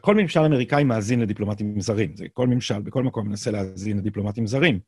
[0.00, 2.16] כל ממשל אמריקאי מאזין לדיפלומטים זרים.
[2.16, 4.80] זה כל ממשל, בכל מקום מנסה להאזין לדיפלומטים זרים.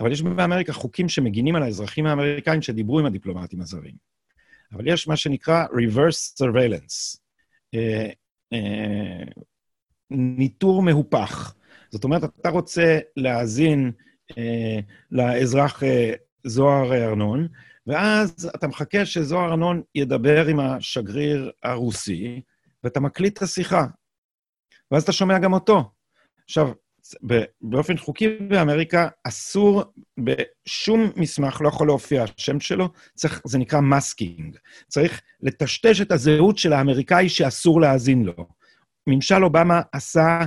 [0.00, 3.94] אבל יש באמריקה חוקים שמגינים על האזרחים האמריקאים שדיברו עם הדיפלומטים הזרים.
[4.72, 7.18] אבל יש מה שנקרא reverse surveillance,
[7.74, 8.08] אה,
[8.52, 9.24] אה,
[10.10, 11.54] ניטור מהופך.
[11.90, 14.09] זאת אומרת, אתה רוצה להאזין אה,
[15.10, 16.12] לאזרח אה,
[16.44, 17.48] זוהר ארנון,
[17.86, 22.40] ואז אתה מחכה שזוהר ארנון ידבר עם השגריר הרוסי,
[22.84, 23.86] ואתה מקליט את השיחה.
[24.90, 25.90] ואז אתה שומע גם אותו.
[26.44, 26.72] עכשיו,
[27.60, 29.82] באופן חוקי באמריקה אסור,
[30.18, 34.56] בשום מסמך לא יכול להופיע השם שלו, צריך, זה נקרא masking.
[34.88, 38.48] צריך לטשטש את הזהות של האמריקאי שאסור להאזין לו.
[39.06, 40.40] ממשל אובמה עשה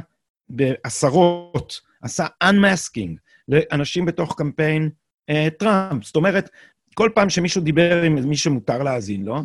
[0.49, 4.89] בעשרות, עשה unmasking לאנשים בתוך קמפיין
[5.29, 6.03] אה, טראמפ.
[6.05, 6.49] זאת אומרת,
[6.93, 9.43] כל פעם שמישהו דיבר עם מי שמותר להאזין לו,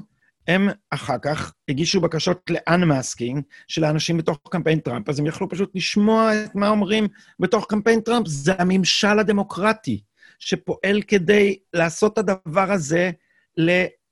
[0.49, 5.49] הם אחר כך הגישו בקשות ל unmasking של האנשים בתוך קמפיין טראמפ, אז הם יכלו
[5.49, 7.09] פשוט לשמוע את מה אומרים
[7.41, 8.27] בתוך קמפיין טראמפ.
[8.27, 10.03] זה הממשל הדמוקרטי
[10.39, 13.11] שפועל כדי לעשות את הדבר הזה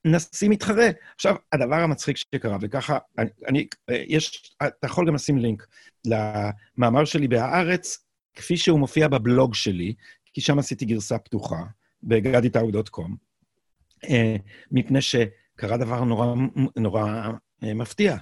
[0.04, 0.88] נשיא מתחרה.
[1.14, 5.66] עכשיו, הדבר המצחיק שקרה, וככה, אני, אני, יש, אתה יכול גם לשים לינק
[6.06, 8.05] למאמר שלי בהארץ,
[8.36, 9.94] כפי שהוא מופיע בבלוג שלי,
[10.32, 11.62] כי שם עשיתי גרסה פתוחה,
[12.02, 13.16] בגדיטאו.קום,
[14.04, 14.36] אה,
[14.70, 16.34] מפני שקרה דבר נורא,
[16.76, 17.28] נורא
[17.64, 18.16] אה, מפתיע.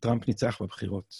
[0.00, 1.14] טראמפ ניצח בבחירות.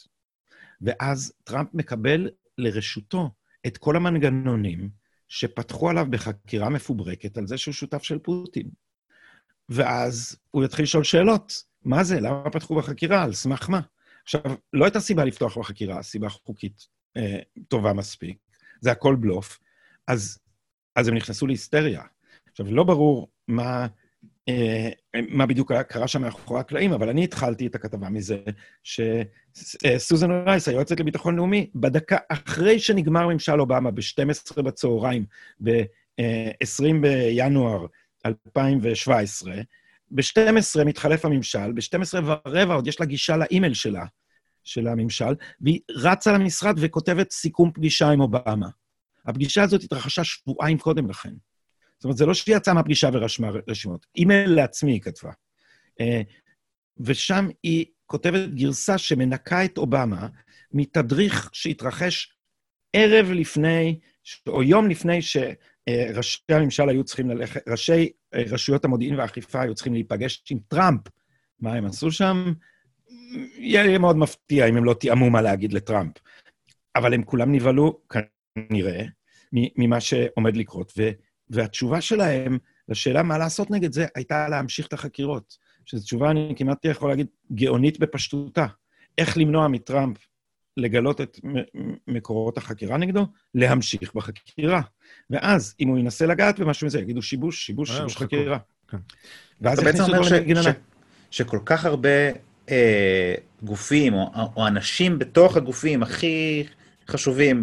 [0.81, 3.31] ואז טראמפ מקבל לרשותו
[3.67, 4.91] את כל המנגנונים
[5.29, 8.71] שפתחו עליו בחקירה מפוברקת על זה שהוא שותף של פוטין.
[9.69, 11.65] ואז הוא יתחיל לשאול שאלות.
[11.85, 12.21] מה זה?
[12.21, 13.23] למה פתחו בחקירה?
[13.23, 13.81] על סמך מה?
[14.23, 14.41] עכשיו,
[14.73, 16.87] לא הייתה סיבה לפתוח בחקירה, סיבה חוקית
[17.19, 17.39] אה,
[17.69, 18.39] טובה מספיק.
[18.81, 19.59] זה הכל בלוף.
[20.07, 20.39] אז,
[20.97, 22.03] אז הם נכנסו להיסטריה.
[22.51, 23.87] עכשיו, לא ברור מה,
[24.49, 24.91] אה,
[25.29, 28.39] מה בדיוק קרה שם מאחורי הקלעים, אבל אני התחלתי את הכתבה מזה
[28.83, 35.25] שסוזן רייס, היועצת לביטחון לאומי, בדקה אחרי שנגמר ממשל אובמה, ב-12 בצהריים,
[35.65, 37.87] ב-20 בינואר
[38.27, 39.55] 2017,
[40.11, 44.05] ב-12 מתחלף הממשל, ב-12 ורבע עוד יש לה גישה לאימייל שלה,
[44.69, 48.69] של הממשל, והיא רצה למשרד וכותבת סיכום פגישה עם אובמה.
[49.27, 51.33] הפגישה הזאת התרחשה שבועיים קודם לכן.
[51.99, 54.07] זאת אומרת, זה לא שהיא יצאה מהפגישה ורשמה רשימות.
[54.17, 55.31] אימייל לעצמי היא כתבה.
[56.01, 56.23] אה,
[57.01, 60.29] ושם היא כותבת גרסה שמנקה את אובמה
[60.73, 62.33] מתדריך שהתרחש
[62.93, 63.99] ערב לפני,
[64.47, 69.95] או יום לפני שראשי הממשל היו צריכים ללכת, ראשי אה, רשויות המודיעין והאכיפה היו צריכים
[69.95, 71.01] להיפגש עם טראמפ.
[71.61, 72.53] מה הם עשו שם?
[73.59, 76.13] יהיה מאוד מפתיע אם הם לא תיאמו מה להגיד לטראמפ.
[76.97, 79.05] אבל הם כולם נבהלו, כנראה,
[79.53, 80.93] ממה שעומד לקרות.
[80.99, 81.11] ו...
[81.51, 82.59] והתשובה שלהם
[82.89, 85.57] לשאלה מה לעשות נגד זה הייתה להמשיך את החקירות.
[85.85, 88.67] שזו תשובה, אני כמעט יכול להגיד, גאונית בפשטותה.
[89.19, 90.17] איך למנוע מטראמפ
[90.77, 91.41] לגלות את
[92.07, 93.27] מקורות החקירה נגדו?
[93.55, 94.81] להמשיך בחקירה.
[95.31, 98.59] ואז, אם הוא ינסה לגעת במשהו מזה, יגידו שיבוש, שיבוש, שיבוש חקירה.
[98.89, 98.97] כן.
[99.61, 100.71] ואז יכניסו אותו למגננה.
[101.31, 102.09] שכל כך הרבה
[102.71, 106.65] אה, גופים או, או אנשים בתוך הגופים הכי
[107.09, 107.63] חשובים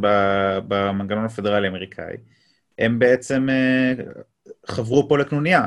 [0.68, 2.16] במנגנון הפדרלי האמריקאי,
[2.80, 3.94] הם בעצם אה,
[4.68, 5.66] חברו פה לקנוניה.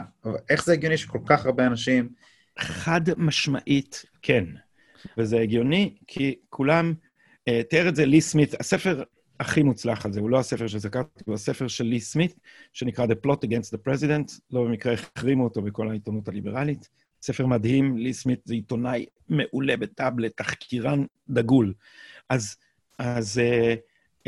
[0.50, 2.08] איך זה הגיוני שכל כך הרבה אנשים...
[2.58, 4.44] חד משמעית, כן.
[5.18, 6.94] וזה הגיוני, כי כולם,
[7.48, 9.02] אה, תיאר את זה לי סמית, הספר
[9.40, 12.34] הכי מוצלח על זה, הוא לא הספר שזכרתי, הוא הספר של לי סמית,
[12.72, 16.88] שנקרא The Plot Against the President, לא במקרה החרימו אותו בכל העיתונות הליברלית.
[17.22, 21.74] ספר מדהים, לי סמית זה עיתונאי מעולה בטאבלט, תחקירן דגול.
[22.28, 22.56] אז,
[22.98, 23.76] אז uh,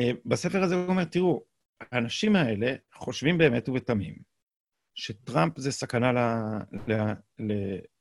[0.00, 1.42] uh, בספר הזה הוא אומר, תראו,
[1.80, 4.14] האנשים האלה חושבים באמת ובתמים
[4.94, 6.18] שטראמפ זה סכנה ל,
[6.88, 6.92] ל,
[7.38, 7.52] ל,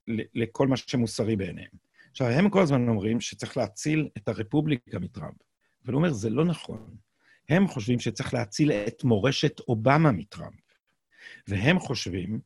[0.07, 1.71] ל, לכל מה שמוסרי בעיניהם.
[2.11, 5.35] עכשיו, הם כל הזמן אומרים שצריך להציל את הרפובליקה מטראמפ,
[5.85, 6.95] אבל הוא אומר, זה לא נכון.
[7.49, 10.59] הם חושבים שצריך להציל את מורשת אובמה מטראמפ.
[11.47, 12.39] והם חושבים,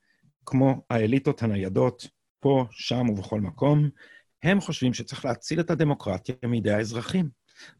[0.45, 2.07] כמו האליטות הניידות,
[2.43, 3.89] פה, שם ובכל מקום,
[4.43, 7.29] הם חושבים שצריך להציל את הדמוקרטיה מידי האזרחים.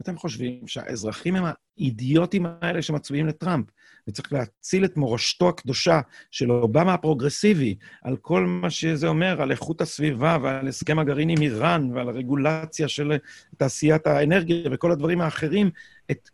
[0.01, 1.43] אתם חושבים שהאזרחים הם
[1.77, 3.65] האידיוטים האלה שמצביעים לטראמפ,
[4.07, 9.81] וצריך להציל את מורשתו הקדושה של אובמה הפרוגרסיבי, על כל מה שזה אומר, על איכות
[9.81, 13.17] הסביבה ועל הסכם הגרעין עם איראן ועל הרגולציה של
[13.57, 15.71] תעשיית האנרגיה וכל הדברים האחרים,
[16.11, 16.29] את,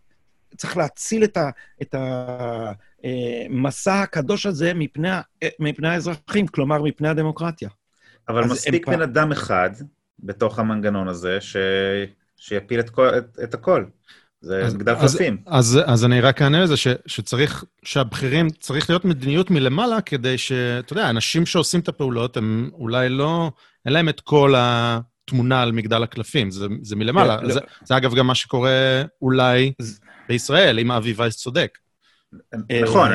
[0.58, 1.50] צריך להציל את, ה,
[1.82, 5.10] את המסע אה, הקדוש הזה מפני,
[5.60, 7.70] מפני האזרחים, כלומר, מפני הדמוקרטיה.
[8.30, 9.70] אבל מספיק בן אדם אחד
[10.20, 11.58] בתוך המנגנון הזה, ש...
[12.40, 13.86] שיפיל את, כל, את, את הכל.
[14.42, 15.38] זה אז, מגדל קלפים.
[15.46, 20.38] אז, אז, אז אני רק אענה לזה ש, שצריך, שהבכירים, צריך להיות מדיניות מלמעלה כדי
[20.38, 23.52] שאתה יודע, אנשים שעושים את הפעולות, הם אולי לא,
[23.86, 27.38] אין להם את כל התמונה על מגדל הקלפים, זה, זה מלמעלה.
[27.38, 27.66] כן, זה, לא.
[27.84, 29.74] זה אגב גם מה שקורה אולי
[30.28, 31.78] בישראל, אם אבי וייס צודק.
[32.84, 33.12] נכון,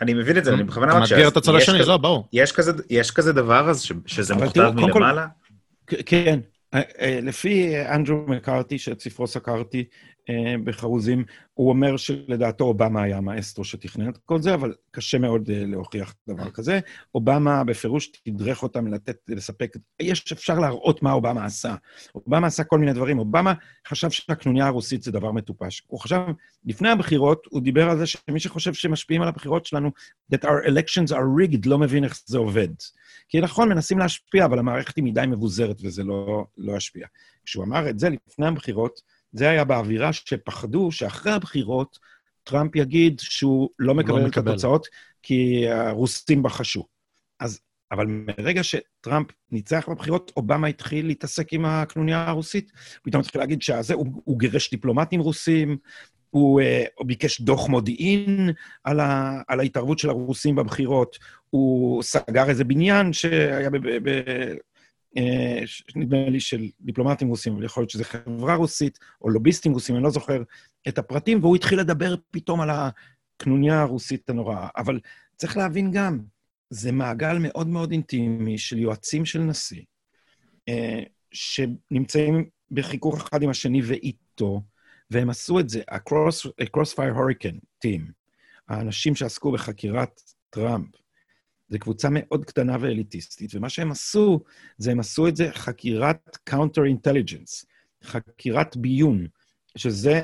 [0.00, 1.06] אני מבין את זה, אני בכוונה רק ש...
[1.06, 2.28] אתה מאתגר את הצד השני, לא, ברור.
[2.90, 5.26] יש כזה דבר אז, שזה מוכתב מלמעלה?
[5.86, 6.40] כן,
[6.74, 9.84] אה, אה, לפי אנדרו מקארתי, שאת ספרו סקרתי אה,
[10.64, 11.24] בחרוזים,
[11.54, 16.50] הוא אומר שלדעתו אובמה היה המאסטרו שתכנן את כל זה, אבל קשה מאוד להוכיח דבר
[16.50, 16.80] כזה.
[17.14, 21.74] אובמה בפירוש תדרך אותם לתת, לספק, יש, אפשר להראות מה אובמה עשה.
[22.14, 23.18] אובמה עשה כל מיני דברים.
[23.18, 23.52] אובמה
[23.88, 25.82] חשב שהקנוניה הרוסית זה דבר מטופש.
[25.86, 26.20] הוא חשב,
[26.64, 29.90] לפני הבחירות, הוא דיבר על זה שמי שחושב שמשפיעים על הבחירות שלנו,
[30.34, 32.68] that our elections are rigged, לא מבין איך זה עובד.
[33.28, 37.06] כי נכון, מנסים להשפיע, אבל המערכת היא מדי מבוזרת וזה לא, לא ישפיע.
[37.44, 39.00] כשהוא אמר את זה לפני הבחירות,
[39.32, 41.98] זה היה באווירה שפחדו שאחרי הבחירות
[42.44, 44.42] טראמפ יגיד שהוא לא מקבל, לא מקבל.
[44.42, 44.86] את התוצאות
[45.22, 46.86] כי הרוסים בחשו.
[47.40, 47.60] אז,
[47.92, 52.72] אבל מרגע שטראמפ ניצח בבחירות, אובמה התחיל להתעסק עם הקנוניה הרוסית.
[53.02, 55.76] פתאום התחיל להגיד שזה, הוא, הוא גירש דיפלומטים רוסים,
[56.30, 56.60] הוא,
[56.94, 58.50] הוא ביקש דוח מודיעין
[58.84, 61.18] על, ה, על ההתערבות של הרוסים בבחירות,
[61.50, 63.76] הוא סגר איזה בניין שהיה ב...
[63.76, 64.22] ב, ב
[65.96, 70.04] נדמה לי של דיפלומטים רוסים, אבל יכול להיות שזו חברה רוסית, או לוביסטים רוסים, אני
[70.04, 70.42] לא זוכר
[70.88, 74.68] את הפרטים, והוא התחיל לדבר פתאום על הקנוניה הרוסית הנוראה.
[74.76, 75.00] אבל
[75.36, 76.20] צריך להבין גם,
[76.70, 79.82] זה מעגל מאוד מאוד אינטימי של יועצים של נשיא,
[80.68, 84.62] אה, שנמצאים בחיכוך אחד עם השני ואיתו,
[85.10, 88.12] והם עשו את זה, ה-Crossfire Hurricane Team,
[88.68, 90.20] האנשים שעסקו בחקירת
[90.50, 90.88] טראמפ,
[91.68, 94.40] זו קבוצה מאוד קטנה ואליטיסטית, ומה שהם עשו,
[94.78, 97.66] זה הם עשו את זה חקירת counter-intelligence,
[98.04, 99.26] חקירת ביון,
[99.76, 100.22] שזה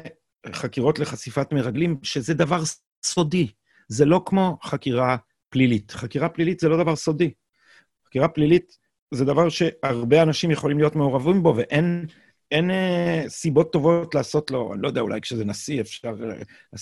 [0.53, 2.63] חקירות לחשיפת מרגלים, שזה דבר
[3.05, 3.49] סודי.
[3.89, 5.17] זה לא כמו חקירה
[5.49, 5.91] פלילית.
[5.91, 7.31] חקירה פלילית זה לא דבר סודי.
[8.07, 8.79] חקירה פלילית
[9.11, 12.07] זה דבר שהרבה אנשים יכולים להיות מעורבים בו, ואין
[12.51, 16.15] אין, אה, סיבות טובות לעשות לו, אני לא יודע, אולי כשזה נשיא אפשר...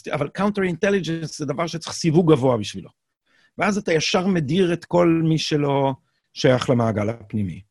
[0.09, 3.02] אה, אבל counter intelligence זה דבר שצריך סיווג גבוה בשבילו.
[3.59, 5.95] ואז אתה ישר מדיר את כל מי שלא
[6.35, 7.63] שייך למעגל הפנימי.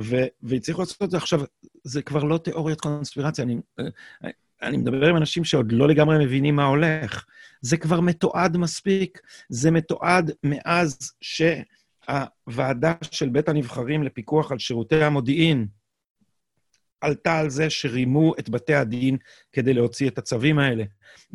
[0.00, 1.40] ו- והצליחו לעשות את זה עכשיו,
[1.84, 3.56] זה כבר לא תיאוריית קונספירציה, אני,
[4.62, 7.24] אני מדבר עם אנשים שעוד לא לגמרי מבינים מה הולך.
[7.60, 15.66] זה כבר מתועד מספיק, זה מתועד מאז שהוועדה של בית הנבחרים לפיקוח על שירותי המודיעין
[17.00, 19.16] עלתה על זה שרימו את בתי הדין
[19.52, 20.84] כדי להוציא את הצווים האלה.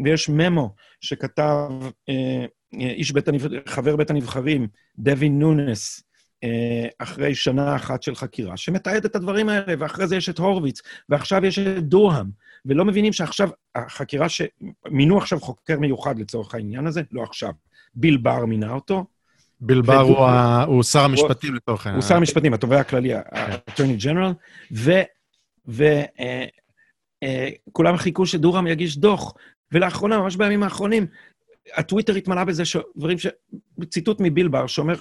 [0.05, 1.69] ויש ממו שכתב
[2.09, 4.67] אה איש בית הנבחרים, חבר בית הנבחרים,
[4.97, 6.03] דווין נונס,
[6.43, 10.81] אה, אחרי שנה אחת של חקירה, שמתעד את הדברים האלה, ואחרי זה יש את הורוביץ,
[11.09, 12.29] ועכשיו יש את דורהם,
[12.65, 14.41] ולא מבינים שעכשיו, החקירה ש...
[14.89, 17.51] מינו עכשיו חוקר מיוחד לצורך העניין הזה, לא עכשיו,
[17.95, 19.05] ביל בר מינה אותו.
[19.61, 20.63] ביל בר הוא, ה...
[20.63, 22.01] הוא שר המשפטים לצורך העניין.
[22.01, 24.33] הוא שר המשפטים, התובע הכללי, ה-Attorney General,
[25.67, 26.03] וכולם
[27.93, 29.33] אה, חיכו שדורהם יגיש דוח,
[29.71, 31.07] ולאחרונה, ממש בימים האחרונים,
[31.73, 32.63] הטוויטר התמלא בזה
[32.97, 33.27] דברים ש...
[33.89, 34.95] ציטוט מביל בר שאומר,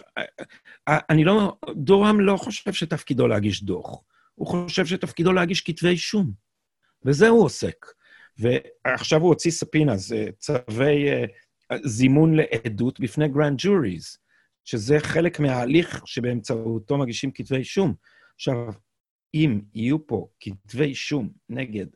[0.88, 4.02] אני לא, דורם לא חושב שתפקידו להגיש דוח,
[4.34, 6.32] הוא חושב שתפקידו להגיש כתבי אישום.
[7.04, 7.86] בזה הוא עוסק.
[8.38, 14.18] ועכשיו הוא הוציא subpoena, זה צווי אה, זימון לעדות בפני grand juries,
[14.64, 17.94] שזה חלק מההליך שבאמצעותו מגישים כתבי אישום.
[18.34, 18.56] עכשיו,
[19.34, 21.86] אם יהיו פה כתבי אישום נגד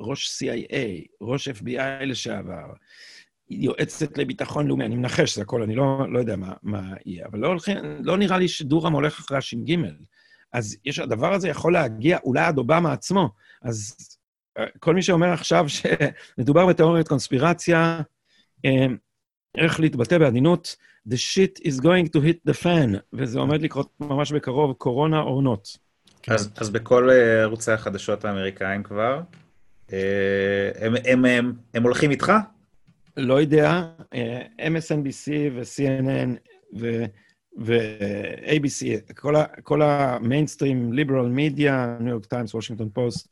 [0.00, 2.72] ראש CIA, ראש FBI לשעבר,
[3.50, 7.38] יועצת לביטחון לאומי, אני מנחש, זה הכל, אני לא, לא יודע מה, מה יהיה, אבל
[7.38, 9.76] לא, הולכים, לא נראה לי שדורם הולך אחרי הש"ג.
[10.52, 13.28] אז יש, הדבר הזה יכול להגיע אולי עד אובמה עצמו.
[13.62, 13.96] אז
[14.58, 18.00] אה, כל מי שאומר עכשיו שמדובר בתיאוריית קונספירציה,
[18.64, 18.86] אה,
[19.58, 20.76] איך להתבטא בעדינות,
[21.08, 25.44] the shit is going to hit the fan, וזה עומד לקרות ממש בקרוב, קורונה or
[25.44, 25.78] not.
[26.28, 29.20] אז, אז בכל אה, ערוצי החדשות האמריקאים כבר,
[29.88, 32.32] הם, הם, הם, הם הולכים איתך?
[33.16, 33.92] לא יודע,
[34.58, 36.30] MSNBC ו-CNN
[37.58, 43.28] ו-ABC, כל, כל ה mainstream, liberal media, ניו יורק טיימס, וושינגטון פוסט,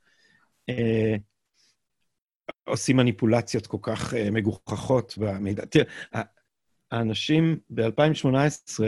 [2.68, 5.64] עושים מניפולציות כל כך אה, מגוחכות במידע.
[5.64, 6.22] תראה,
[6.90, 8.84] האנשים ב-2018,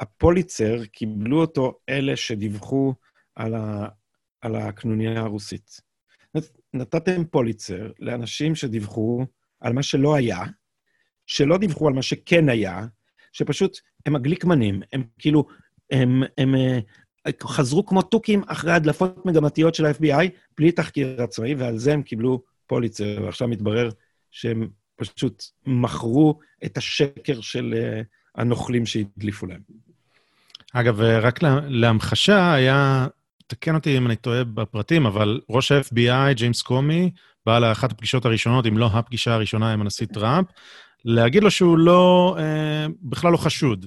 [0.00, 2.94] הפוליצר, קיבלו אותו אלה שדיווחו
[3.34, 3.88] על, ה,
[4.40, 5.80] על הקנוניה הרוסית.
[6.74, 9.26] נתתם פוליצר לאנשים שדיווחו
[9.60, 10.38] על מה שלא היה,
[11.26, 12.86] שלא דיווחו על מה שכן היה,
[13.32, 15.46] שפשוט הם הגליקמנים, הם כאילו,
[15.90, 16.78] הם, הם, הם אה,
[17.42, 20.28] חזרו כמו תוכים אחרי הדלפות מגמתיות של ה-FBI,
[20.58, 23.88] בלי תחקיר עצמאי, ועל זה הם קיבלו פוליצר, ועכשיו מתברר
[24.30, 29.60] שהם פשוט מכרו את השקר של uh, הנוכלים שהדליפו להם.
[30.72, 33.06] אגב, אה, רק להמחשה, היה,
[33.46, 37.10] תקן אותי אם אני טועה בפרטים, אבל ראש ה-FBI, ג'יימס קומי,
[37.48, 40.46] בא לאחת הפגישות הראשונות, אם לא הפגישה הראשונה עם הנשיא טראמפ,
[41.04, 43.86] להגיד לו שהוא לא, אה, בכלל לא חשוד.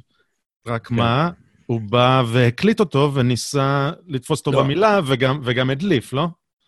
[0.67, 0.95] רק כן.
[0.95, 1.29] מה,
[1.65, 4.63] הוא בא והקליט אותו וניסה לתפוס אותו לא.
[4.63, 6.27] במילה וגם, וגם הדליף, לא?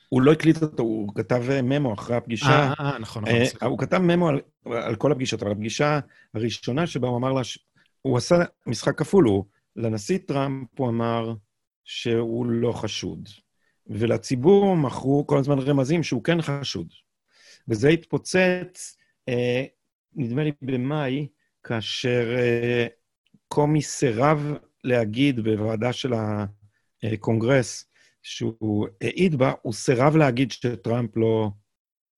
[0.09, 2.45] הוא לא הקליט אותו, הוא כתב ממו אחרי הפגישה.
[2.45, 3.35] אה, אה, נכון, נכון.
[3.61, 5.99] אה, הוא כתב memo על, על כל הפגישות, אבל הפגישה
[6.33, 7.59] הראשונה שבה הוא אמר לה, ש...
[8.01, 8.35] הוא עשה
[8.67, 9.45] משחק כפול, הוא,
[9.75, 11.33] לנשיא טראמפ הוא אמר
[11.83, 13.29] שהוא לא חשוד.
[13.87, 16.87] ולציבור מכרו כל הזמן רמזים שהוא כן חשוד.
[17.67, 18.97] וזה התפוצץ,
[19.29, 19.65] אה,
[20.15, 21.27] נדמה לי במאי,
[21.63, 22.87] כאשר אה,
[23.47, 24.53] קומי סירב
[24.83, 26.13] להגיד בוועדה של
[27.03, 27.85] הקונגרס
[28.23, 31.49] שהוא העיד בה, הוא סירב להגיד שטראמפ לא,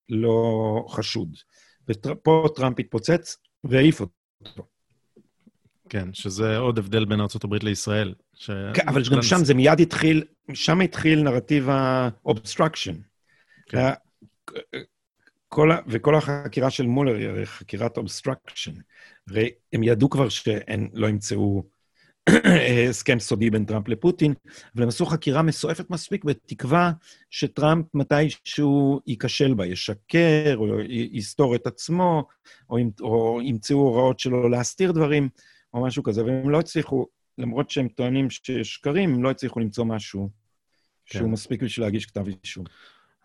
[0.10, 1.38] לא חשוד.
[1.90, 4.68] ופה טראמפ התפוצץ והעיף אותו.
[5.90, 8.14] כן, שזה עוד הבדל בין ארה"ב לישראל.
[8.36, 8.52] ש...
[8.74, 12.96] כן, אבל גם שם זה מיד התחיל, שם התחיל נרטיב ה-obstruction.
[13.66, 13.92] כן.
[15.48, 18.74] וכל, וכל החקירה של מולר היא הרי חקירת obstruction.
[19.30, 21.64] הרי הם ידעו כבר שלא ימצאו
[22.90, 24.34] הסכם סודי בין טראמפ לפוטין,
[24.76, 26.92] אבל הם עשו חקירה מסועפת מספיק בתקווה
[27.30, 32.28] שטראמפ מתישהו ייכשל בה, ישקר, או יסתור את עצמו,
[32.70, 35.30] או, או ימצאו הוראות שלו להסתיר דברים,
[35.74, 37.06] או משהו כזה, והם לא הצליחו,
[37.38, 40.30] למרות שהם טוענים שיש שקרים, הם לא הצליחו למצוא משהו
[41.06, 41.20] כן.
[41.20, 42.66] שהוא מספיק בשביל להגיש כתב אישום.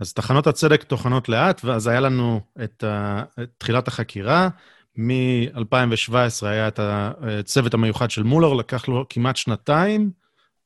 [0.00, 3.22] אז תחנות הצדק טוחנות לאט, ואז היה לנו את, ה...
[3.42, 4.48] את תחילת החקירה.
[4.96, 10.10] מ-2017 היה את הצוות המיוחד של מולר, לקח לו כמעט שנתיים,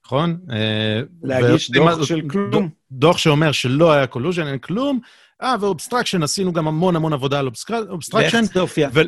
[0.07, 0.41] נכון?
[0.51, 2.69] אה, להגיש דוח של כלום.
[2.93, 5.01] דוח שאומר שלא היה collusion, אין כלום.
[5.43, 7.49] אה, ו obstruction, עשינו גם המון המון עבודה על
[7.89, 8.43] obstruction.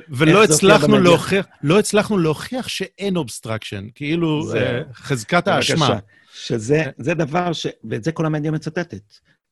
[0.09, 5.99] ולא הצלחנו להוכיח, לא הצלחנו להוכיח שאין obstruction, כאילו זה, אה, חזקת האשמה.
[6.33, 7.67] שזה דבר ש...
[7.91, 9.03] ואת זה כל המדיה מצטטת.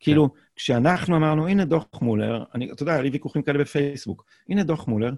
[0.01, 0.28] כאילו.
[0.56, 4.88] כשאנחנו אמרנו, הנה דוח מולר, אני, אתה יודע, היה לי ויכוחים כאלה בפייסבוק, הנה דוח
[4.88, 5.12] מולר,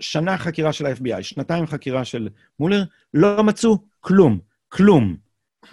[0.00, 2.28] שנה חקירה של ה-FBI, שנתיים חקירה של
[2.60, 2.84] מולר,
[3.14, 4.38] לא מצאו כלום,
[4.68, 5.16] כלום.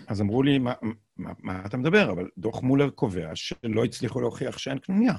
[0.07, 0.73] אז אמרו לי, מה,
[1.17, 2.11] מה, מה אתה מדבר?
[2.11, 5.13] אבל דוח מולר קובע שלא הצליחו להוכיח שאין קנוניה.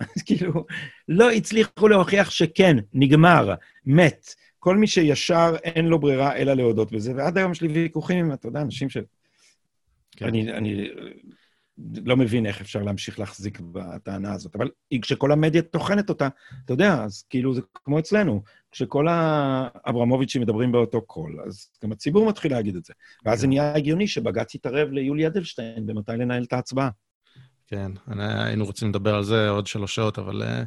[0.00, 0.66] אז כאילו,
[1.08, 3.54] לא הצליחו להוכיח שכן, נגמר,
[3.86, 4.34] מת.
[4.58, 8.48] כל מי שישר אין לו ברירה אלא להודות בזה, ועד היום יש לי ויכוחים, אתה
[8.48, 8.96] יודע, אנשים ש...
[10.16, 10.26] כן.
[10.26, 10.88] אני, אני
[12.04, 14.56] לא מבין איך אפשר להמשיך להחזיק בטענה הזאת.
[14.56, 14.70] אבל
[15.02, 16.28] כשכל המדיה טוחנת אותה,
[16.64, 18.42] אתה יודע, אז כאילו זה כמו אצלנו,
[18.76, 22.92] כשכל האברמוביצ'ים מדברים באותו קול, אז גם הציבור מתחיל להגיד את זה.
[23.24, 26.88] ואז זה נהיה הגיוני שבג"ץ יתערב ליולי אדלשטיין במתי לנהל את ההצבעה.
[27.66, 30.42] כן, היינו רוצים לדבר על זה עוד שלוש שעות, אבל...
[30.42, 30.62] אה,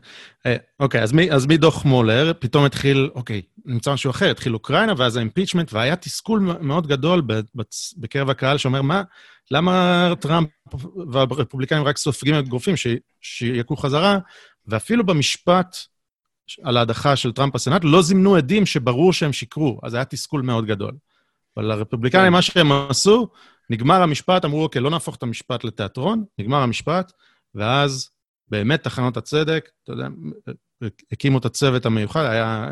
[0.45, 4.93] אה, אוקיי, אז, מ, אז מדוח מולר, פתאום התחיל, אוקיי, נמצא משהו אחר, התחיל אוקראינה,
[4.97, 7.21] ואז האימפיצ'מנט, והיה תסכול מאוד גדול
[7.97, 9.03] בקרב הקהל שאומר, מה,
[9.51, 10.49] למה טראמפ
[11.11, 12.75] והרפובליקאים רק סופגים את גופים
[13.21, 14.19] שיכו חזרה,
[14.67, 15.75] ואפילו במשפט
[16.63, 20.65] על ההדחה של טראמפ בסנאט, לא זימנו עדים שברור שהם שיקרו, אז היה תסכול מאוד
[20.65, 20.91] גדול.
[21.57, 22.31] אבל הרפובליקאים, כן.
[22.31, 23.27] מה שהם עשו,
[23.69, 27.11] נגמר המשפט, אמרו, אוקיי, לא נהפוך את המשפט לתיאטרון, נגמר המשפט,
[27.55, 28.09] ואז
[28.47, 30.07] באמת תחנות הצדק, אתה יודע,
[31.11, 32.69] הקימו את הצוות המיוחד, היה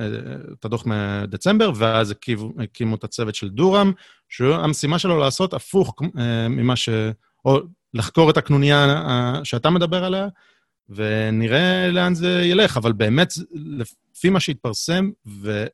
[0.54, 3.92] את הדוח מדצמבר, ואז הקימו, הקימו את הצוות של דורם,
[4.30, 6.90] שהמשימה שלו לעשות הפוך אה, ממה ש...
[7.46, 7.60] או
[7.94, 10.28] לחקור את הקנוניה אה, שאתה מדבר עליה,
[10.90, 12.78] ונראה לאן זה ילך.
[12.78, 15.66] אבל באמת, לפי מה שהתפרסם, ו...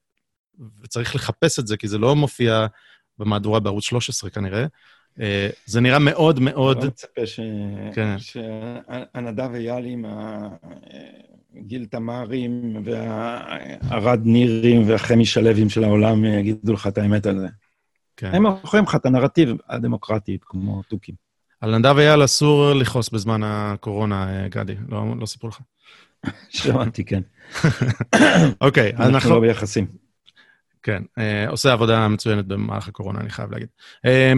[0.81, 2.67] וצריך לחפש את זה, כי זה לא מופיע
[3.17, 4.65] במהדורה בערוץ 13 כנראה,
[5.65, 6.77] זה נראה מאוד מאוד...
[6.77, 7.39] אני מצפה ש...
[7.93, 8.15] כן.
[8.17, 10.05] שהנדב אייל עם
[11.55, 17.47] גיל תמרים והערד נירים והחמי שלווים של העולם יגידו לך את האמת על זה.
[18.17, 18.35] כן.
[18.35, 21.22] הם מוכרים לך את הנרטיב הדמוקרטי, כמו תוכים.
[21.63, 25.59] על נדב אייל אסור לכעוס בזמן הקורונה, גדי, לא, לא סיפרו לך.
[26.49, 27.21] שמעתי, כן.
[28.61, 29.15] אוקיי, אז אנחנו...
[29.15, 29.87] אנחנו לא ביחסים.
[30.83, 33.67] כן, אה, עושה עבודה מצוינת במערך הקורונה, אני חייב להגיד.
[34.05, 34.33] אה,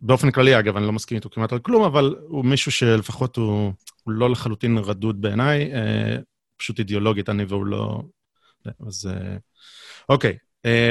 [0.00, 3.72] באופן כללי, אגב, אני לא מסכים איתו כמעט על כלום, אבל הוא מישהו שלפחות הוא,
[4.04, 6.16] הוא לא לחלוטין רדוד בעיניי, אה,
[6.56, 8.02] פשוט אידיאולוגית, אני והוא לא...
[8.86, 9.36] אז אה,
[10.08, 10.36] אוקיי, אה,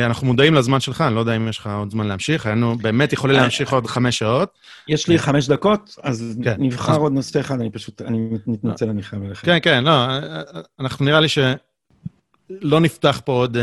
[0.06, 3.14] אנחנו מודעים לזמן שלך, אני לא יודע אם יש לך עוד זמן להמשיך, היינו באמת
[3.14, 4.60] יכולים להמשיך עוד חמש שעות.
[4.88, 6.56] יש לי חמש דקות, אז כן.
[6.60, 9.46] נבחר עוד נושא אחד, אני פשוט, אני מתנצל, אני חייב ללכת.
[9.46, 9.92] כן, כן, לא,
[10.80, 13.58] אנחנו נראה לי שלא נפתח פה עוד...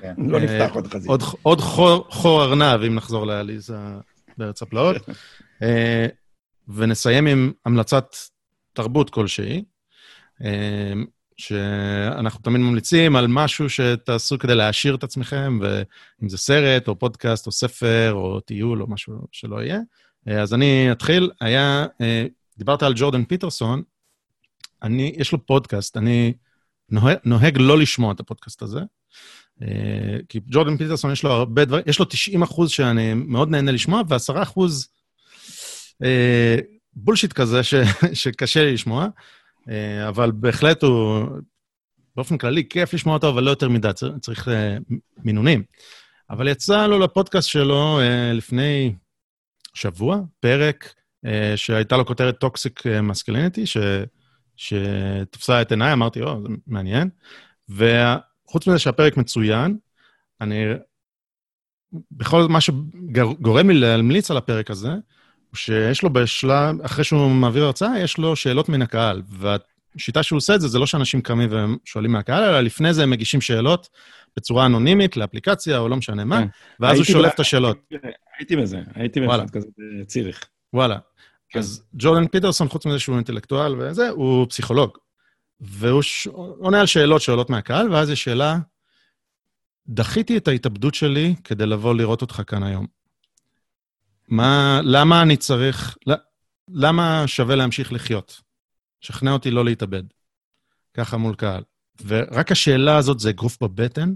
[0.00, 1.10] כן, לא נפתח עוד חזית.
[1.42, 1.60] עוד
[2.10, 3.76] חור ארנב, אם נחזור לעליזה
[4.38, 4.96] בארץ הפלאות.
[5.62, 6.06] אה,
[6.68, 8.16] ונסיים עם המלצת
[8.72, 9.64] תרבות כלשהי,
[10.44, 10.92] אה,
[11.38, 17.46] שאנחנו תמיד ממליצים על משהו שתעשו כדי להעשיר את עצמכם, ואם זה סרט, או פודקאסט,
[17.46, 19.80] או ספר, או טיול, או משהו שלא יהיה.
[20.28, 21.30] אה, אז אני אתחיל.
[21.40, 21.86] היה,
[22.58, 23.82] דיברת על ג'ורדן פיטרסון,
[24.82, 26.32] אני, יש לו פודקאסט, אני
[26.90, 28.80] נוהג, נוהג לא לשמוע את הפודקאסט הזה,
[29.62, 33.72] אה, כי ג'ורדן פיטרסון יש לו הרבה דברים, יש לו 90 אחוז שאני מאוד נהנה
[33.72, 34.88] לשמוע, ו-10 אחוז
[36.02, 36.56] אה,
[36.92, 37.74] bullshit כזה ש,
[38.12, 39.08] שקשה לי לשמוע, אה,
[40.08, 41.26] אבל בהחלט הוא,
[42.16, 43.90] באופן כללי, כיף לשמוע אותו, אבל לא יותר מדי,
[44.20, 44.76] צריך, אה,
[45.24, 45.62] מינונים.
[46.30, 48.94] אבל יצא לו לפודקאסט שלו אה, לפני
[49.74, 50.94] שבוע, פרק
[51.26, 53.64] אה, שהייתה לו כותרת toxic masculinity,
[54.56, 57.08] שתפסה את עיניי, אמרתי, או, זה מעניין.
[57.68, 58.16] וה...
[58.48, 59.76] חוץ מזה שהפרק מצוין,
[60.40, 60.64] אני...
[62.12, 64.90] בכל מה שגורם לי להמליץ על הפרק הזה,
[65.54, 69.22] שיש לו בשלב, אחרי שהוא מעביר הרצאה, יש לו שאלות מן הקהל.
[69.28, 73.10] והשיטה שהוא עושה את זה, זה לא שאנשים קמים ושואלים מהקהל, אלא לפני זה הם
[73.10, 73.88] מגישים שאלות
[74.36, 76.48] בצורה אנונימית לאפליקציה, או לא משנה מה, כן.
[76.80, 77.34] ואז הוא שולף ב...
[77.34, 77.78] את השאלות.
[78.38, 79.66] הייתי בזה, הייתי באחד כזה
[80.00, 80.44] בציריך.
[80.72, 80.98] וואלה.
[81.48, 81.58] כן.
[81.58, 84.98] אז ג'ורדן פיטרסון, חוץ מזה שהוא אינטלקטואל וזה, הוא פסיכולוג.
[85.60, 86.26] והוא ש...
[86.58, 88.58] עונה על שאלות שעולות מהקהל, ואז יש שאלה,
[89.88, 92.97] דחיתי את ההתאבדות שלי כדי לבוא לראות אותך כאן היום.
[94.28, 95.96] מה, למה אני צריך,
[96.68, 98.40] למה שווה להמשיך לחיות?
[99.00, 100.02] שכנע אותי לא להתאבד.
[100.94, 101.62] ככה מול קהל.
[102.06, 104.14] ורק השאלה הזאת זה אגרוף בבטן,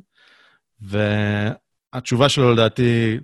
[0.80, 3.18] והתשובה שלו לדעתי,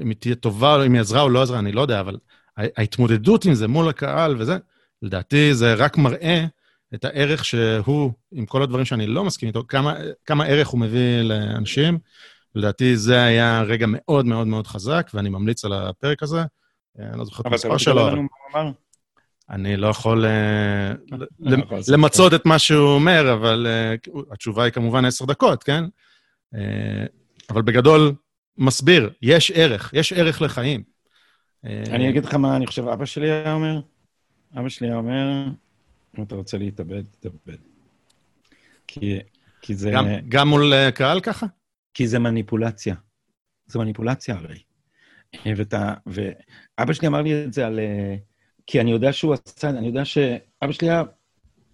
[0.00, 2.16] אם היא תהיה טובה, אם היא עזרה או לא עזרה, אני לא יודע, אבל
[2.56, 4.56] ההתמודדות עם זה מול הקהל וזה,
[5.02, 6.44] לדעתי זה רק מראה
[6.94, 9.94] את הערך שהוא, עם כל הדברים שאני לא מסכים איתו, כמה,
[10.24, 11.98] כמה ערך הוא מביא לאנשים.
[12.56, 16.44] לדעתי זה היה רגע מאוד מאוד מאוד חזק, ואני ממליץ על הפרק הזה.
[16.98, 17.92] אני לא זוכר את המספר שלו.
[17.92, 18.16] אבל אתה
[18.54, 18.72] לא לנו
[19.50, 20.92] אני לא יכול אה,
[21.38, 21.56] לא
[21.88, 23.94] למצות את מה שהוא אומר, אבל אה,
[24.32, 25.84] התשובה היא כמובן עשר דקות, כן?
[26.54, 27.06] אה,
[27.50, 28.14] אבל בגדול,
[28.58, 30.82] מסביר, יש ערך, יש ערך לחיים.
[31.64, 33.80] אני אגיד לך מה אני חושב, אבא שלי היה אומר,
[34.56, 35.44] אבא שלי היה אומר,
[36.18, 37.58] אם אתה רוצה להתאבד, תתאבד.
[38.86, 39.18] כי,
[39.60, 39.90] כי זה...
[39.90, 41.46] גם, גם מול קהל ככה?
[41.96, 42.94] כי זה מניפולציה.
[43.66, 44.58] זה מניפולציה הרי.
[45.56, 47.80] ואתה, ואבא שלי אמר לי את זה על...
[48.66, 51.02] כי אני יודע שהוא עשה, אני יודע שאבא שלי היה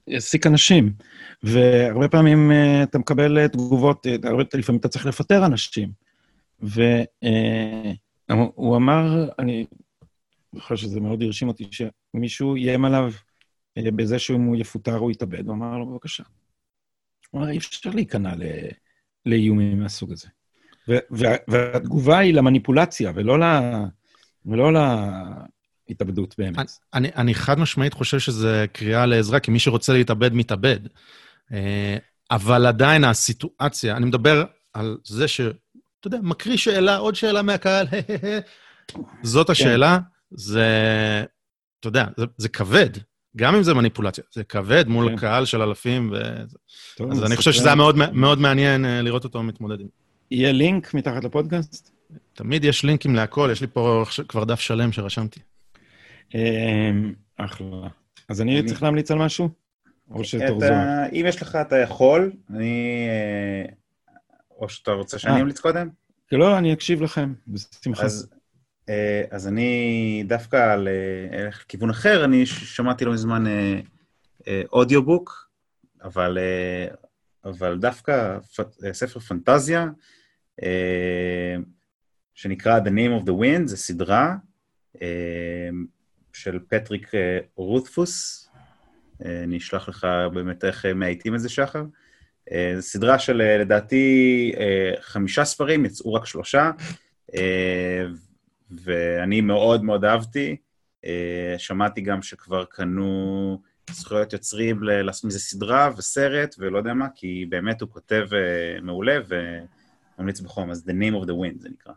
[0.08, 0.92] העסיק אנשים,
[1.42, 5.92] והרבה פעמים uh, אתה מקבל תגובות, uh, לפעמים אתה צריך לפטר אנשים.
[6.60, 7.06] והוא
[8.74, 9.66] uh, אמר, אני
[10.54, 13.12] זוכר שזה מאוד הרשים אותי, שמישהו איים עליו
[13.78, 16.24] uh, בזה שאם הוא יפוטר הוא יתאבד, הוא אמר לו, בבקשה.
[17.30, 18.34] הוא אמר, אי אפשר להיכנע
[19.26, 20.28] לאיומים מהסוג הזה.
[21.48, 23.44] והתגובה היא למניפולציה, ולא ל...
[24.46, 24.76] ולא ל...
[25.88, 26.72] התאבדות באמת.
[26.94, 30.78] אני, אני חד משמעית חושב שזה קריאה לעזרה, כי מי שרוצה להתאבד, מתאבד.
[31.52, 31.96] אה,
[32.30, 35.40] אבל עדיין הסיטואציה, אני מדבר על זה ש...
[35.40, 37.86] אתה יודע, מקריא שאלה, עוד שאלה מהקהל,
[39.22, 39.52] זאת כן.
[39.52, 39.98] השאלה,
[40.30, 40.66] זה,
[41.80, 42.90] אתה יודע, זה, זה כבד,
[43.36, 45.16] גם אם זה מניפולציה, זה כבד מול כן.
[45.16, 46.16] קהל של אלפים, ו...
[46.96, 49.86] טוב, אז אני חושב שזה היה מאוד, מאוד מעניין אה, לראות אותו מתמודד עם.
[50.30, 51.90] יהיה לינק מתחת לפודקאסט?
[52.34, 55.40] תמיד יש לינקים להכל, יש לי פה כבר דף שלם שרשמתי.
[56.34, 57.88] אמ, אחלה.
[58.28, 59.48] אז אני צריך להמליץ על משהו?
[60.10, 60.72] או שתורזון?
[61.12, 62.32] אם יש לך, אתה יכול.
[62.50, 63.06] אני...
[63.08, 63.72] אה,
[64.58, 65.40] או שאתה רוצה שאני אה.
[65.40, 65.88] אמליץ קודם?
[66.32, 68.06] לא, אני אקשיב לכם, בשמחה.
[69.30, 70.88] אז אני דווקא על
[71.68, 73.44] כיוון אחר, אני שמעתי לא מזמן
[74.72, 75.50] אודיובוק,
[76.02, 76.38] אבל,
[77.44, 78.38] אבל דווקא
[78.92, 79.86] ספר פנטזיה,
[82.34, 84.34] שנקרא The Name of the Wind, זו סדרה.
[86.32, 88.48] של פטריק אה, רות'פוס.
[89.24, 91.84] אה, אני אשלח לך באמת איך אה, מאייתים את זה, שחר.
[92.76, 94.52] זו סדרה של לדעתי
[95.00, 96.70] חמישה ספרים, יצאו רק שלושה,
[98.84, 100.56] ואני מאוד מאוד אהבתי.
[101.58, 103.58] שמעתי גם שכבר קנו
[103.90, 108.26] זכויות יוצרים לעשות מזה סדרה וסרט ולא יודע מה, כי באמת הוא כותב
[108.82, 111.92] מעולה וממליץ בחום, אז The Name of the Wind זה נקרא.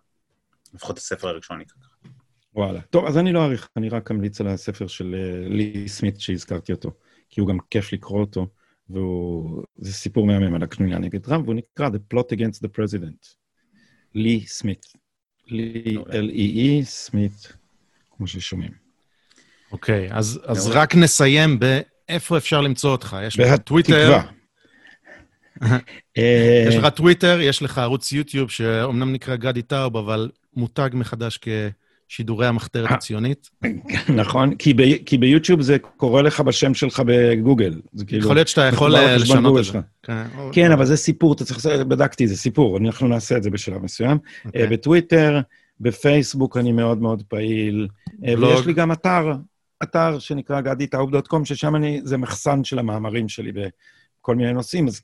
[0.74, 2.10] לפחות הספר הראשון נקרא ככה.
[2.56, 2.82] וואלה.
[2.82, 6.72] טוב, אז אני לא אאריך, אני רק אמליץ על הספר של אה, לי סמית שהזכרתי
[6.72, 6.92] אותו,
[7.30, 8.48] כי הוא גם כיף לקרוא אותו,
[8.90, 13.36] וזה סיפור מהמם על הקנוניה נגד טראמפ, והוא נקרא The Plot Against the President.
[14.16, 14.86] לי סמית.
[15.48, 17.54] L-E-E, סמית,
[18.18, 18.72] כמו ששומעים.
[19.72, 23.18] אוקיי, אז, אז רק נסיים באיפה אפשר למצוא אותך.
[23.24, 24.18] יש לך טוויטר.
[26.68, 31.48] יש לך טוויטר, יש לך ערוץ יוטיוב שאומנם נקרא גדי טאוב, אבל מותג מחדש כ...
[32.08, 33.50] שידורי המחתרת אה, הציונית.
[34.22, 37.82] נכון, כי, ב, כי ביוטיוב זה קורה לך בשם שלך בגוגל.
[38.08, 39.80] כאילו, יכול להיות שאתה יכול אה, לשנות את זה.
[40.04, 41.66] כן, כן אבל זה סיפור, אתה צריך...
[41.66, 44.18] בדקתי, זה סיפור, אנחנו נעשה את זה בשלב מסוים.
[44.18, 44.46] Okay.
[44.46, 44.68] אוקיי.
[44.68, 45.40] בטוויטר,
[45.80, 47.88] בפייסבוק אני מאוד מאוד פעיל,
[48.20, 48.52] בלוג.
[48.52, 49.32] ויש לי גם אתר,
[49.84, 55.02] אתר שנקרא גדי.טאוב.קום, ששם אני, זה מחסן של המאמרים שלי בכל מיני נושאים, אז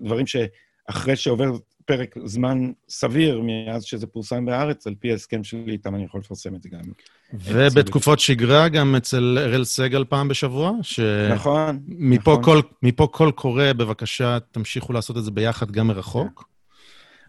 [0.00, 1.52] דברים שאחרי שעובר
[1.86, 6.54] פרק זמן סביר מאז שזה פורסם בארץ, על פי ההסכם שלי איתם אני יכול לפרסם
[6.54, 6.80] את זה גם.
[7.32, 11.00] ובתקופות שגרה גם אצל אראל סגל פעם בשבוע, ש...
[11.34, 12.44] נכון, מפה נכון.
[12.44, 16.48] כל, מפה כל קורא, בבקשה, תמשיכו לעשות את זה ביחד גם מרחוק.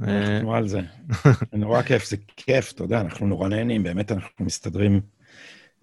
[0.01, 0.81] אנחנו על זה.
[1.51, 5.01] זה נורא כיף, זה כיף, אתה יודע, אנחנו נורא נהנים, באמת אנחנו מסתדרים,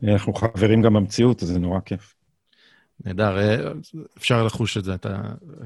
[0.03, 2.15] אנחנו חברים גם במציאות, אז זה נורא כיף.
[3.05, 3.73] נהדר, אה,
[4.19, 5.07] אפשר לחוש את זה, את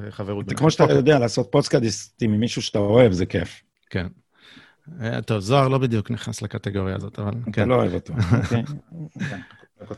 [0.09, 0.49] החברות.
[0.49, 3.63] זה כמו שאתה יודע, לעשות פודקאסטים עם מישהו שאתה אוהב, זה כיף.
[3.91, 4.07] כן.
[5.03, 7.51] אה, טוב, זוהר לא בדיוק נכנס לקטגוריה הזאת, אבל כן.
[7.51, 8.63] אתה לא אוהב אותו, אוקיי?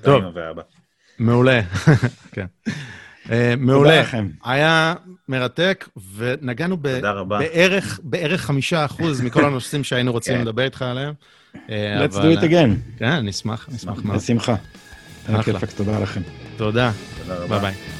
[0.03, 0.25] טוב,
[1.19, 1.61] מעולה,
[2.33, 2.47] כן.
[3.31, 4.03] אה, מעולה.
[4.45, 4.95] היה
[5.29, 6.77] מרתק, ונגענו
[8.03, 10.41] בערך חמישה אחוז מכל הנושאים שהיינו רוצים כן.
[10.41, 11.15] לדבר איתך עליהם.
[11.55, 12.99] Let's do it again.
[12.99, 14.17] כן, נשמח, נשמח מאוד.
[14.17, 14.55] בשמחה.
[15.29, 16.21] היה כיפק, תודה לכם.
[16.57, 16.93] תודה.
[17.23, 17.59] תודה רבה.
[17.59, 18.00] ביי ביי.